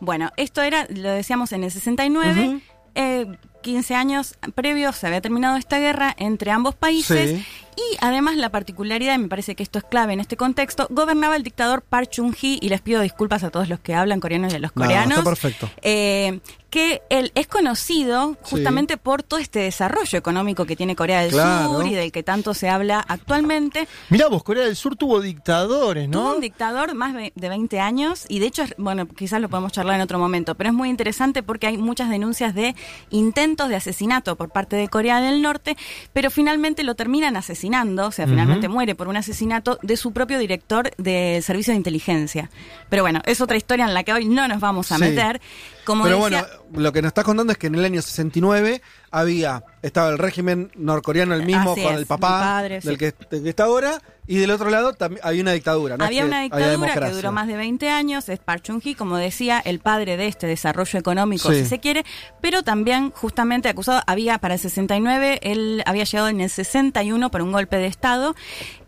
[0.00, 2.60] Bueno, esto era, lo decíamos en el 69, Ujú.
[2.94, 3.26] eh,
[3.62, 7.30] 15 años previos se había terminado esta guerra entre ambos países.
[7.30, 7.46] Sí.
[7.76, 11.36] Y además la particularidad, y me parece que esto es clave en este contexto, gobernaba
[11.36, 14.54] el dictador Park Chung-hee, y les pido disculpas a todos los que hablan coreano y
[14.54, 15.18] a los No, coreanos.
[15.18, 15.70] está perfecto.
[15.82, 16.40] eh,
[16.70, 21.68] que él es conocido justamente por todo este desarrollo económico que tiene Corea del Claro.
[21.72, 23.86] Sur y del que tanto se habla actualmente.
[24.10, 26.18] mirá vos, Corea del Sur tuvo dictadores, ¿no?
[26.20, 29.70] Tuvo un dictador más de, de 20 años y de hecho, bueno, quizás lo podemos
[29.70, 32.74] charlar en otro momento, pero es muy interesante porque hay muchas denuncias de
[33.10, 35.76] intentos de asesinato por parte de Corea del Norte,
[36.12, 37.63] pero finalmente lo terminan asesinando,
[38.06, 42.50] o sea, finalmente muere por un asesinato de su propio director del servicio de inteligencia.
[42.88, 45.02] Pero bueno, es otra historia en la que hoy no nos vamos a Sí.
[45.02, 45.40] meter.
[45.84, 48.80] Como Pero decía, bueno, lo que nos estás contando es que en el año 69
[49.10, 52.96] había, estaba el régimen norcoreano el mismo Así con es, el papá padre, del, sí.
[52.98, 55.96] que, del que está ahora, y del otro lado también había una dictadura.
[55.96, 56.04] ¿no?
[56.04, 58.94] Es Había que una había dictadura que duró más de 20 años, es Park Chung-hee,
[58.96, 61.60] como decía, el padre de este desarrollo económico, Sí.
[61.60, 62.04] si se quiere,
[62.40, 67.42] pero también justamente acusado, había para el 69, él había llegado en el 61 por
[67.42, 68.34] un golpe de Estado.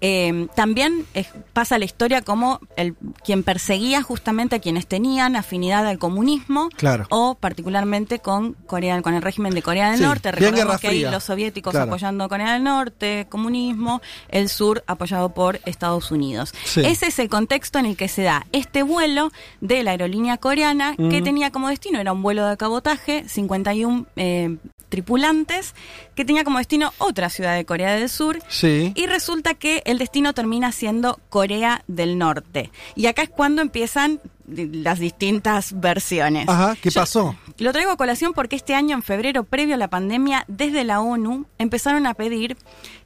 [0.00, 2.94] Eh, también es- pasa la historia como el
[3.24, 6.85] quien perseguía justamente a quienes tenían afinidad al comunismo Claro.
[7.10, 10.32] O particularmente con Corea, con el régimen de Corea del Sí, Norte.
[10.32, 11.10] Recordemos que Fría.
[11.10, 11.86] los soviéticos Claro.
[11.86, 16.52] apoyando a Corea del Norte, comunismo, el sur apoyado por Estados Unidos.
[16.64, 16.80] Sí.
[16.84, 19.30] Ese es el contexto en el que se da este vuelo
[19.60, 21.24] de la aerolínea coreana que Mm.
[21.24, 24.56] tenía como destino, era un vuelo de cabotaje, 51 eh,
[24.88, 25.74] tripulantes,
[26.14, 28.38] que tenía como destino otra ciudad de Corea del Sur.
[28.48, 28.92] Sí.
[28.94, 32.70] Y resulta que el destino termina siendo Corea del Norte.
[32.94, 36.48] Y acá es cuando empiezan las distintas versiones.
[36.48, 37.36] Ajá, ¿qué Yo- pasó?
[37.58, 41.00] lo traigo a colación porque este año, en febrero, previo a la pandemia, desde la
[41.00, 42.56] ONU empezaron a pedir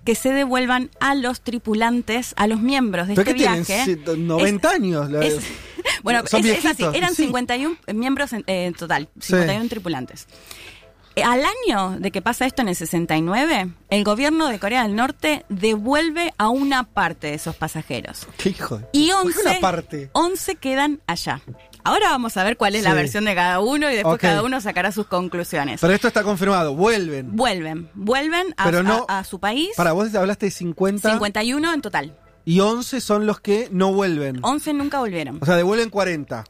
[0.04, 3.64] que se devuelvan a los tripulantes, a los miembros de ¿Pero este qué tienen?
[3.64, 3.84] viaje.
[4.04, 5.10] Si- 90 años.
[5.10, 5.38] la- es-
[6.02, 7.24] bueno, Son es, así, eran sí.
[7.24, 9.28] 51 miembros en, eh, en total, Sí.
[9.28, 10.26] 51 tripulantes.
[11.16, 14.94] Eh, Al año de que pasa esto en el 69, el gobierno de Corea del
[14.94, 18.26] Norte devuelve a una parte de esos pasajeros.
[18.36, 20.10] ¿Qué hijo de- Y ¿Por qué 11, una parte?
[20.12, 21.40] 11 quedan allá.
[21.82, 24.60] Ahora vamos a ver cuál es la versión de cada uno y después cada uno
[24.60, 25.80] sacará sus conclusiones.
[25.80, 27.34] Pero esto está confirmado, vuelven.
[27.34, 29.70] Vuelven, vuelven a, Pero no- a- a su país.
[29.76, 32.16] Para vos hablaste de 50 51 en total.
[32.44, 34.38] y 11 son los que no vuelven.
[34.42, 35.38] 11 nunca volvieron.
[35.42, 36.44] O sea, devuelven 40.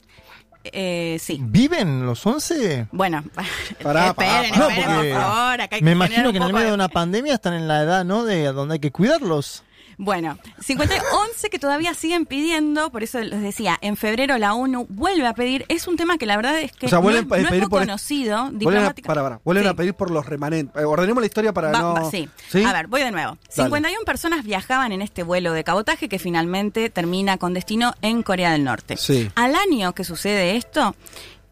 [0.65, 1.39] Eh, sí.
[1.41, 2.89] ¿Viven los 11?
[2.93, 3.25] Bueno,
[3.83, 5.61] Pará, esperen, pará, esperen, por favor.
[5.63, 7.67] Acá hay Me que imagino que en el medio de de- una pandemia están en
[7.67, 8.25] la edad, ¿no?
[8.25, 9.63] De donde hay que cuidarlos.
[10.03, 14.87] Bueno, 50, 11 que todavía siguen pidiendo, por eso les decía, en febrero la ONU
[14.89, 17.35] vuelve a pedir, es un tema que la verdad es que O sea, vuelven no,
[17.37, 18.59] es- no es pedir muy por- conocido Vuelven a,
[18.93, 19.69] diplomática- para, para, vuelven Sí.
[19.69, 20.81] a pedir por los remanentes.
[20.83, 21.93] Eh, ordenemos la historia para Va- no.
[21.95, 22.27] va- sí.
[22.65, 23.37] A ver, voy de nuevo.
[23.51, 28.53] 51 personas viajaban en este vuelo de cabotaje que finalmente termina con destino en Corea
[28.53, 28.97] del Norte.
[28.97, 29.31] Sí.
[29.35, 30.95] Al año que sucede esto,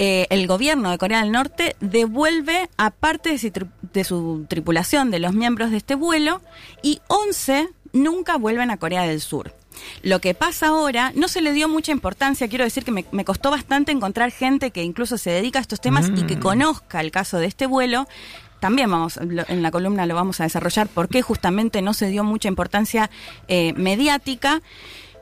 [0.00, 4.46] eh, el gobierno de Corea del Norte devuelve a parte de su, tri- de su
[4.48, 6.40] tripulación, de los miembros de este vuelo,
[6.82, 9.54] y 11 nunca vuelven a Corea del Sur.
[10.02, 13.24] Lo que pasa ahora no se le dio mucha importancia, quiero decir que me, me
[13.24, 16.40] costó bastante encontrar gente que incluso se dedica a estos temas y que Mm.
[16.40, 18.08] conozca el caso de este vuelo.
[18.60, 22.08] También vamos, lo- en la columna lo vamos a desarrollar por qué justamente no se
[22.08, 23.08] dio mucha importancia
[23.46, 24.62] eh, mediática.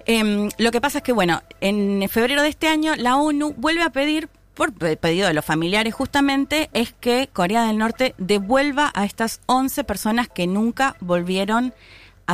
[0.07, 3.83] Em, lo que pasa es que, bueno, en febrero de este año la ONU vuelve
[3.83, 8.91] a pedir, por pe- pedido de los familiares justamente, es que Corea del Norte devuelva
[8.95, 11.75] a estas 11 personas que nunca volvieron a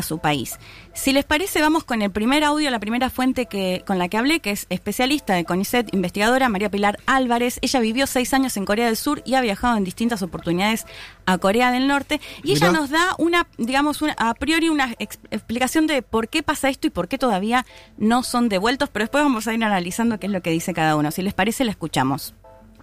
[0.01, 0.59] su país.
[0.95, 4.17] Si les parece, vamos con el primer audio, la primera fuente que, con la que
[4.17, 7.59] hablé, que es especialista de CONICET, investigadora María Pilar Álvarez.
[7.61, 10.87] Ella vivió seis años en Corea del Sur y ha viajado en distintas oportunidades
[11.27, 12.21] a Corea del Norte.
[12.43, 16.43] Y ella nos da una, digamos, una, a priori una ex- explicación de por qué
[16.43, 17.67] pasa esto y por qué todavía
[17.99, 20.97] no son devueltos, pero después vamos a ir analizando qué es lo que dice cada
[20.97, 21.11] uno.
[21.11, 22.35] Si les parece, la escuchamos.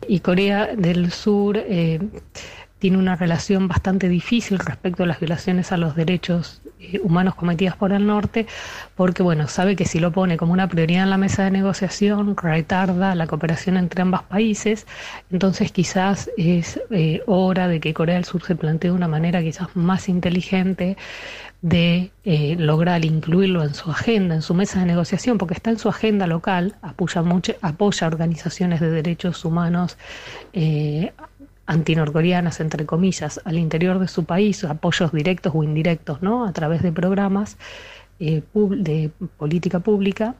[0.07, 1.99] Y Corea del Sur eh,
[2.79, 6.61] tiene una relación bastante difícil respecto a las violaciones a los derechos
[7.03, 8.47] humanos cometidas por el norte,
[8.95, 12.35] porque bueno, sabe que si lo pone como una prioridad en la mesa de negociación,
[12.37, 14.87] retarda la cooperación entre ambos países,
[15.31, 19.41] entonces quizás es eh, hora de que Corea del Sur se plantee de una manera
[19.41, 20.97] quizás más inteligente
[21.61, 25.77] de eh, lograr incluirlo en su agenda, en su mesa de negociación, porque está en
[25.77, 29.97] su agenda local, apoya, mucho, apoya organizaciones de derechos humanos
[30.53, 31.11] eh,
[31.69, 36.45] antinorcoreanas, entre comillas, al interior de su país, apoyos directos o indirectos, ¿no?
[36.45, 37.57] A través de programas
[38.19, 40.35] eh, de política pública.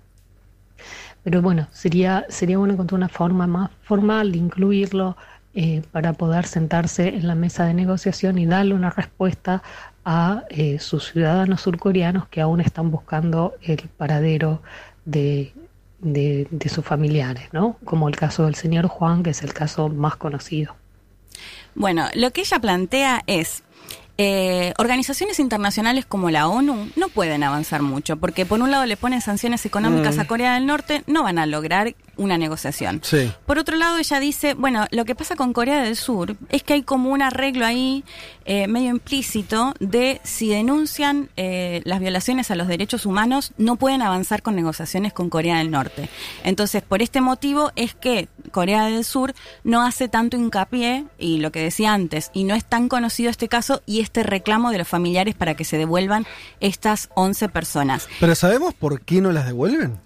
[1.24, 5.18] Pero bueno, sería, sería bueno encontrar una forma más formal de incluirlo
[5.54, 9.62] eh, para poder sentarse en la mesa de negociación y darle una respuesta
[10.06, 14.64] a eh, sus ciudadanos surcoreanos que aún están buscando el paradero
[15.06, 15.54] de,
[16.00, 17.78] de, de sus familiares, ¿no?
[17.86, 20.79] Como el caso del señor Juan, que es el caso más conocido.
[21.76, 23.64] Bueno, lo que ella plantea es,
[24.18, 28.98] eh, organizaciones internacionales como la ONU no pueden avanzar mucho, porque por un lado le
[28.98, 30.20] ponen sanciones económicas Mm.
[30.20, 33.02] a Corea del Norte, no van a lograr una negociación.
[33.04, 33.32] Sí.
[33.46, 36.74] Por otro lado, ella dice, bueno, lo que pasa con Corea del Sur es que
[36.74, 38.04] hay como un arreglo ahí
[38.46, 44.02] eh, medio implícito de si denuncian eh, las violaciones a los derechos humanos, no pueden
[44.02, 46.10] avanzar con negociaciones con Corea del Norte.
[46.44, 49.34] Entonces, por este motivo es que Corea del Sur
[49.64, 53.48] no hace tanto hincapié, y lo que decía antes, y no es tan conocido este
[53.48, 56.26] caso y este reclamo de los familiares para que se devuelvan
[56.60, 58.08] estas 11 personas.
[58.20, 60.00] Pero ¿sabemos por qué no las devuelven?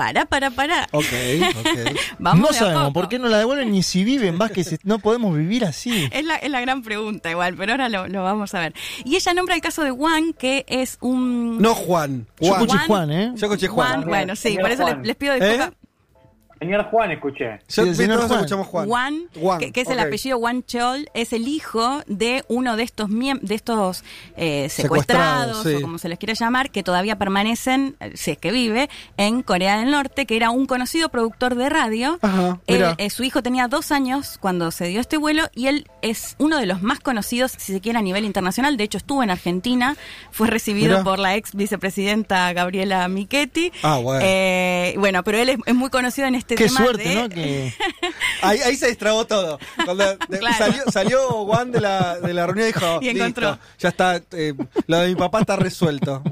[0.00, 0.88] Para, para, para.
[0.92, 1.04] Ok,
[1.58, 1.98] ok.
[2.18, 2.92] Vamos no sabemos poco.
[2.94, 4.78] por qué no la devuelven ni si viven, Vázquez.
[4.82, 6.08] No podemos vivir así.
[6.10, 8.72] Es la, es la gran pregunta igual, pero ahora lo, lo vamos a ver.
[9.04, 11.58] Y ella nombra el caso de Juan, que es un...
[11.60, 12.26] No Juan.
[12.40, 12.62] Yo Juan.
[12.62, 13.32] escuché Juan, ¿eh?
[13.36, 13.88] Yo escuché Juan.
[13.88, 15.68] Juan, bueno, sí, Señor por eso les, pido disculpas.
[15.68, 15.79] ¿Eh?
[16.60, 17.58] Señor Juan, escuché.
[17.66, 18.32] Sí, el señor Juan.
[18.32, 18.86] escuchamos Juan.
[18.86, 22.82] Juan, Juan, que, que es el apellido Juan Chol, es el hijo de uno de
[22.82, 24.04] estos miem- de estos
[24.36, 25.74] eh, Secuestrados, secuestrados, sí.
[25.76, 29.42] o como se les quiera llamar, que todavía permanecen, eh, si es que vive, en
[29.42, 32.18] Corea del Norte, que era un conocido productor de radio.
[32.20, 35.86] Ajá, Él, eh, su hijo tenía dos años cuando se dio este vuelo y él
[36.02, 38.76] es uno de los más conocidos, si se quiere, a nivel internacional.
[38.76, 39.96] De hecho, estuvo en Argentina,
[40.30, 43.72] fue recibido por la ex vicepresidenta Gabriela Michetti.
[43.82, 44.20] Ah, bueno.
[44.22, 47.28] Eh, bueno, pero él es, es muy conocido en este Qué tema suerte, de- ¿no?
[47.28, 47.72] Que
[48.42, 49.58] Ahí, ahí se destrabó todo.
[49.84, 50.56] Cuando Claro.
[50.58, 53.50] salió, salió Juan de la, de la reunión y dijo, Y encontró.
[53.50, 54.54] "Listo, ya está, eh,
[54.86, 56.22] lo de mi papá está resuelto.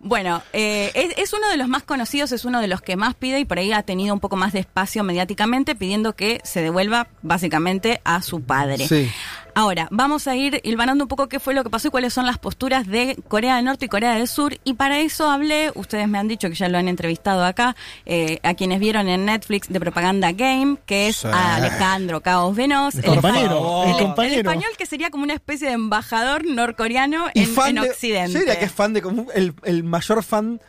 [0.00, 3.14] Bueno, eh, es, es uno de los más conocidos, es uno de los que más
[3.14, 6.62] pide y por ahí ha tenido un poco más de espacio mediáticamente pidiendo que se
[6.62, 8.86] devuelva básicamente a su padre.
[8.86, 9.10] Sí.
[9.58, 12.26] Ahora, vamos a ir hilvanando un poco qué fue lo que pasó y cuáles son
[12.26, 14.56] las posturas de Corea del Norte y Corea del Sur.
[14.62, 17.74] Y para eso hablé, ustedes me han dicho que ya lo han entrevistado acá,
[18.06, 21.26] eh, a quienes vieron en Netflix de Propaganda Game, que es Sí.
[21.26, 22.94] a Alejandro Caos Venos.
[22.94, 24.34] El compañero, el- el compañero.
[24.34, 27.90] el español que sería como una especie de embajador norcoreano Y en, fan en de,
[27.90, 28.38] Occidente.
[28.38, 30.60] diría que es fan de como el, el mayor fan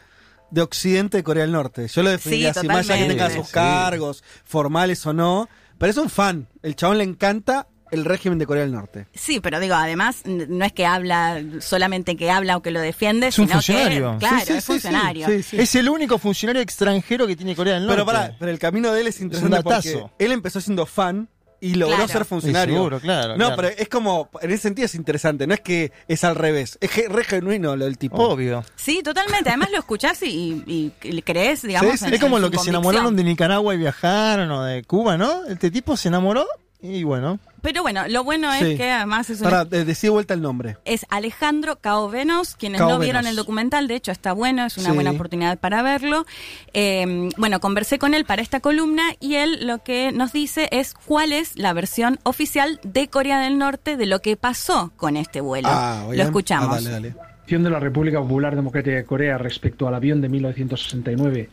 [0.49, 1.87] de Occidente de Corea del Norte.
[1.87, 3.53] Yo lo definiría Sí, así, más allá que tenga sus Sí.
[3.53, 5.47] cargos formales o no.
[5.77, 6.47] Pero es un fan.
[6.63, 9.07] El chabón le encanta el régimen de Corea del Norte.
[9.13, 13.27] Sí, pero digo, además, no es que habla solamente que habla o que lo defiende,
[13.27, 14.11] Es un sino funcionario.
[14.13, 15.27] que, claro, Sí, sí, es sí, funcionario.
[15.27, 15.59] Sí, sí.
[15.59, 17.95] Es el único funcionario extranjero que tiene Corea del Norte.
[17.95, 21.27] Pero pará, pero el camino de él es interesante un porque él empezó siendo fan
[21.61, 22.13] y logró Claro.
[22.13, 22.73] ser funcionario.
[22.73, 23.55] Sí, seguro, claro, No, claro.
[23.57, 27.09] pero es como, en ese sentido es interesante, no es que es al revés, es
[27.09, 28.15] re genuino lo del tipo.
[28.15, 28.63] Obvio.
[28.77, 29.49] Sí, totalmente.
[29.49, 31.91] Además lo escuchás y, y- crees, digamos.
[31.91, 32.05] Sí, sí.
[32.05, 35.17] en- es como en lo que se enamoraron de Nicaragua y viajaron o de Cuba,
[35.17, 35.45] ¿no?
[35.47, 36.47] Este tipo se enamoró
[36.81, 37.39] y bueno.
[37.61, 38.77] Pero bueno, lo bueno es Sí.
[38.77, 40.77] que además es un Para, de, decí de vuelta el nombre.
[40.85, 44.89] es Alejandro Caovenos, quienes Cao no vieron el documental, de hecho está bueno, es una
[44.89, 44.95] Sí.
[44.95, 46.25] buena oportunidad para verlo.
[46.73, 50.93] Eh, bueno, conversé con él para esta columna y él lo que nos dice es
[50.93, 55.41] cuál es la versión oficial de Corea del Norte de lo que pasó con este
[55.41, 55.67] vuelo.
[55.69, 56.81] Ah, lo escuchamos.
[56.83, 57.15] dale, dale.
[57.41, 61.49] posición de la República Popular Democrática de Corea respecto al avión de 1969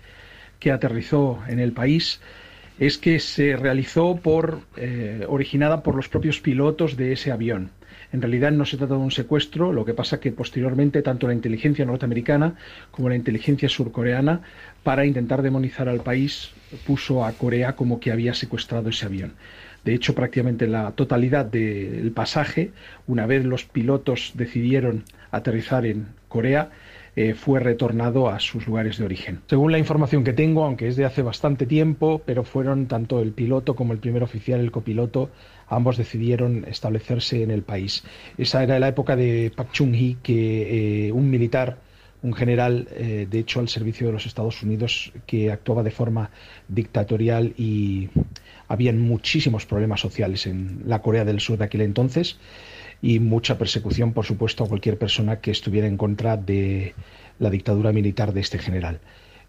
[0.60, 2.20] que aterrizó en el país
[2.78, 7.70] es que se realizó por eh, originada por los propios pilotos de ese avión.
[8.12, 11.34] En realidad no se trata de un secuestro, lo que pasa que posteriormente tanto la
[11.34, 12.54] inteligencia norteamericana
[12.90, 14.42] como la inteligencia surcoreana,
[14.82, 16.50] para intentar demonizar al país,
[16.86, 19.34] puso a Corea como que había secuestrado ese avión.
[19.84, 22.72] De hecho, prácticamente la totalidad del pasaje,
[23.06, 26.70] una vez los pilotos decidieron aterrizar en Corea,
[27.16, 29.40] eh, fue retornado a sus lugares de origen.
[29.48, 33.32] Según la información que tengo, aunque es de hace bastante tiempo, pero fueron tanto el
[33.32, 35.30] piloto como el primer oficial, el copiloto,
[35.66, 38.04] ambos decidieron establecerse en el país.
[38.36, 41.78] Esa era la época de Pak Chung-hee, que eh, un militar
[42.22, 46.30] un general, eh, de hecho, al servicio de los Estados Unidos, que actuaba de forma
[46.66, 48.08] dictatorial y
[48.68, 52.38] habían muchísimos problemas sociales en la Corea del Sur de aquel entonces
[53.02, 56.94] y mucha persecución, por supuesto, a cualquier persona que estuviera en contra de
[57.38, 59.00] la dictadura militar de este general.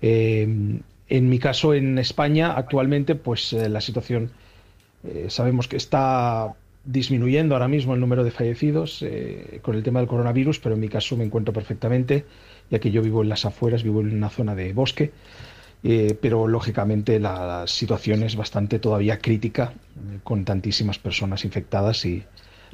[0.02, 0.80] Eh,
[1.10, 4.32] en mi caso, en España, actualmente, pues eh, la situación
[5.04, 6.54] eh, sabemos que está
[6.84, 9.04] disminuyendo ahora mismo el número de fallecidos
[9.62, 12.24] con el tema del coronavirus, pero en mi caso me encuentro perfectamente,
[12.72, 15.12] ya que yo vivo en las afueras, vivo en una zona de bosque,
[16.22, 19.74] pero lógicamente la, situación es bastante todavía crítica,
[20.24, 22.24] con tantísimas personas infectadas y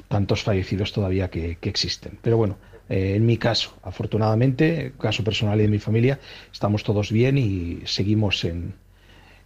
[0.08, 2.18] tantos fallecidos todavía que, que existen.
[2.22, 2.56] Pero bueno,
[2.88, 6.18] eh, en mi caso, afortunadamente, caso personal y de mi familia,
[6.52, 8.74] estamos todos bien y seguimos en,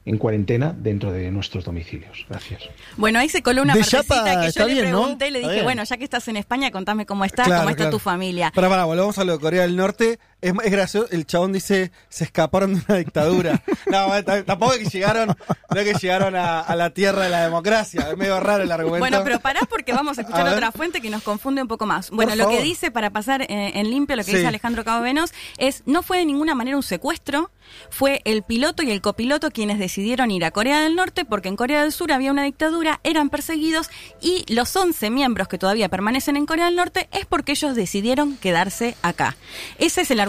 [0.04, 2.26] en cuarentena dentro de nuestros domicilios.
[2.28, 2.62] Gracias.
[2.96, 5.02] Bueno, ahí se coló una De partecita Chapa que yo le bien, ¿no?
[5.02, 5.64] pregunté y le dije, bien.
[5.64, 7.90] bueno, ya que estás en España, contame cómo estás, Claro, cómo está claro.
[7.96, 8.50] tu familia.
[8.54, 10.18] Para, para, volvamos a lo de Corea del Norte.
[10.40, 13.62] Es, es gracioso, el chabón dice, se escaparon de una dictadura.
[13.86, 15.28] no, tampoco es que llegaron,
[15.74, 18.08] no es que llegaron a, a la tierra de la democracia.
[18.12, 19.00] Es medio raro el argumento.
[19.00, 21.86] Bueno, pero pará porque vamos a escuchar A otra fuente que nos confunde un poco
[21.86, 22.10] más.
[22.10, 24.36] Bueno, Por lo que dice, para pasar eh, en limpio, lo que Sí.
[24.36, 27.50] dice Alejandro Cabovenos, es no fue de ninguna manera un secuestro,
[27.90, 31.56] fue el piloto y el copiloto quienes decidieron ir a Corea del Norte porque en
[31.56, 33.90] Corea del Sur había una dictadura, eran perseguidos
[34.22, 38.36] y los 11 miembros que todavía permanecen en Corea del Norte es porque ellos decidieron
[38.36, 39.36] quedarse acá.
[39.78, 40.27] Ese es el argumento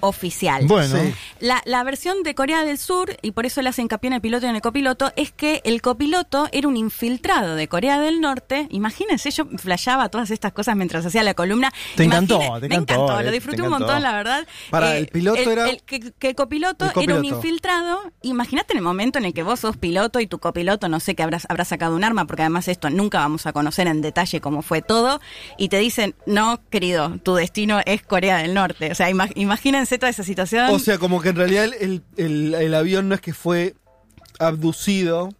[0.00, 0.66] oficial.
[0.66, 0.96] Bueno.
[1.00, 1.14] Sí.
[1.40, 4.20] La, la versión de Corea del Sur, y por eso le hace hincapié en el
[4.20, 8.20] piloto y en el copiloto, es que el copiloto era un infiltrado de Corea del
[8.20, 8.66] Norte.
[8.70, 11.72] Imagínense, yo flasheaba todas estas cosas mientras hacía la columna.
[11.96, 13.86] Te encantó, Imagine- te me encantó, encantó, eh, lo te disfruté un encantó.
[13.86, 14.42] montón, la verdad.
[14.42, 18.00] Eh, Para, el piloto era- el- que, que el copiloto El era un infiltrado.
[18.22, 21.14] Imagínate en el momento en el que vos sos piloto y tu copiloto, no sé,
[21.14, 24.40] que habrás, habrá sacado un arma, porque además esto nunca vamos a conocer en detalle
[24.40, 25.20] cómo fue todo,
[25.58, 28.90] y te dicen, no, querido, tu destino es Corea del Norte.
[28.90, 30.70] O sea, ima- imagínense toda esa situación.
[30.70, 33.74] O sea, como que en realidad el, el- el- avión no es que fue
[34.38, 35.30] abducido,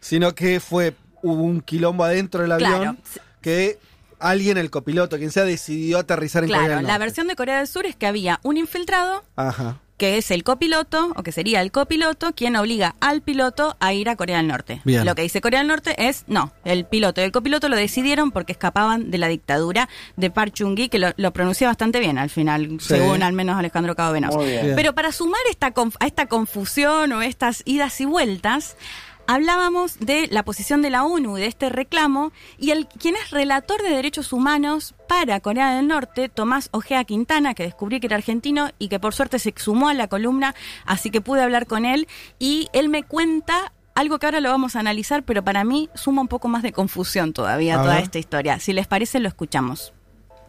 [0.00, 2.76] sino que fue hubo un quilombo adentro del Claro.
[2.76, 2.98] avión
[3.40, 3.78] que
[4.18, 7.04] alguien, el copiloto, quien sea, decidió aterrizar en Corea Claro, del la Norte.
[7.04, 9.80] versión de Corea del Sur es que había un infiltrado Ajá.
[9.96, 14.08] Que es el copiloto, o que sería el copiloto, quien obliga al piloto a ir
[14.10, 14.82] a Corea del Norte.
[14.84, 15.04] Bien.
[15.06, 18.30] Lo que dice Corea del Norte es, no, el piloto y el copiloto lo decidieron
[18.30, 22.28] porque escapaban de la dictadura de Park Chung-hee, que lo, lo pronuncia bastante bien al
[22.30, 22.88] final, Sí.
[22.88, 23.76] según al menos Alejandro.
[23.86, 24.74] Bien.
[24.74, 28.76] Pero para sumar esta a esta confusión o estas idas y vueltas,
[29.26, 33.82] hablábamos de la posición de la ONU, de este reclamo, y el quien es relator
[33.82, 38.70] de derechos humanos para Corea del Norte, Tomás Ojea Quintana, que descubrí que era argentino
[38.78, 40.54] y que por suerte se sumó a la columna,
[40.84, 42.08] así que pude hablar con él,
[42.38, 46.20] y él me cuenta algo que ahora lo vamos a analizar, pero para mí suma
[46.20, 48.04] un poco más de confusión todavía A toda ver.
[48.04, 48.58] esta historia.
[48.60, 49.94] Si les parece, lo escuchamos.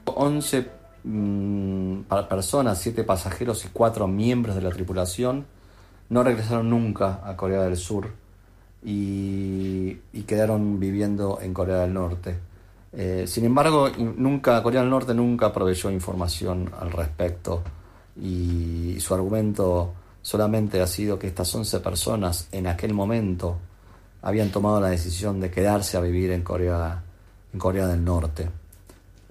[0.03, 0.69] 11
[1.03, 1.99] mm,
[2.29, 5.45] personas, 7 pasajeros y 4 miembros de la tripulación
[6.09, 8.26] no regresaron nunca a Corea del Sur
[8.83, 9.95] y,
[10.27, 12.35] quedaron viviendo en Corea del Norte.
[12.91, 17.63] Eh, sin embargo, nunca, Corea del Norte nunca proveyó información al respecto
[18.21, 23.57] y su argumento solamente ha sido que estas 11 personas en aquel momento
[24.21, 27.01] habían tomado la decisión de quedarse a vivir en Corea,
[27.53, 28.49] en Corea del Norte.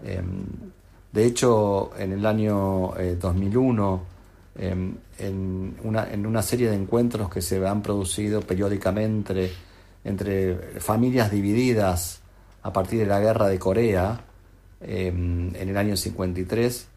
[0.02, 0.22] Eh,
[1.12, 4.15] de hecho, en el año eh, 2001,
[4.58, 9.52] eh, en, una, en una serie de encuentros que se han producido periódicamente
[10.04, 12.20] entre familias divididas
[12.62, 14.20] a partir de la guerra de Corea,
[14.80, 16.88] eh, en el año 53,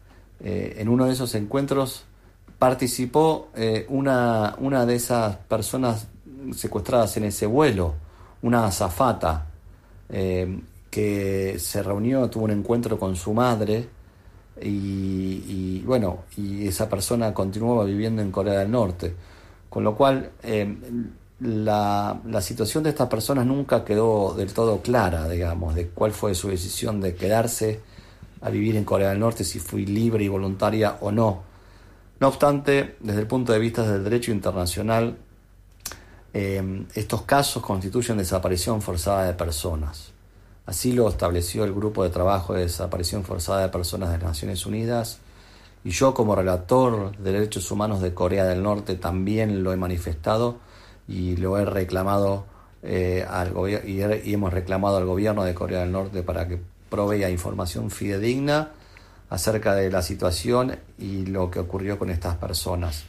[0.42, 2.04] eh, en uno de esos encuentros
[2.58, 6.08] participó eh, una, una de esas personas
[6.54, 7.94] secuestradas en ese vuelo,
[8.42, 9.46] una azafata,
[10.08, 10.60] eh,
[10.90, 13.88] que se reunió, tuvo un encuentro con su madre
[14.60, 19.14] y, y, bueno, y esa persona continuaba viviendo en Corea del Norte.
[19.68, 20.76] Con lo cual, eh,
[21.40, 26.34] la, la situación de estas personas nunca quedó del todo clara, digamos, de cuál fue
[26.34, 27.80] su decisión de quedarse
[28.42, 31.42] a vivir en Corea del Norte, si fue libre y voluntaria o no.
[32.20, 35.16] No obstante, desde el punto de vista del derecho internacional,
[36.34, 40.12] eh, estos casos constituyen desaparición forzada de personas.
[40.70, 44.66] Así lo estableció el Grupo de Trabajo de Desaparición Forzada de Personas de las Naciones
[44.66, 45.18] Unidas
[45.82, 50.58] y yo como relator de derechos humanos de Corea del Norte también lo he manifestado
[51.08, 52.44] y lo he reclamado
[52.84, 53.52] eh, al
[53.84, 58.70] y hemos reclamado al gobierno de Corea del Norte para que provea información fidedigna
[59.28, 63.06] acerca de la situación y lo que ocurrió con estas personas.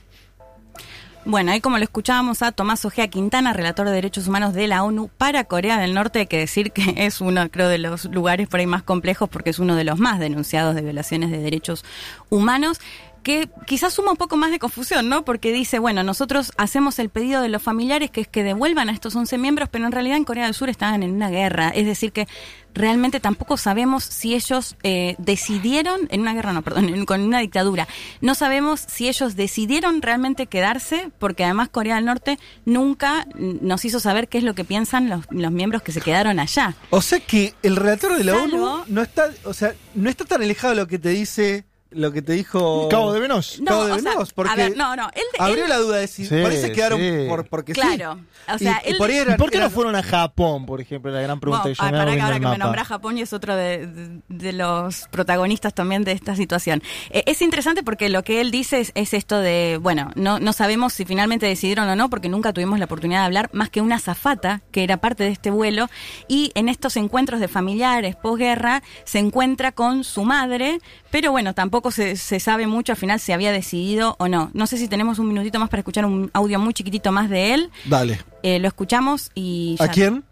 [1.23, 4.84] Bueno, ahí como lo escuchábamos a Tomás Ojea Quintana, relator de derechos humanos de la
[4.84, 8.48] ONU para Corea del Norte, hay que decir que es uno, creo, de los lugares
[8.48, 11.85] por ahí más complejos porque es uno de los más denunciados de violaciones de derechos
[12.30, 12.80] humanos
[13.23, 15.23] que quizás suma un poco más de confusión, ¿no?
[15.26, 18.93] Porque dice, bueno, nosotros hacemos el pedido de los familiares que es que devuelvan a
[18.93, 21.69] estos 11 miembros, pero en realidad en Corea del Sur estaban en una guerra.
[21.69, 22.27] Es decir, que
[22.73, 27.39] realmente tampoco sabemos si ellos eh, decidieron, en una guerra no, perdón, en- con una
[27.39, 27.88] dictadura,
[28.22, 33.99] no sabemos si ellos decidieron realmente quedarse, porque además Corea del Norte nunca nos hizo
[33.99, 36.76] saber qué es lo que piensan los, los miembros que se quedaron allá.
[36.89, 40.26] O sea que el relator de la Salvo- ONU no está, o sea, no está
[40.26, 43.59] tan alejado de lo que te dice, lo que te dijo Cabo de Venos.
[43.59, 45.77] No, Cabo de o sea, Venos, porque a ver, no, no, él- abrió él- la
[45.77, 47.26] duda de si Sí, parece que quedaron sí.
[47.27, 48.51] por porque Claro, sí.
[48.53, 50.65] o sea, y, y él- por ahí ¿Y eran- por qué no fueron a Japón,
[50.65, 51.11] por ejemplo?
[51.11, 53.18] La gran pregunta Bueno, que yo ah, me para que ahora que me nombra Japón
[53.18, 56.81] y es otro de, de- de los protagonistas también de esta situación.
[57.09, 60.53] Eh, es interesante porque lo que él dice es, es esto de, bueno, no, no
[60.53, 63.81] sabemos si finalmente decidieron o no, porque nunca tuvimos la oportunidad de hablar, más que
[63.81, 65.89] una zafata que era parte de este vuelo,
[66.27, 71.81] y en estos encuentros de familiares posguerra se encuentra con su madre, pero bueno, tampoco
[71.90, 74.52] se, se sabe mucho al final si había decidido o no.
[74.53, 77.56] No sé si tenemos un minutito más para escuchar un audio muy chiquitito más de
[77.56, 77.72] él.
[77.86, 78.20] Dale.
[78.44, 79.78] Eh, lo escuchamos y...
[79.80, 80.24] ¿A quién?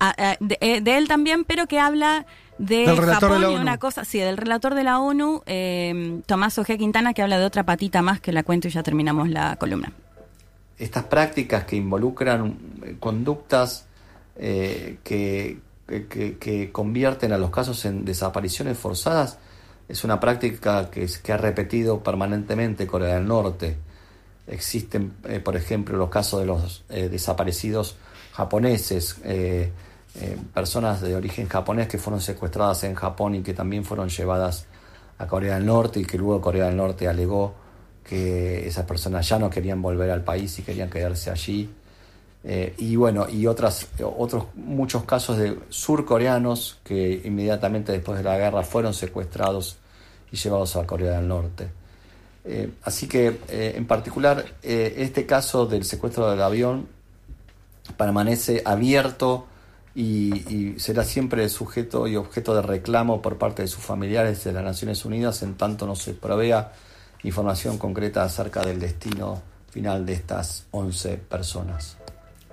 [0.00, 2.26] a- a- de, eh, de él también, pero que habla
[2.58, 3.62] de Del relator Japón de la y ONU.
[3.62, 7.44] una cosa, sí, del relator de la ONU, eh, Tomás Ojea Quintana, que habla de
[7.46, 9.92] otra patita más que la cuento y ya terminamos la columna.
[10.76, 12.56] estas prácticas que involucran
[13.00, 13.86] conductas
[14.36, 19.38] eh, que, que- que convierten a los casos en desapariciones forzadas
[19.88, 23.76] es una práctica que, que ha repetido permanentemente Corea del Norte.
[24.46, 27.96] Existen, eh, por ejemplo, los casos de los eh, desaparecidos
[28.32, 29.72] japoneses, eh,
[30.52, 34.66] personas de origen japonés que fueron secuestradas en Japón y que también fueron llevadas
[35.18, 37.54] a Corea del Norte y que luego Corea del Norte alegó
[38.02, 41.70] que esas personas ya no querían volver al país y querían quedarse allí.
[42.44, 48.38] Eh, y bueno, y otras, otros muchos casos de surcoreanos que inmediatamente después de la
[48.38, 49.78] guerra fueron secuestrados
[50.30, 51.68] y llevados a Corea del Norte.
[52.44, 56.88] Eh, así que, eh, en particular, este caso del secuestro del avión
[57.96, 59.46] permanece abierto
[59.94, 64.52] y, y será siempre sujeto y objeto de reclamo por parte de sus familiares de
[64.52, 66.72] las Naciones Unidas en tanto no se provea
[67.24, 71.96] información concreta acerca del destino final de estas 11 personas.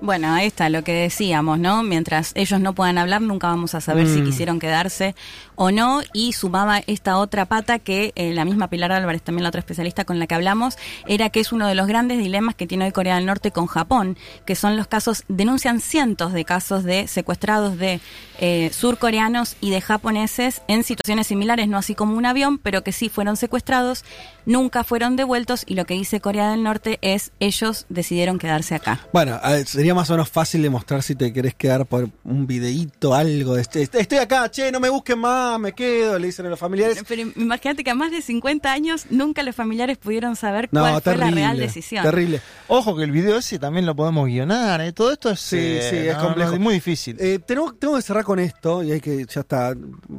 [0.01, 1.81] Bueno, ahí está lo que decíamos, ¿no?
[1.81, 4.25] Mientras ellos no puedan hablar, nunca vamos a saber si Mm.
[4.25, 5.15] quisieron quedarse
[5.55, 6.01] o no.
[6.11, 10.03] Y sumaba esta otra pata que eh, la misma Pilar Álvarez, también la otra especialista
[10.03, 10.77] con la que hablamos,
[11.07, 13.67] era que es uno de los grandes dilemas que tiene hoy Corea del Norte con
[13.67, 18.01] Japón, que son los casos, denuncian cientos de casos de secuestrados de
[18.39, 22.91] eh, surcoreanos y de japoneses en situaciones similares, no así como un avión, pero que
[22.91, 24.03] sí fueron secuestrados,
[24.45, 28.99] nunca fueron devueltos y lo que dice Corea del Norte es ellos decidieron quedarse acá.
[29.13, 33.55] Bueno, sería más o menos fácil demostrar si te querés quedar por un videíto, algo.
[33.55, 36.49] de este- este- Estoy acá, che, no me busquen más, me quedo, le dicen a
[36.49, 37.01] los familiares.
[37.07, 41.01] Pero imagínate que a más de 50 años nunca los familiares pudieron saber No, cuál
[41.01, 41.25] terrible.
[41.25, 42.03] fue la real decisión.
[42.03, 42.41] Terrible.
[42.67, 44.91] Ojo que el video ese también lo podemos guionar, ¿eh?
[44.91, 46.49] todo esto es, Sí, eh, sí, es no, complejo.
[46.51, 47.17] no, es muy difícil.
[47.19, 49.73] Eh, tengo, tengo que cerrar con esto, y hay que, ya está,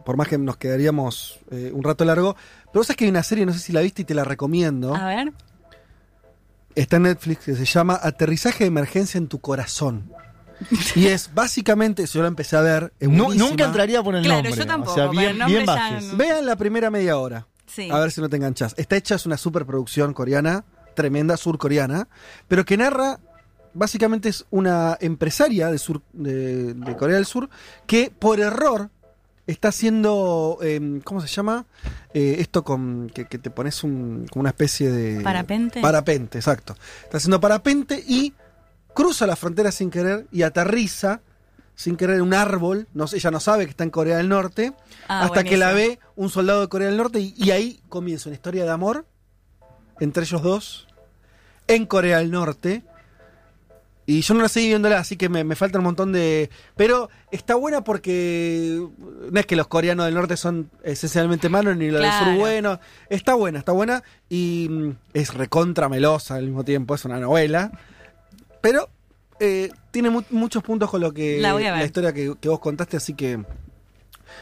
[0.05, 2.35] por más que nos quedaríamos eh, un rato largo,
[2.67, 4.25] pero vos sabés que hay una serie, no sé si la viste y te la
[4.25, 4.95] recomiendo.
[4.95, 5.33] A ver.
[6.75, 10.13] Está en Netflix, que se llama Aterrizaje de emergencia en tu corazón.
[10.95, 13.49] Y es básicamente, yo la empecé a ver, es buenísima.
[13.49, 14.59] nunca entraría por el Claro, nombre.
[14.59, 17.47] yo tampoco, o sea, bien, bien no- Vean la primera media hora.
[17.67, 17.91] Sí.
[17.91, 18.75] A ver si no te enganchas.
[18.79, 20.65] Está hecha, es una superproducción coreana,
[20.95, 22.09] tremenda, surcoreana,
[22.49, 23.21] pero que narra,
[23.77, 27.49] básicamente es una empresaria de, sur, de, de Corea del Sur
[27.87, 28.91] que por error
[29.47, 31.67] está haciendo, eh, ¿cómo se llama?
[32.13, 35.23] Eh, esto con que, que te pones un, como una especie de...
[35.23, 35.81] ¿Parapente?
[35.81, 36.75] Parapente, exacto.
[37.05, 38.33] Está haciendo parapente y
[38.95, 41.21] cruza la frontera sin querer y aterriza
[41.77, 42.89] sin querer en un árbol.
[42.95, 44.73] No, ella no sabe que está en Corea del Norte.
[45.07, 48.31] Ah, hasta que la ve un soldado de Corea del Norte y, y ahí comienza
[48.31, 49.07] una historia de amor
[50.01, 50.89] entre ellos dos
[51.69, 52.83] en Corea del Norte.
[54.09, 56.49] Y yo no la seguí viéndola, así que me, me falta un montón de...
[56.77, 58.81] Pero está buena porque
[59.33, 62.79] no es que los coreanos del norte son esencialmente malos ni los del sur buenos.
[63.11, 67.73] Está buena, está buena y mm, es recontra melosa al mismo tiempo, es una novela.
[68.61, 68.89] Pero
[69.41, 71.85] eh, tiene mu- muchos puntos con lo que La voy a ver.
[71.85, 73.45] historia que, que vos contaste, así que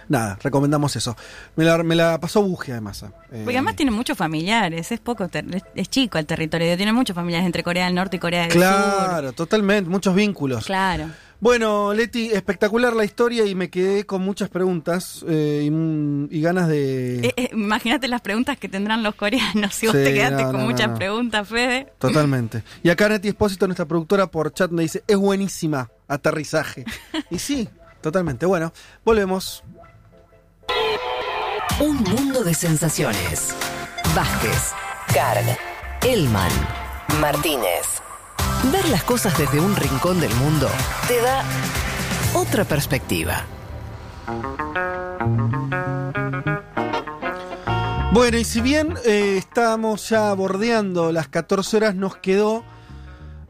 [0.09, 1.17] nada, recomendamos eso.
[1.57, 3.03] Me la, me la pasó Buge además.
[3.03, 3.43] eh.
[3.45, 5.29] Porque además tiene muchos familiares, es poco,
[5.75, 8.61] es, chico el territorio, tiene muchos familiares entre Corea del Norte y Corea del Sur.
[8.61, 10.67] Claro, totalmente, muchos vínculos.
[10.67, 11.07] Claro.
[11.41, 16.69] Bueno, Leti, espectacular la historia y me quedé con muchas preguntas eh, y, y ganas
[16.69, 17.19] de...
[17.27, 20.53] Eh, eh, imagínate las preguntas que tendrán los coreanos si vos Sí, te quedaste no,
[20.53, 20.95] con no, muchas no.
[20.95, 21.93] preguntas, Fede.
[21.99, 22.63] Totalmente.
[22.83, 26.87] Y acá Neti Espósito, nuestra productora por chat, me dice, es buenísima, aterrizaje.
[27.31, 27.69] y sí,
[28.01, 28.47] totalmente.
[28.47, 28.73] Bueno,
[29.05, 29.65] volvemos.
[31.81, 33.55] Un mundo de sensaciones.
[34.15, 34.73] Vázquez,
[35.13, 35.59] Carg,
[36.03, 36.53] Elman,
[37.21, 38.01] Martínez.
[38.73, 40.69] Ver las cosas desde un rincón del mundo
[41.09, 41.43] te da
[42.35, 43.45] otra perspectiva.
[48.13, 52.65] Bueno, y si bien eh, estamos ya bordeando las 14 horas, nos quedó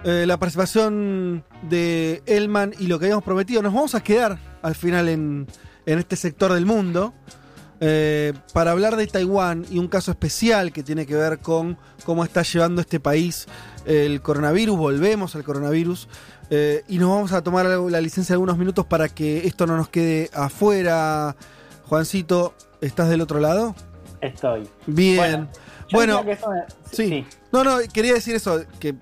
[0.05, 3.61] eh, la participación de Elman y lo que habíamos prometido.
[3.63, 5.47] Nos vamos a quedar al final en,
[5.87, 7.13] en este sector del mundo
[7.81, 12.25] eh, para hablar de Taiwán y un caso especial que tiene que ver con cómo
[12.25, 13.47] está llevando este país
[13.85, 14.77] el coronavirus.
[14.79, 16.09] Volvemos al coronavirus.
[16.51, 19.77] eh, y nos vamos a tomar la licencia de algunos minutos para que esto no
[19.77, 21.37] nos quede afuera.
[21.89, 23.75] Juancito, ¿estás del otro lado?
[24.21, 24.69] Estoy.
[24.87, 25.49] Bien.
[25.93, 27.27] Bueno, diría que eso me- sí.
[27.53, 28.95] No, no, quería decir eso, que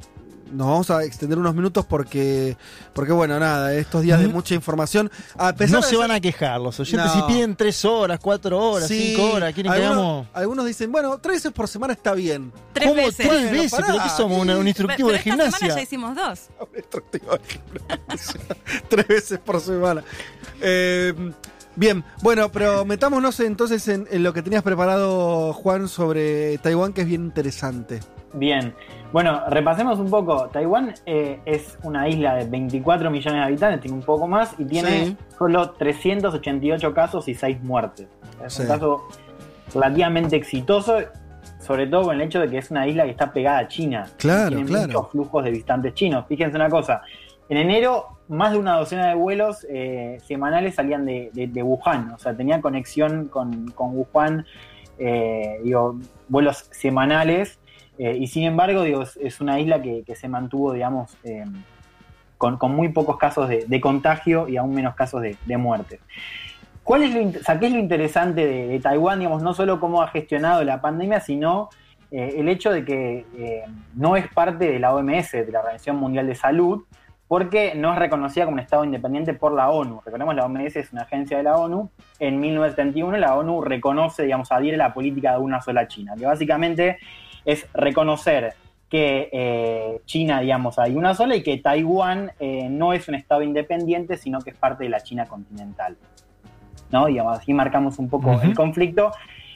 [0.53, 2.57] nos vamos a extender unos minutos porque,
[2.93, 5.11] porque bueno, nada, estos días de mucha información.
[5.37, 7.27] A pesar No de se ser- van a quejar los oyentes No.
[7.27, 10.27] si piden tres horas, cuatro horas, Sí, cinco horas, quieren que algunos, hagamos.
[10.35, 12.53] algunos dicen, bueno, tres veces por semana está bien.
[12.73, 13.29] Tres ¿Cómo veces.
[13.29, 13.81] tres veces?
[13.87, 14.39] ¿Pero qué somos?
[14.41, 15.75] ¿Un, un instructivo Pero de esta semana gimnasia?
[15.77, 16.49] ya hicimos dos.
[18.89, 20.03] tres veces por semana.
[20.61, 21.13] Eh,
[21.77, 27.03] bien, bueno, pero metámonos entonces en, en lo que tenías preparado, Juan, sobre Taiwán, que
[27.03, 28.01] es bien interesante.
[28.35, 28.75] Bien.
[29.13, 30.49] Bueno, repasemos un poco.
[30.49, 34.65] Taiwán eh, es una isla de 24 millones de habitantes, tiene un poco más y
[34.65, 35.17] tiene Sí.
[35.37, 38.09] solo 388 casos y 6 muertes.
[38.45, 38.63] Es Sí.
[38.63, 39.09] un caso
[39.75, 40.99] relativamente exitoso,
[41.61, 44.07] sobre todo con el hecho de que es una isla que está pegada a China.
[44.17, 44.87] Claro, tiene claro.
[44.87, 46.25] muchos flujos de visitantes chinos.
[46.27, 47.03] Fíjense una cosa.
[47.51, 52.13] En enero, más de una docena de vuelos eh, semanales salían de, de- de Wuhan.
[52.13, 54.47] O sea, tenía conexión con, con Wuhan,
[54.99, 55.99] eh, digo,
[56.29, 57.59] vuelos semanales.
[58.05, 61.45] Eh, y sin embargo, digo, es, una isla que, que se mantuvo, digamos, eh,
[62.37, 66.01] con, con muy pocos casos de, contagio y aún menos casos de, muerte.
[66.83, 69.21] ¿Cuál es lo, qué es lo interesante de, Taiwán?
[69.21, 71.69] Digamos, no solo cómo ha gestionado la pandemia, sino
[72.11, 73.65] eh, el hecho de que
[73.95, 76.83] no es parte de la OMS, de la Organización Mundial de Salud,
[77.29, 80.03] porque no es reconocida como un Estado independiente por la ONU.
[80.05, 81.89] Recordemos, la OMS es una agencia de la ONU.
[82.19, 86.99] En 1971 la ONU reconoce, digamos, adhiere la política de una sola China, que básicamente
[87.45, 88.55] es reconocer
[88.89, 93.43] que eh, China, digamos, hay una sola y que Taiwán eh, no es un Estado
[93.43, 95.97] independiente, sino que es parte de la China continental.
[96.91, 97.07] ¿no?
[97.07, 99.13] Digamos, así marcamos un poco el conflicto.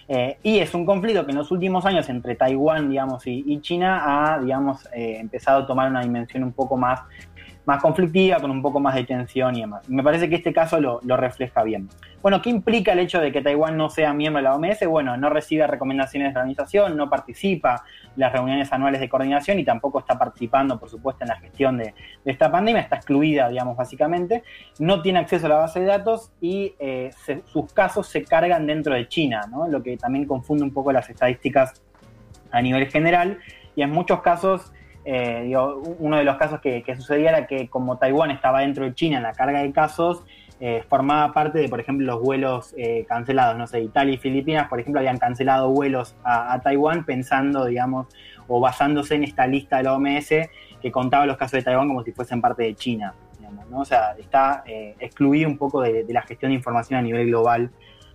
[0.08, 3.60] eh, y es un conflicto que en los últimos años entre Taiwán, digamos, y, y
[3.60, 7.00] China ha, digamos, eh, empezado a tomar una dimensión un poco más
[7.66, 9.88] más conflictiva, con un poco más de tensión y demás.
[9.88, 11.88] Me parece que este caso lo, lo, refleja bien.
[12.22, 14.86] Bueno, ¿qué implica el hecho de que Taiwán no sea miembro de la OMS?
[14.86, 19.58] Bueno, no recibe recomendaciones de la organización, no participa en las reuniones anuales de coordinación
[19.58, 21.92] y tampoco está participando, por supuesto, en la gestión de,
[22.24, 24.44] esta pandemia, está excluida, digamos, básicamente,
[24.78, 27.10] no tiene acceso a la base de datos y eh,
[27.46, 29.66] sus casos se cargan dentro de China, ¿no?
[29.66, 31.82] lo que también confunde un poco las estadísticas
[32.52, 33.38] a nivel general
[33.74, 34.72] y en muchos casos
[35.06, 38.84] eh, digo, uno de los casos que, que, sucedía era que como Taiwán estaba dentro
[38.84, 40.24] de China en la carga de casos,
[40.58, 43.56] eh, formaba parte de, por ejemplo, los vuelos eh, cancelados.
[43.56, 48.08] No sé, Italia y Filipinas, por ejemplo, habían cancelado vuelos a, a, Taiwán pensando, digamos,
[48.48, 50.28] o basándose en esta lista de la OMS
[50.80, 53.14] que contaba los casos de Taiwán como si fuesen parte de China.
[53.38, 53.80] Digamos, ¿no?
[53.80, 57.26] O sea, está eh, excluido un poco de, de, la gestión de información a nivel
[57.28, 57.70] global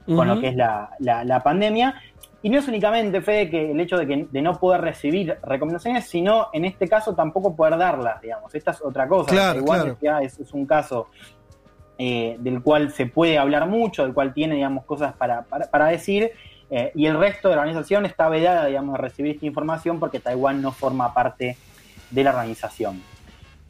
[0.05, 0.26] con uh -huh.
[0.26, 2.01] lo que es la, la, la pandemia.
[2.43, 6.05] Y no es únicamente, Fede, que el hecho de, que, de no poder recibir recomendaciones,
[6.05, 8.53] sino en este caso tampoco poder darlas, digamos.
[8.55, 9.30] Esta es otra cosa.
[9.30, 10.26] Claro, Igual claro.
[10.26, 11.07] Es, es, un caso
[11.99, 15.85] eh, del cual se puede hablar mucho, del cual tiene, digamos, cosas para, para, para
[15.85, 16.31] decir,
[16.72, 20.19] eh, y el resto de la organización está vedada, digamos, de recibir esta información porque
[20.19, 21.57] Taiwán no forma parte
[22.09, 23.03] de la organización.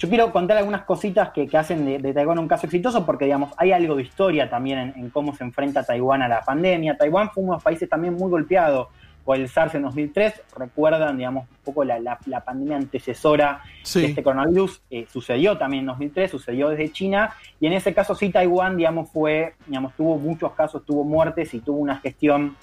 [0.02, 3.26] Yo quiero contar algunas cositas que, que hacen de, de, Taiwán un caso exitoso porque,
[3.26, 6.98] digamos, hay algo de historia también en, en, cómo se enfrenta Taiwán a la pandemia.
[6.98, 8.90] Taiwán fue uno de los países también muy golpeado
[9.23, 10.41] por el SARS en 2003.
[10.57, 14.02] Recuerdan, digamos, un poco la, la, la pandemia antecesora sí.
[14.02, 14.82] de este coronavirus.
[14.90, 17.36] Eh, sucedió también en 2003, sucedió desde China.
[17.60, 21.60] Y en ese caso sí Taiwán, digamos, fue, digamos, tuvo muchos casos, tuvo muertes y
[21.60, 22.56] tuvo una gestión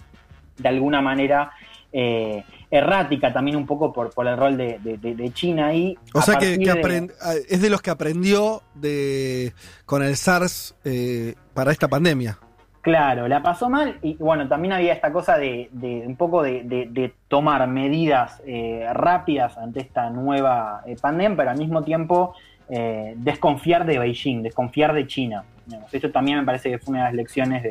[0.56, 1.52] de alguna manera
[1.92, 5.96] eh, errática también un poco por, por el rol de, de, de China ahí.
[6.14, 9.52] O sea que, que aprend, de, es de los que aprendió de
[9.86, 12.38] con el SARS eh, para esta pandemia.
[12.80, 16.62] Claro, la pasó mal y bueno, también había esta cosa de, de un poco de,
[16.62, 22.34] de tomar medidas eh, rápidas ante esta nueva eh, pandemia, pero al mismo tiempo
[22.70, 25.44] eh, desconfiar de Beijing, desconfiar de China.
[25.92, 27.62] Esto también me parece que fue una de las lecciones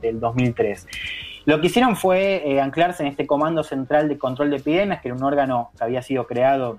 [0.00, 0.86] del 2003.
[1.44, 5.08] Lo que hicieron fue eh, anclarse en este Comando Central de Control de Epidemias, que
[5.08, 6.78] era un órgano que había sido creado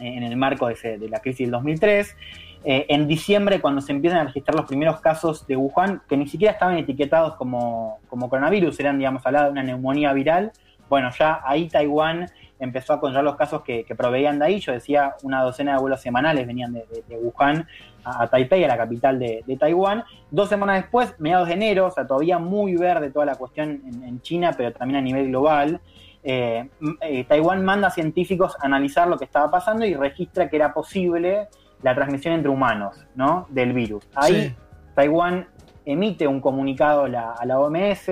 [0.00, 2.16] eh, en el marco de, ese, de, la crisis del 2003.
[2.64, 6.26] Eh, en diciembre, cuando se empiezan a registrar los primeros casos de Wuhan, que ni
[6.26, 10.52] siquiera estaban etiquetados como, coronavirus, eran, digamos, hablaba de una neumonía viral,
[10.88, 14.58] bueno, ya ahí Taiwán empezó a controlar los casos que, que, proveían de ahí.
[14.58, 16.84] Yo decía, una docena de vuelos semanales venían de
[17.20, 17.68] Wuhan
[18.08, 20.04] a, a, Taipei, a la capital de, de, Taiwán.
[20.30, 24.02] Dos semanas después, mediados de enero, o sea, todavía muy verde toda la cuestión en,
[24.04, 25.80] en China, pero también a nivel global.
[26.22, 26.68] Eh,
[27.00, 30.72] eh, Taiwán manda a científicos a analizar lo que estaba pasando y registra que era
[30.74, 31.48] posible
[31.82, 33.46] la transmisión entre humanos, ¿no?
[33.50, 34.04] Del virus.
[34.14, 34.54] Ahí sí.
[34.94, 35.46] Taiwán
[35.84, 38.10] emite un comunicado a la, a la OMS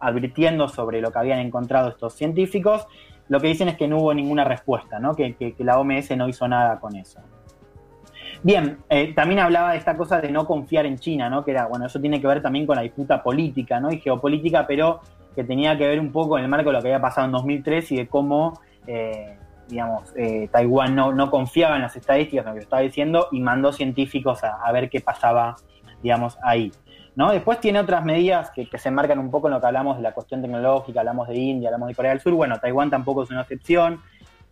[0.00, 2.86] advirtiendo sobre lo que habían encontrado estos científicos
[3.28, 5.14] lo que dicen es que no hubo ninguna respuesta, ¿no?
[5.14, 7.20] Que, que, que la OMS no hizo nada con eso.
[8.44, 11.42] Bien, eh, también hablaba de esta cosa de no confiar en China, ¿no?
[11.42, 13.90] Que era, bueno, eso tiene que ver también con la disputa política, ¿no?
[13.90, 15.00] Y geopolítica, pero
[15.34, 17.32] que tenía que ver un poco en el marco de lo que había pasado en
[17.32, 22.50] 2003 y de cómo, eh, digamos, eh, Taiwán no, no, confiaba en las estadísticas, en
[22.50, 25.56] lo que estaba diciendo, y mandó científicos a, a ver qué pasaba,
[26.02, 26.70] digamos, ahí.
[27.16, 27.32] ¿No?
[27.32, 30.02] Después tiene otras medidas que, que, se enmarcan un poco en lo que hablamos de
[30.02, 32.34] la cuestión tecnológica, hablamos de India, hablamos de Corea del Sur.
[32.34, 34.02] Bueno, Taiwán tampoco es una excepción.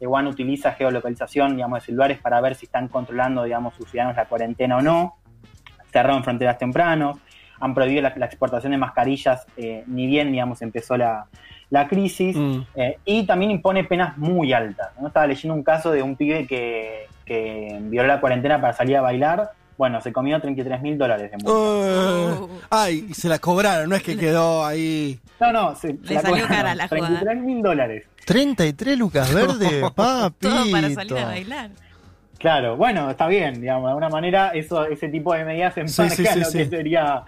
[0.03, 4.24] Taiwán utiliza geolocalización, digamos, de celulares para ver si están controlando, digamos, sus ciudadanos la
[4.24, 5.15] cuarentena o no.
[5.93, 7.19] Cerraron fronteras tempranos.
[7.61, 11.27] Han prohibido la, la exportación de mascarillas, eh, ni bien, digamos, empezó la,
[11.70, 12.37] la crisis.
[12.37, 12.62] Mm.
[12.74, 14.89] Eh, y también impone penas muy altas.
[15.01, 15.07] ¿no?
[15.07, 19.03] Estaba leyendo un caso de un pibe que, que violó la cuarentena para salir a
[19.03, 21.53] bailar bueno, se comió 33 mil dólares de multa.
[21.53, 25.19] Uh, ay, y se la cobraron, no es que quedó ahí.
[25.41, 28.07] No, no, se, se la salió cara la 33 mil dólares.
[28.24, 30.36] 33 lucas verdes, papi.
[30.39, 31.70] Todo para salir a bailar.
[32.39, 36.24] Claro, bueno, está bien, digamos, de alguna manera eso, ese tipo de medidas enmarcan sí,
[36.27, 37.23] sí, sí, lo que sería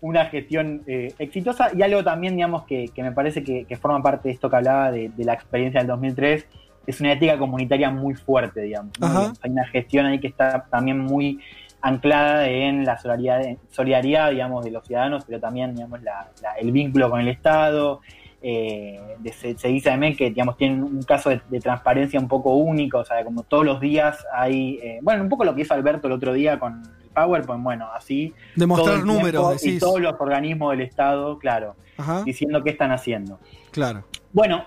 [0.00, 4.00] una gestión eh, exitosa y algo también, digamos, que, que me parece que, que, forma
[4.00, 6.46] parte de esto que hablaba de, de, la experiencia del 2003,
[6.86, 8.92] es una ética comunitaria muy fuerte, digamos.
[9.00, 9.32] ¿no?
[9.42, 11.40] Hay una gestión ahí que está también muy
[11.82, 16.72] anclada en la solidaridad, solidaridad, digamos, de los ciudadanos, pero también, digamos, la, la, el
[16.72, 18.00] vínculo con el Estado.
[18.42, 22.28] Eh, de, se, se, dice también que, digamos, tienen un caso de, de, transparencia un
[22.28, 25.60] poco único, o sea, como todos los días hay, eh, bueno, un poco lo que
[25.62, 28.32] hizo Alberto el otro día con el PowerPoint, bueno, así.
[28.56, 32.22] Demostrar números, Y todos los organismos del Estado, claro, Ajá.
[32.24, 33.38] diciendo qué están haciendo.
[33.72, 34.04] Claro.
[34.32, 34.64] Bueno,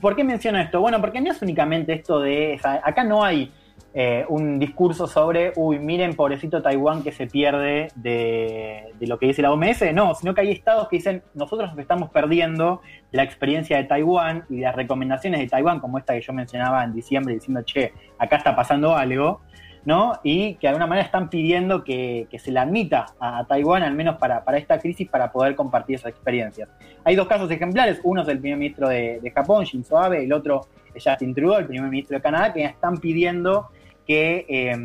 [0.00, 0.80] ¿por qué menciono esto?
[0.80, 3.52] Bueno, porque no es únicamente esto de, o sea, acá no hay
[3.92, 9.42] eh, un discurso sobre, uy, miren, pobrecito Taiwán que se pierde de, lo que dice
[9.42, 9.92] la OMS.
[9.92, 14.44] No, sino que hay estados que dicen, nosotros nos estamos perdiendo la experiencia de Taiwán
[14.48, 18.36] y las recomendaciones de Taiwán, como esta que yo mencionaba en diciembre, diciendo, che, acá
[18.36, 19.40] está pasando algo.
[19.84, 20.12] ¿no?
[20.22, 23.94] Y que de alguna manera están pidiendo que, que se la admita a, Taiwán, al
[23.94, 26.68] menos para, para esta crisis, para poder compartir esas experiencias.
[27.02, 30.34] Hay dos casos ejemplares, uno es el primer ministro de, de Japón, Shinzo Abe, el
[30.34, 33.68] otro es Justin Trudeau, el primer ministro de Canadá, que están pidiendo
[34.06, 34.76] que eh,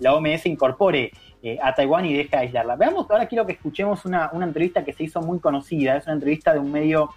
[0.00, 2.76] la OMS incorpore eh, a Taiwán y deje de aislarla.
[2.76, 6.14] Veamos, ahora quiero que escuchemos una, una entrevista que se hizo muy conocida, es una
[6.14, 7.10] entrevista de un medio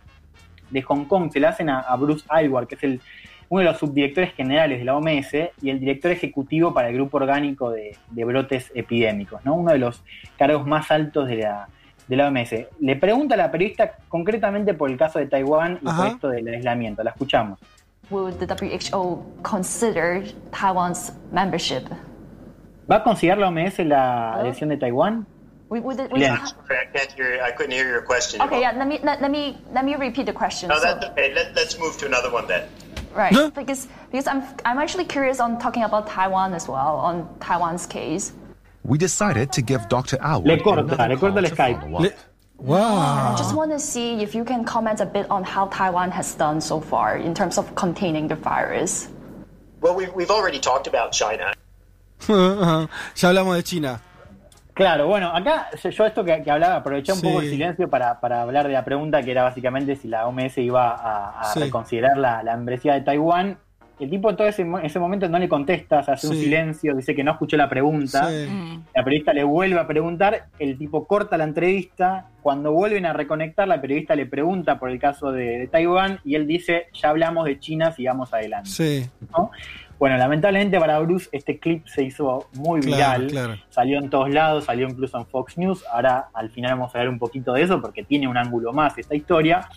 [0.70, 3.02] de Hong Kong, se la hacen a, a Bruce Aylward, que es el,
[3.50, 7.18] uno de los subdirectores generales de la OMS y el director ejecutivo para el Grupo
[7.18, 9.56] Orgánico de, de Brotes Epidémicos, ¿no?
[9.56, 10.04] uno de los
[10.38, 11.68] cargos más altos de la,
[12.08, 12.52] de la OMS.
[12.80, 16.08] Le pregunta a la periodista concretamente por el caso de Taiwán y por Ajá.
[16.08, 17.04] esto del aislamiento.
[17.04, 17.60] La escuchamos.
[18.10, 21.90] Would the WHO consider Taiwan's membership?
[22.90, 25.26] ¿Va a considerar la OMS la adhesión de Taiwán?
[25.70, 26.38] We, would we- Bien.
[26.46, 27.42] Sorry, I can't hear.
[27.42, 28.42] I couldn't hear your question.
[28.42, 28.74] okay, yeah.
[28.78, 30.70] Let me let, let me let me repeat the question.
[30.70, 31.34] No, So- that's okay.
[31.34, 32.68] Let, let's move to another one then.
[33.16, 37.86] Right, because because I'm I'm actually curious on talking about Taiwan as well on Taiwan's
[37.86, 38.34] case.
[38.84, 40.18] We decided to give Dr.
[40.18, 42.14] Aoud Le corta, le corta el Skype.
[42.68, 46.34] I just want to see if you can comment a bit on how Taiwan has
[46.36, 49.10] done so far in terms of containing the virus.
[49.82, 51.54] Well, we've, we've already talked about China.
[53.16, 54.00] ya hablamos de China.
[54.76, 57.28] Claro, bueno, acá yo esto que, que hablaba, aproveché un Sí.
[57.28, 60.58] poco el silencio para, para hablar de la pregunta que era básicamente si la OMS
[60.60, 61.60] iba a, a Sí.
[61.60, 63.60] reconsiderar la, la membresía de Taiwán.
[64.00, 67.14] El tipo en todo ese, ese momento no le contesta, se hace un silencio, dice
[67.16, 68.28] que no escuchó la pregunta.
[68.30, 68.48] Sí.
[68.96, 72.28] La periodista le vuelve a preguntar, el tipo corta la entrevista.
[72.42, 76.36] Cuando vuelven a reconectar, la periodista le pregunta por el caso de, de Taiwán y
[76.36, 78.70] él dice, ya hablamos de China, sigamos adelante.
[78.70, 79.06] Sí.
[79.32, 79.52] ¿no?
[80.00, 83.62] Bueno, lamentablemente para Bruce este clip se hizo muy Claro, viral, claro.
[83.70, 87.08] salió en todos lados, salió incluso en Fox News, ahora al final vamos a ver
[87.08, 89.70] un poquito de eso porque tiene un ángulo más esta historia.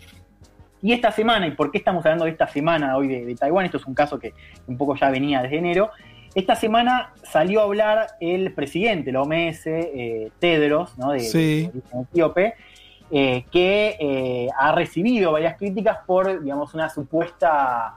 [0.86, 3.64] Y esta semana, ¿y por qué estamos hablando de esta semana hoy de, de Taiwán?
[3.64, 4.34] Esto es un caso que
[4.68, 5.90] un poco ya venía desde enero.
[6.32, 11.10] Esta semana salió a hablar el presidente de la OMS, eh, Tedros, ¿no?
[11.10, 11.62] de, Sí.
[11.62, 12.54] de origen etíope,
[13.10, 17.94] eh, que eh, ha recibido varias críticas por, digamos, una supuesta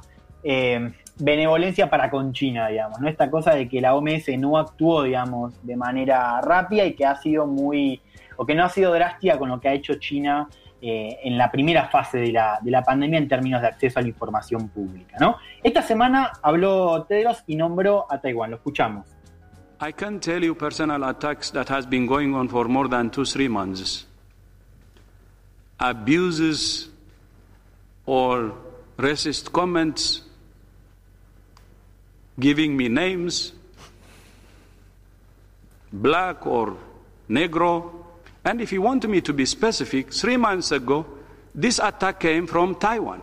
[1.20, 3.08] benevolencia para con China, digamos, ¿no?
[3.08, 7.16] Esta cosa de que la OMS no actuó, digamos, de manera rápida y que ha
[7.18, 8.02] sido muy,
[8.36, 10.50] o que no ha sido drástica con lo que ha hecho China
[10.82, 14.02] eh, en la primera fase de la, de la pandemia en términos de acceso a
[14.02, 15.36] la información pública, ¿no?
[15.62, 19.06] Esta semana habló Tedros y nombró a Taiwán, lo escuchamos.
[19.82, 23.24] I can tell you personal attacks that has been going on for more than two,
[23.26, 24.06] three months.
[25.80, 26.90] Abuses
[28.06, 28.54] or
[28.98, 30.24] racist comments,
[32.40, 33.54] giving me names,
[35.94, 36.78] black or
[37.30, 37.99] negro.
[38.44, 41.06] And if you want me to be specific, three months ago,
[41.54, 43.22] this attack came from Taiwan.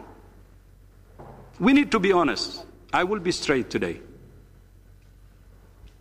[1.58, 2.64] We need to be honest.
[2.92, 4.00] I will be straight today.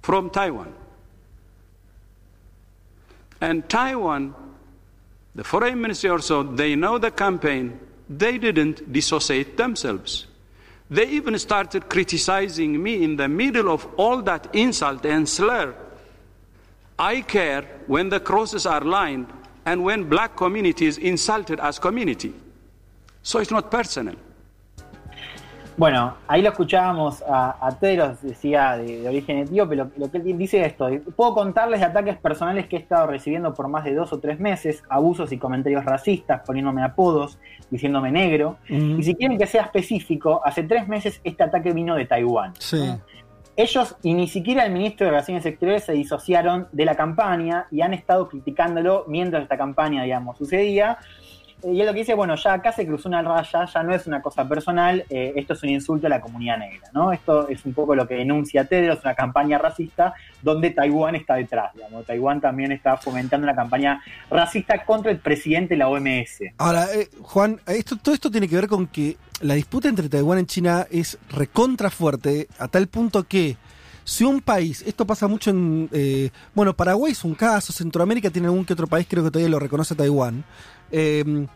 [0.01, 0.73] From Taiwan.
[3.41, 4.33] And Taiwan,
[5.33, 7.79] the foreign ministry also, they know the campaign.
[8.09, 10.27] They didn't dissociate themselves.
[10.89, 15.75] They even started criticizing me in the middle of all that insult and slur.
[16.97, 19.27] I care when the crosses are lined
[19.65, 22.33] and when black community is insulted as community.
[23.21, 24.15] So it's not personal.
[25.77, 30.19] Bueno, ahí lo escuchábamos a, a Tedros, decía de, de origen etíope, lo, lo que
[30.19, 33.83] él dice es esto, puedo contarles de ataques personales que he estado recibiendo por más
[33.83, 37.39] de dos o tres meses, abusos y comentarios racistas, poniéndome apodos,
[37.69, 42.05] diciéndome negro, y si quieren que sea específico, hace tres meses este ataque vino de
[42.05, 42.53] Taiwán.
[42.57, 42.93] Sí.
[43.57, 47.81] Ellos y ni siquiera el ministro de Relaciones Exteriores se disociaron de la campaña y
[47.81, 50.97] han estado criticándolo mientras esta campaña, digamos, sucedía.
[51.65, 54.05] Y él lo que dice, bueno, ya acá se cruzó una raya, ya no es
[54.05, 57.11] una cosa personal, eh, esto es un insulto a la comunidad negra, ¿no?
[57.11, 60.13] Esto es un poco lo que denuncia Tedros, una campaña racista
[60.43, 62.05] donde Taiwán está detrás, digamos.
[62.05, 66.53] Taiwán también está fomentando una campaña racista contra el presidente de la OMS.
[66.59, 70.39] Ahora, eh, Juan, esto, todo esto tiene que ver con que la disputa entre Taiwán
[70.39, 73.57] y China es recontra fuerte, a tal punto que
[74.05, 78.47] si un país, esto pasa mucho en, eh, bueno, Paraguay es un caso, Centroamérica tiene
[78.47, 80.45] algún que otro país, creo que todavía lo reconoce Taiwán.
[80.91, 81.47] Eh,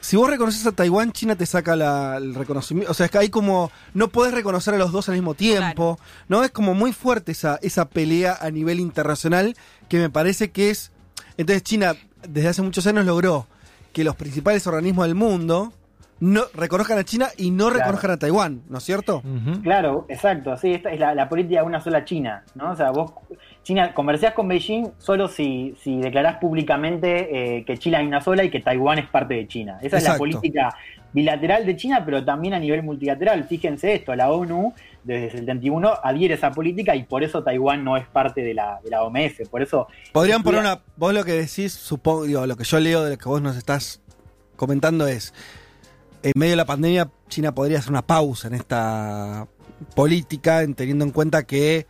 [0.00, 2.90] si vos reconoces a Taiwán, China te saca la- el reconocimiento.
[2.90, 3.70] O sea, es que hay como.
[3.94, 5.98] No podés reconocer a los dos al mismo tiempo.
[6.28, 6.42] ¿No?
[6.44, 9.56] Es como muy fuerte esa, esa pelea a nivel internacional
[9.88, 10.90] que me parece que es.
[11.38, 11.94] Entonces, China,
[12.28, 13.46] desde hace muchos años, logró
[13.94, 15.72] que los principales organismos del mundo
[16.24, 17.80] no reconozcan a China y no Claro.
[17.80, 19.22] reconozcan a Taiwán, ¿no es cierto?
[19.62, 22.70] Claro, exacto, sí, esta es la, la política de una sola China, ¿no?
[22.70, 23.12] O sea, vos,
[23.62, 28.42] China, conversás con Beijing solo si, si declarás públicamente eh, que China hay una sola
[28.42, 29.78] y que Taiwán es parte de China.
[29.82, 30.74] Esa es la política
[31.12, 33.44] bilateral de China, pero también a nivel multilateral.
[33.44, 34.72] Fíjense esto, la ONU
[35.04, 38.80] desde el 71 adhiere esa política y por eso Taiwán no es parte de la,
[38.82, 39.46] de la OMS.
[39.50, 39.88] Por eso...
[40.12, 40.80] Podrían poner una.
[40.96, 43.56] Vos lo que decís, supongo, digo, lo que yo leo de lo que vos nos
[43.56, 44.00] estás
[44.56, 45.34] comentando es.
[46.24, 49.46] En medio de la pandemia, China podría hacer una pausa en esta
[49.94, 51.86] política, en- teniendo en cuenta que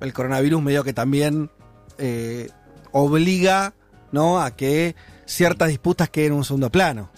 [0.00, 1.50] el coronavirus medio que también
[1.98, 2.50] eh,
[2.92, 3.72] obliga
[4.12, 4.38] ¿no?
[4.40, 7.08] a que ciertas disputas queden en un segundo plano.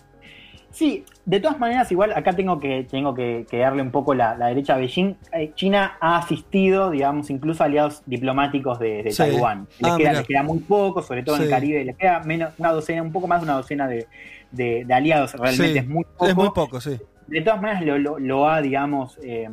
[0.70, 4.36] Sí, de todas maneras, igual acá tengo que, tengo que, que darle un poco la,
[4.36, 5.16] la derecha a Beijing.
[5.32, 9.16] Eh, China ha asistido, digamos, incluso a aliados diplomáticos de, de Sí.
[9.18, 9.66] Taiwán.
[9.80, 11.50] Les, Ah, queda, les queda muy poco, sobre todo en el.
[11.50, 14.06] Caribe, les queda menos, una docena, un poco más de una docena de,
[14.50, 15.32] de- de aliados.
[15.34, 16.26] Realmente Sí, es muy poco.
[16.26, 16.98] Es muy poco, sí.
[17.26, 19.48] De todas maneras, lo, lo- lo ha, digamos, eh,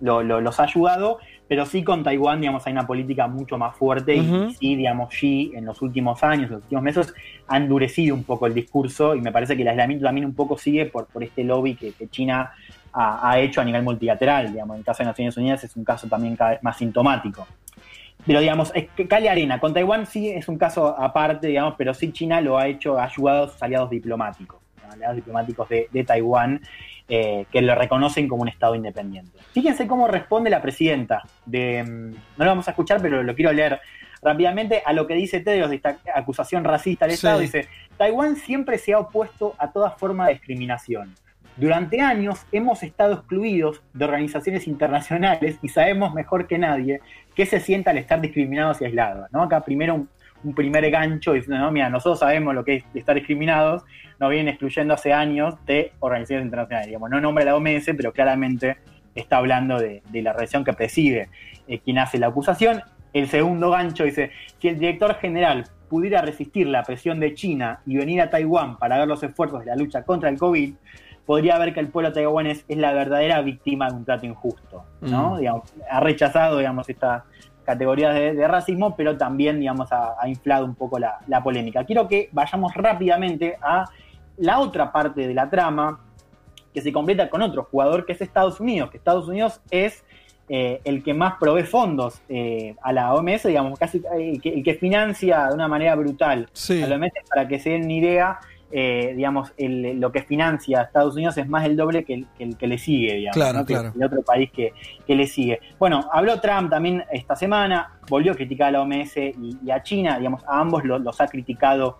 [0.00, 3.76] lo- lo- los ha ayudado, pero sí con Taiwán, digamos, hay una política mucho más
[3.76, 7.14] fuerte y- sí, digamos, Xi en los últimos años, en los últimos meses,
[7.48, 10.56] ha endurecido un poco el discurso y me parece que el aislamiento también un poco
[10.56, 12.50] sigue por, por este lobby que, que China
[12.92, 15.84] ha, ha hecho a nivel multilateral, digamos, en el caso de Naciones Unidas es un
[15.84, 17.46] caso también cada vez más sintomático.
[18.26, 19.58] Pero digamos, es que cale arena.
[19.60, 23.04] Con Taiwán sí es un caso aparte, digamos, pero sí China lo ha hecho, ha
[23.04, 24.92] ayudado a sus aliados diplomáticos, ¿no?
[24.92, 26.60] aliados diplomáticos de, de Taiwán,
[27.08, 29.38] eh, que lo reconocen como un Estado independiente.
[29.52, 31.82] Fíjense cómo responde la presidenta de.
[31.82, 33.80] mm, No lo vamos a escuchar, pero lo quiero leer
[34.22, 37.14] rápidamente a lo que dice Tedros de esta acusación racista al Sí.
[37.16, 37.40] Estado.
[37.40, 41.14] Dice: Taiwán siempre se ha opuesto a toda forma de discriminación.
[41.60, 47.02] Durante años hemos estado excluidos de organizaciones internacionales y sabemos mejor que nadie
[47.34, 49.30] qué se siente al estar discriminados y aislados.
[49.30, 49.42] ¿no?
[49.42, 50.06] Acá primero
[50.42, 53.84] un, primer gancho diciendo, no, mira, nosotros sabemos lo que es estar discriminados,
[54.18, 56.86] nos vienen excluyendo hace años de organizaciones internacionales.
[56.86, 58.78] Digamos, no nombra la OMS, pero claramente
[59.14, 61.28] está hablando de, de la relación que preside
[61.68, 62.80] eh, quien hace la acusación.
[63.12, 64.30] El segundo gancho dice,
[64.60, 68.96] si el director general pudiera resistir la presión de China y venir a Taiwán para
[68.96, 70.72] ver los esfuerzos de la lucha contra el COVID,
[71.26, 74.84] podría ver que el pueblo taiwanés es la verdadera víctima de un trato injusto.
[75.00, 75.34] ¿no?
[75.34, 75.38] Mm.
[75.38, 77.22] Digamos, ha rechazado digamos, estas
[77.64, 81.84] categorías de, de racismo, pero también digamos, ha, ha inflado un poco la, la polémica.
[81.84, 83.84] Quiero que vayamos rápidamente a
[84.38, 86.00] la otra parte de la trama,
[86.72, 90.04] que se completa con otro jugador que es Estados Unidos, que Estados Unidos es
[90.48, 94.48] eh, el que más provee fondos eh, a la OMS, digamos, casi eh, el que,
[94.48, 96.82] el que financia de una manera brutal Sí.
[96.82, 98.38] a la OMS, para que se den una idea,
[98.72, 102.26] eh, digamos, el- lo que financia a Estados Unidos es más del doble que el
[102.36, 103.66] que, el que le sigue, digamos, Claro, ¿no?
[103.66, 103.92] que claro.
[103.96, 104.72] el otro país que,
[105.06, 105.60] que le sigue.
[105.78, 109.82] Bueno, habló Trump también esta semana, volvió a criticar a la OMS y, y a
[109.82, 111.98] China, digamos, a ambos lo- los ha criticado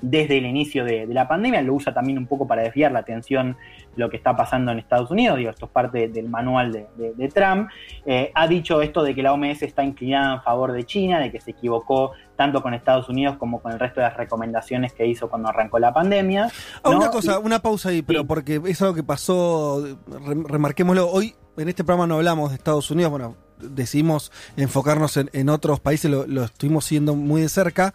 [0.00, 3.00] desde el inicio de, de la pandemia, lo usa también un poco para desviar la
[3.00, 3.56] atención
[3.96, 6.86] de lo que está pasando en Estados Unidos, digo, esto es parte del manual de,
[6.96, 7.68] de- de Trump,
[8.06, 11.30] Eh, ha dicho esto de que la OMS está inclinada en favor de China, de
[11.32, 15.04] que se equivocó tanto con Estados Unidos como con el resto de las recomendaciones que
[15.06, 16.48] hizo cuando arrancó la pandemia.
[16.84, 16.98] Ah, ¿no?
[16.98, 21.68] una cosa, una pausa ahí, pero porque es algo que pasó, re- remarquémoslo, hoy en
[21.68, 26.24] este programa no hablamos de Estados Unidos, bueno, decidimos enfocarnos en, en otros países, lo,
[26.28, 27.92] lo estuvimos siguiendo muy de cerca,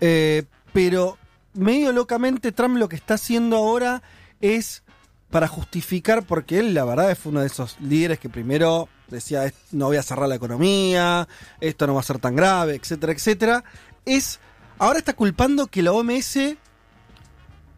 [0.00, 1.18] eh, pero
[1.54, 4.02] medio locamente Trump lo que está haciendo ahora
[4.40, 4.82] es
[5.30, 9.54] para justificar, porque él la verdad fue uno de esos líderes que primero decía, "Es-
[9.72, 11.26] no voy a cerrar la economía,
[11.60, 13.64] esto no va a ser tan grave, etcétera, etcétera,
[14.04, 14.40] es,
[14.78, 16.56] ahora está culpando que la OMS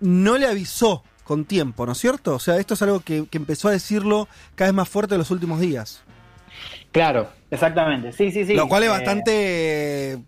[0.00, 2.34] no le avisó con tiempo, ¿no es cierto?
[2.34, 5.18] O sea, esto es algo que, que empezó a decirlo cada vez más fuerte en
[5.20, 6.02] los últimos días.
[6.92, 8.54] Claro, exactamente, sí, sí, sí.
[8.54, 10.12] Lo cual es Eh, bastante...
[10.12, 10.18] eh,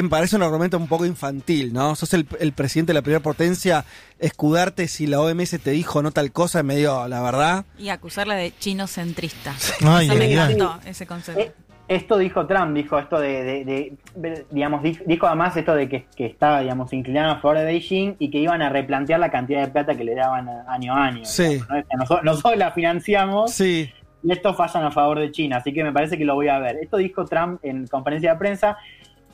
[0.00, 1.94] me parece un argumento un poco infantil, ¿no?
[1.96, 3.84] Sos el, el presidente de la primera potencia,
[4.18, 7.64] escudarte si la OMS te dijo no tal cosa, es medio, la verdad.
[7.78, 9.54] Y acusarla de chino-centrista.
[9.84, 11.40] Ay, Eso me encantó, ese concepto.
[11.40, 11.52] Eh,
[11.88, 15.88] Esto dijo Trump, dijo esto de, de- de- de- digamos, di- dijo además esto de
[15.88, 19.30] que, que estaba, digamos, inclinado a favor de Beijing y que iban a replantear la
[19.30, 21.24] cantidad de plata que le daban a- año a año.
[21.24, 21.42] Sí.
[21.42, 21.76] digamos, ¿no?
[21.76, 23.90] Es que nosotros, nosotros la financiamos Sí.
[24.22, 26.58] y estos fallan a favor de China, así que me parece que lo voy a
[26.60, 26.76] ver.
[26.80, 28.78] Esto dijo Trump en conferencia de prensa.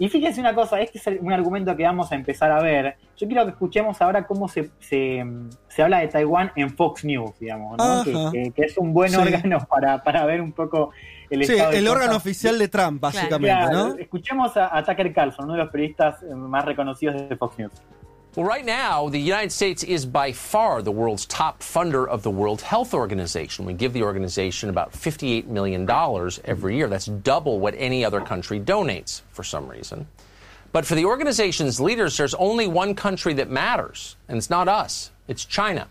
[0.00, 2.96] Y fíjense una cosa, este es un argumento que vamos a empezar a ver.
[3.16, 5.24] Yo quiero que escuchemos ahora cómo se, se,
[5.68, 8.04] se habla de Taiwán en Fox News, digamos, ¿no?
[8.04, 8.30] que, Ajá.
[8.30, 9.16] que- que es un buen Sí.
[9.16, 10.90] órgano para, para ver un poco
[11.30, 13.94] el Sí, estado de el órgano oficial de Trump, básicamente, Claro, ¿no?
[13.98, 17.72] Escuchemos a, a Tucker Carlson, uno de los periodistas más reconocidos de Fox News.
[18.38, 22.30] Well, right now, the United States is by far the world's top funder of the
[22.30, 23.64] World Health Organization.
[23.64, 25.90] We give the organization about $58 million
[26.44, 26.86] every year.
[26.86, 30.06] That's double what any other country donates for some reason.
[30.70, 35.10] But for the organization's leaders, there's only one country that matters, and it's not us,
[35.26, 35.88] it's China.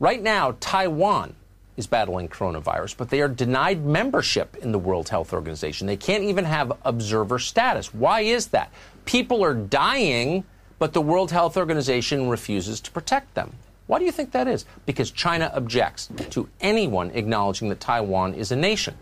[0.00, 1.36] Right now, Taiwan
[1.76, 5.86] is battling coronavirus, but they are denied membership in the World Health Organization.
[5.86, 7.94] They can't even have observer status.
[7.94, 8.72] Why is that?
[9.04, 10.42] People are dying,
[10.78, 13.52] but the World Health Organization refuses to protect them.
[13.86, 14.64] Why do you think that is?
[14.84, 18.94] Because China objects to anyone acknowledging that Taiwan is a nation.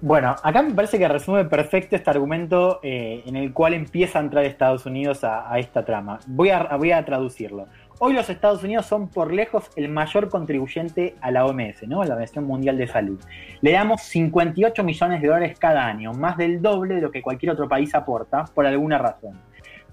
[0.00, 4.22] Bueno, acá me parece que resume perfecto este argumento eh, en el cual empieza a
[4.22, 6.18] entrar Estados Unidos a, a esta trama.
[6.26, 7.68] Voy a, voy a traducirlo.
[8.00, 12.02] Hoy los Estados Unidos son por lejos el mayor contribuyente a la OMS, ¿no?
[12.02, 13.20] a la Organización Mundial de Salud.
[13.60, 17.52] Le damos 58 millones de dólares cada año, más del doble de lo que cualquier
[17.52, 19.38] otro país aporta, por alguna razón.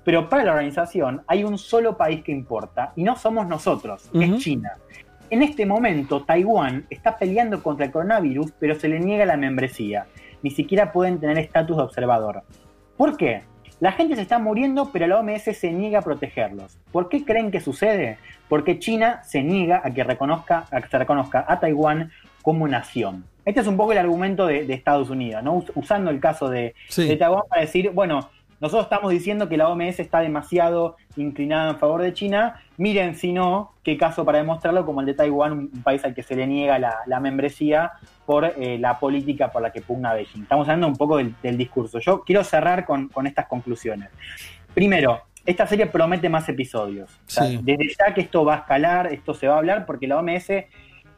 [0.03, 4.21] Pero para la organización hay un solo país que importa, y no somos nosotros, Ujú.
[4.21, 4.73] es China.
[5.29, 10.05] En este momento, Taiwán está peleando contra el coronavirus, pero se le niega la membresía.
[10.41, 12.41] Ni siquiera pueden tener estatus de observador.
[12.97, 13.43] ¿Por qué?
[13.79, 16.77] La gente se está muriendo, pero la OMS se niega a protegerlos.
[16.91, 18.17] ¿Por qué creen que sucede?
[18.49, 22.11] Porque China se niega a que, reconozca, a que se reconozca a Taiwán
[22.41, 23.23] como nación.
[23.45, 25.53] Este es un poco el argumento de, de Estados Unidos, ¿no?
[25.55, 27.07] Us- usando el caso de, Sí.
[27.07, 28.29] de Taiwán para decir, bueno,
[28.61, 32.61] nosotros estamos diciendo que la OMS está demasiado inclinada en favor de China.
[32.77, 36.23] Miren, si no, qué caso para demostrarlo, como el de Taiwán, un país al que
[36.23, 37.93] se le niega la, la membresía
[38.25, 40.43] por eh, la política por la que pugna Beijing.
[40.43, 41.99] Estamos hablando un poco del, del discurso.
[41.99, 44.09] Yo quiero cerrar con, con estas conclusiones.
[44.73, 47.09] Primero, esta serie promete más episodios.
[47.09, 47.59] O sea, Sí.
[47.63, 50.49] Desde ya que esto va a escalar, esto se va a hablar, porque la OMS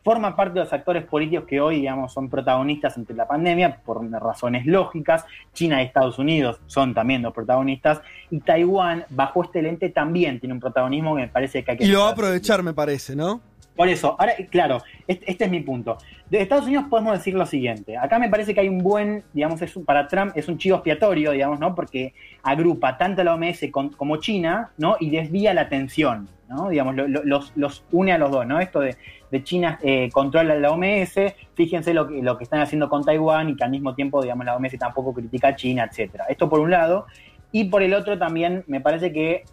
[0.03, 4.03] forma parte de los actores políticos que hoy, digamos, son protagonistas ante la pandemia por
[4.09, 5.25] razones lógicas.
[5.53, 8.01] China y Estados Unidos son también los protagonistas.
[8.29, 11.85] Y Taiwán, bajo este lente, también tiene un protagonismo que me parece que hay que...
[11.85, 13.41] Y lo va a aprovechar, me parece, ¿no?
[13.75, 15.97] Por eso, ahora, claro, este, es mi punto.
[16.29, 17.97] De Estados Unidos podemos decir lo siguiente.
[17.97, 20.75] Acá me parece que hay un buen, digamos, es un- para Trump es un chivo
[20.77, 21.73] expiatorio, digamos, ¿no?
[21.73, 24.97] Porque agrupa tanto la OMS como China, ¿no?
[24.99, 26.69] Y desvía la atención, ¿no?
[26.69, 28.59] Digamos, lo- los, los une a los dos, ¿no?
[28.59, 28.97] Esto de,
[29.31, 33.49] de China eh, controla la OMS, fíjense lo que, lo que están haciendo con Taiwán
[33.49, 36.25] y que al mismo tiempo, digamos, la OMS tampoco critica a China, etcétera.
[36.27, 37.05] Esto por un lado.
[37.53, 39.43] Y por el otro también me parece que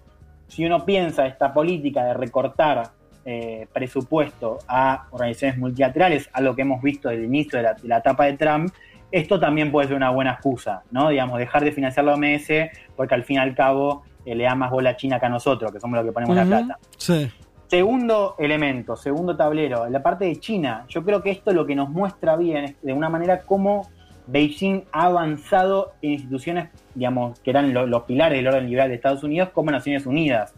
[0.49, 2.91] si uno piensa esta política de recortar
[3.31, 7.87] eh, presupuesto a organizaciones multilaterales, algo que hemos visto desde el inicio de la, de
[7.87, 8.73] la etapa de Trump,
[9.13, 11.11] esto también puede ser una buena excusa, ¿no?
[11.11, 12.49] Digamos, dejar de financiar la OMS
[12.97, 15.29] porque al fin y al cabo eh, le da más bola a China que a
[15.29, 16.79] nosotros, que somos los que ponemos la plata.
[16.97, 17.31] Sí.
[17.67, 20.85] Segundo elemento, segundo tablero, la parte de China.
[20.89, 23.89] Yo creo que esto lo que nos muestra bien es de una manera cómo
[24.27, 28.95] Beijing ha avanzado en instituciones, digamos, que eran lo- los pilares del orden liberal de
[28.95, 30.55] Estados Unidos, como Naciones Unidas.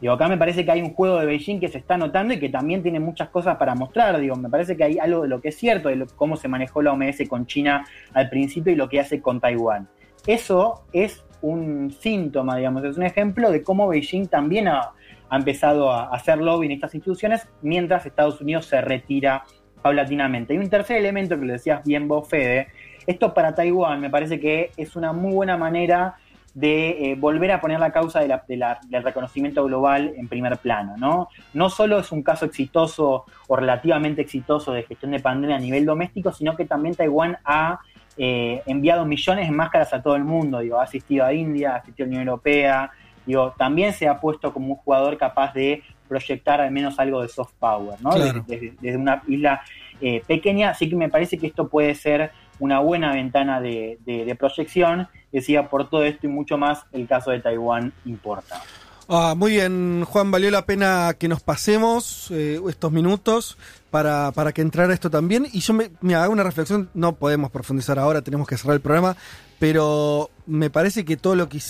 [0.00, 2.38] Digo, acá me parece que hay un juego de Beijing que se está notando y
[2.40, 4.18] que también tiene muchas cosas para mostrar.
[4.18, 6.48] Digo, me parece que hay algo de lo que es cierto, de lo- cómo se
[6.48, 9.88] manejó la OMS con China al principio y lo que hace con Taiwán.
[10.26, 14.90] Eso es un síntoma, digamos, es un ejemplo de cómo Beijing también ha,
[15.28, 19.44] ha empezado a hacer lobby en estas instituciones mientras Estados Unidos se retira
[19.82, 20.54] paulatinamente.
[20.54, 22.68] Y un tercer elemento que lo decías bien vos, Fede,
[23.06, 26.16] esto para Taiwán me parece que es una muy buena manera
[26.60, 30.28] de eh, volver a poner la causa de la- de la- del reconocimiento global en
[30.28, 31.28] primer plano, ¿no?
[31.54, 35.84] No solo es un caso exitoso o relativamente exitoso de gestión de pandemia a nivel
[35.86, 37.80] doméstico, sino que también Taiwán ha
[38.18, 41.76] eh, enviado millones de máscaras a todo el mundo, digo, ha asistido a India, ha
[41.76, 42.90] asistido a la Unión Europea,
[43.24, 47.28] digo, también se ha puesto como un jugador capaz de proyectar al menos algo de
[47.28, 48.10] soft power, ¿no?
[48.10, 48.44] Claro.
[48.46, 49.62] Desde, una isla
[50.02, 54.24] eh, pequeña, así que me parece que esto puede ser una buena ventana de, de-
[54.26, 55.08] de proyección.
[55.32, 58.62] Decía, por todo esto y mucho más, el caso de Taiwán importa.
[59.08, 63.58] Ah, muy bien, Juan, valió la pena que nos pasemos eh, estos minutos
[63.90, 65.48] para, para que entrara esto también.
[65.52, 68.80] Y yo me, me hago una reflexión, no podemos profundizar ahora, tenemos que cerrar el
[68.80, 69.16] programa,
[69.58, 71.60] pero me parece que todo lo que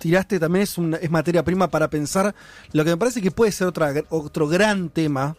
[0.00, 2.34] tiraste también es, una- es materia prima para pensar
[2.72, 3.68] lo que me parece que puede ser
[4.08, 5.36] otro gran tema,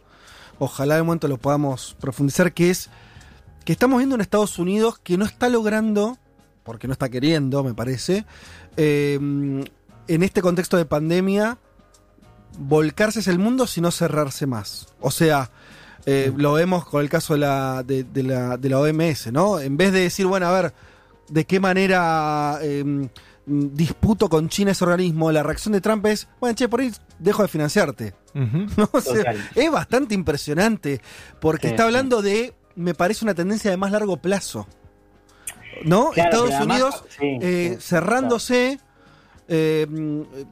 [0.58, 2.90] ojalá de momento lo podamos profundizar, que es
[3.66, 6.18] que estamos viendo en Estados Unidos que no está logrando,
[6.64, 8.26] porque no está queriendo, me parece,
[8.78, 11.58] eh, en este contexto de pandemia,
[12.58, 14.88] volcarse hacia el mundo, sino cerrarse más.
[15.00, 15.52] O sea,
[16.06, 19.60] eh, lo vemos con el caso de la, de, de la, de la OMS, ¿no?
[19.60, 20.74] En vez de decir, bueno, a ver,
[21.30, 23.06] ¿de qué manera eh, mm,
[23.74, 25.32] disputo con China ese organismo?
[25.32, 28.14] La reacción de Trump es, bueno, che, por ahí dejo de financiarte.
[28.34, 28.90] ¿No?
[28.92, 29.50] O sea, Total.
[29.56, 31.02] es bastante impresionante,
[31.40, 31.88] porque Sí, está sí.
[31.88, 34.68] hablando de, me parece una tendencia de más largo plazo.
[35.86, 36.12] ¿No?
[36.12, 38.80] Claro, Estados además- Unidos sí, eh, sí, cerrándose,
[39.48, 39.88] eh,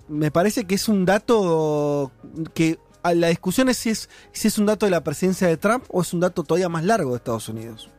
[0.07, 2.11] me parece que es un dato
[2.53, 5.56] que a la discusión es si, es si es un dato de la presidencia de
[5.57, 7.89] Trump o es un dato todavía más largo de Estados Unidos.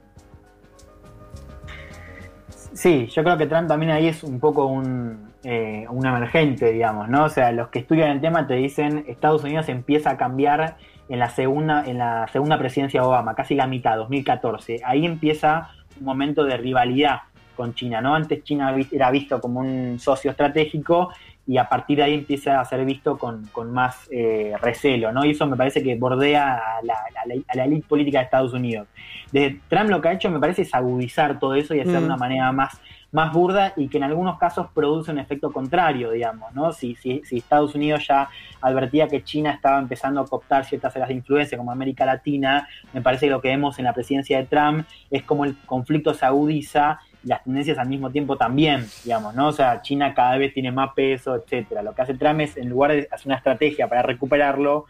[2.73, 7.09] Sí, yo creo que Trump también ahí es un poco un, eh, un emergente, digamos,
[7.09, 7.25] ¿no?
[7.25, 10.77] O sea, los que estudian el tema te dicen Estados Unidos empieza a cambiar
[11.09, 14.81] en la segunda, en la segunda presidencia de Obama, casi la mitad, 2014.
[14.85, 15.71] Ahí empieza
[16.01, 17.21] un momento de rivalidad
[17.57, 18.15] con China, ¿no?
[18.15, 21.11] Antes China era visto como un socio estratégico
[21.47, 25.25] y a partir de ahí empieza a ser visto con, con más eh, recelo, ¿no?
[25.25, 28.25] Y eso me parece que bordea a la, a la- a la elite política de
[28.25, 28.89] Estados Unidos.
[29.33, 32.01] Desde Trump lo que ha hecho me parece es agudizar todo eso y hacer de
[32.01, 32.05] Mm.
[32.05, 32.81] una manera más,
[33.13, 36.73] más burda y que en algunos casos produce un efecto contrario, digamos, ¿no?
[36.73, 38.29] Si, si, si Estados Unidos ya
[38.61, 43.01] advertía que China estaba empezando a cooptar ciertas áreas de influencia como América Latina, me
[43.03, 46.25] parece que lo que vemos en la presidencia de Trump es como el conflicto se
[46.25, 49.49] agudiza y las tendencias al mismo tiempo también, digamos, ¿no?
[49.49, 51.83] O sea, China cada vez tiene más peso, etcétera.
[51.83, 54.87] Lo que hace Trump es, en lugar de hacer una estrategia para recuperarlo,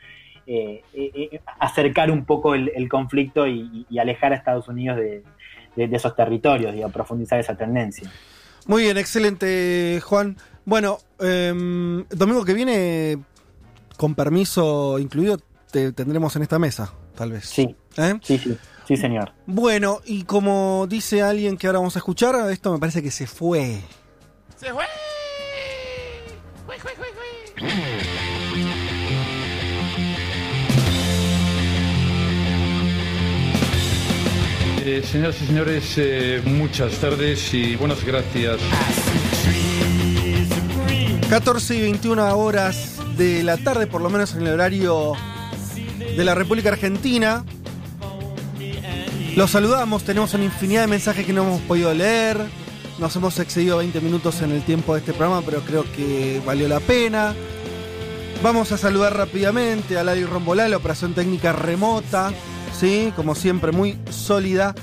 [0.47, 5.23] eh, eh, eh, acercar un poco el, conflicto y alejar a Estados Unidos de,
[5.77, 8.11] de- de esos territorios, digamos, profundizar esa tendencia.
[8.67, 10.37] Muy bien, excelente, Juan.
[10.65, 13.19] Bueno, em, domingo que viene,
[13.97, 15.39] con permiso incluido,
[15.71, 17.47] te tendremos en esta mesa, tal vez.
[17.47, 17.75] Sí.
[17.97, 18.15] ¿Eh?
[18.23, 18.57] Sí, sí,
[18.87, 19.33] sí, señor.
[19.47, 23.27] Bueno, y como dice alguien que ahora vamos a escuchar, esto me parece que se
[23.27, 23.81] fue.
[24.57, 24.85] Se fue.
[34.83, 38.57] Eh, señoras y señores, eh, muchas tardes y buenas gracias.
[41.29, 45.13] 14 y 21 horas de la tarde, por lo menos en el horario
[46.17, 47.45] de la República Argentina.
[49.37, 52.39] Los saludamos, tenemos una infinidad de mensajes que no hemos podido leer.
[52.99, 56.69] Nos hemos excedido 20 minutos en el tiempo de este programa, pero creo que valió
[56.69, 57.35] la pena.
[58.43, 62.33] Vamos a saludar rápidamente a Lali Rombolá, la operación técnica remota,
[62.81, 63.13] ¿sí?
[63.15, 64.75] Como siempre, muy sólida.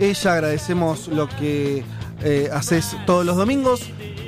[0.00, 1.84] Ella agradecemos lo que
[2.22, 3.82] eh, haces todos los domingos.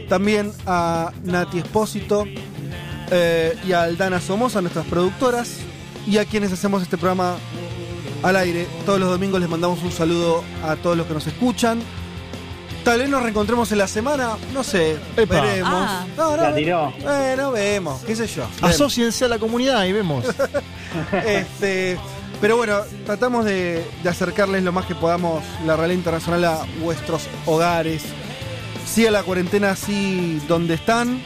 [0.08, 2.24] También a Nati Espósito
[3.10, 5.56] eh, y a Aldana Somoza, nuestras productoras,
[6.06, 7.36] y a quienes hacemos este programa
[8.22, 8.66] al aire.
[8.84, 11.80] Todos los domingos les mandamos un saludo a todos los que nos escuchan.
[12.84, 15.40] Tal vez nos reencontremos en la semana, no sé, Epa.
[15.40, 15.72] veremos.
[15.74, 16.06] Ah.
[16.16, 16.92] no, no, La tiró.
[17.02, 18.46] Bueno, vemos, qué sé yo.
[18.62, 20.24] Asociense a la comunidad y vemos.
[21.26, 21.98] Este,
[22.40, 27.28] pero bueno, tratamos de, de acercarles lo más que podamos la realidad internacional a vuestros
[27.46, 28.02] hogares.
[28.86, 31.20] Siga la cuarentena así donde están.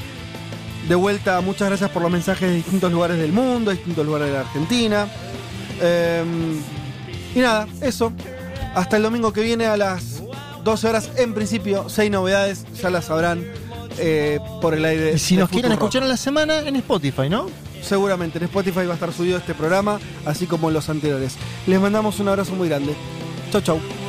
[0.88, 4.28] De vuelta, muchas gracias por los mensajes de distintos lugares del mundo, de distintos lugares
[4.28, 5.06] de la Argentina.
[5.80, 6.60] Em,
[7.34, 8.12] y nada, eso.
[8.74, 10.22] Hasta el domingo que viene a las
[10.64, 13.44] 12 horas, en principio, seis novedades, ya las sabrán
[13.98, 15.12] eh, por el aire.
[15.14, 17.46] Y si nos quieren escuchar en la semana, en Spotify, ¿no?
[17.82, 21.36] Seguramente en Spotify va a estar subido este programa, así como los anteriores.
[21.66, 22.94] Les mandamos un abrazo muy grande.
[23.50, 23.99] Chau, chau.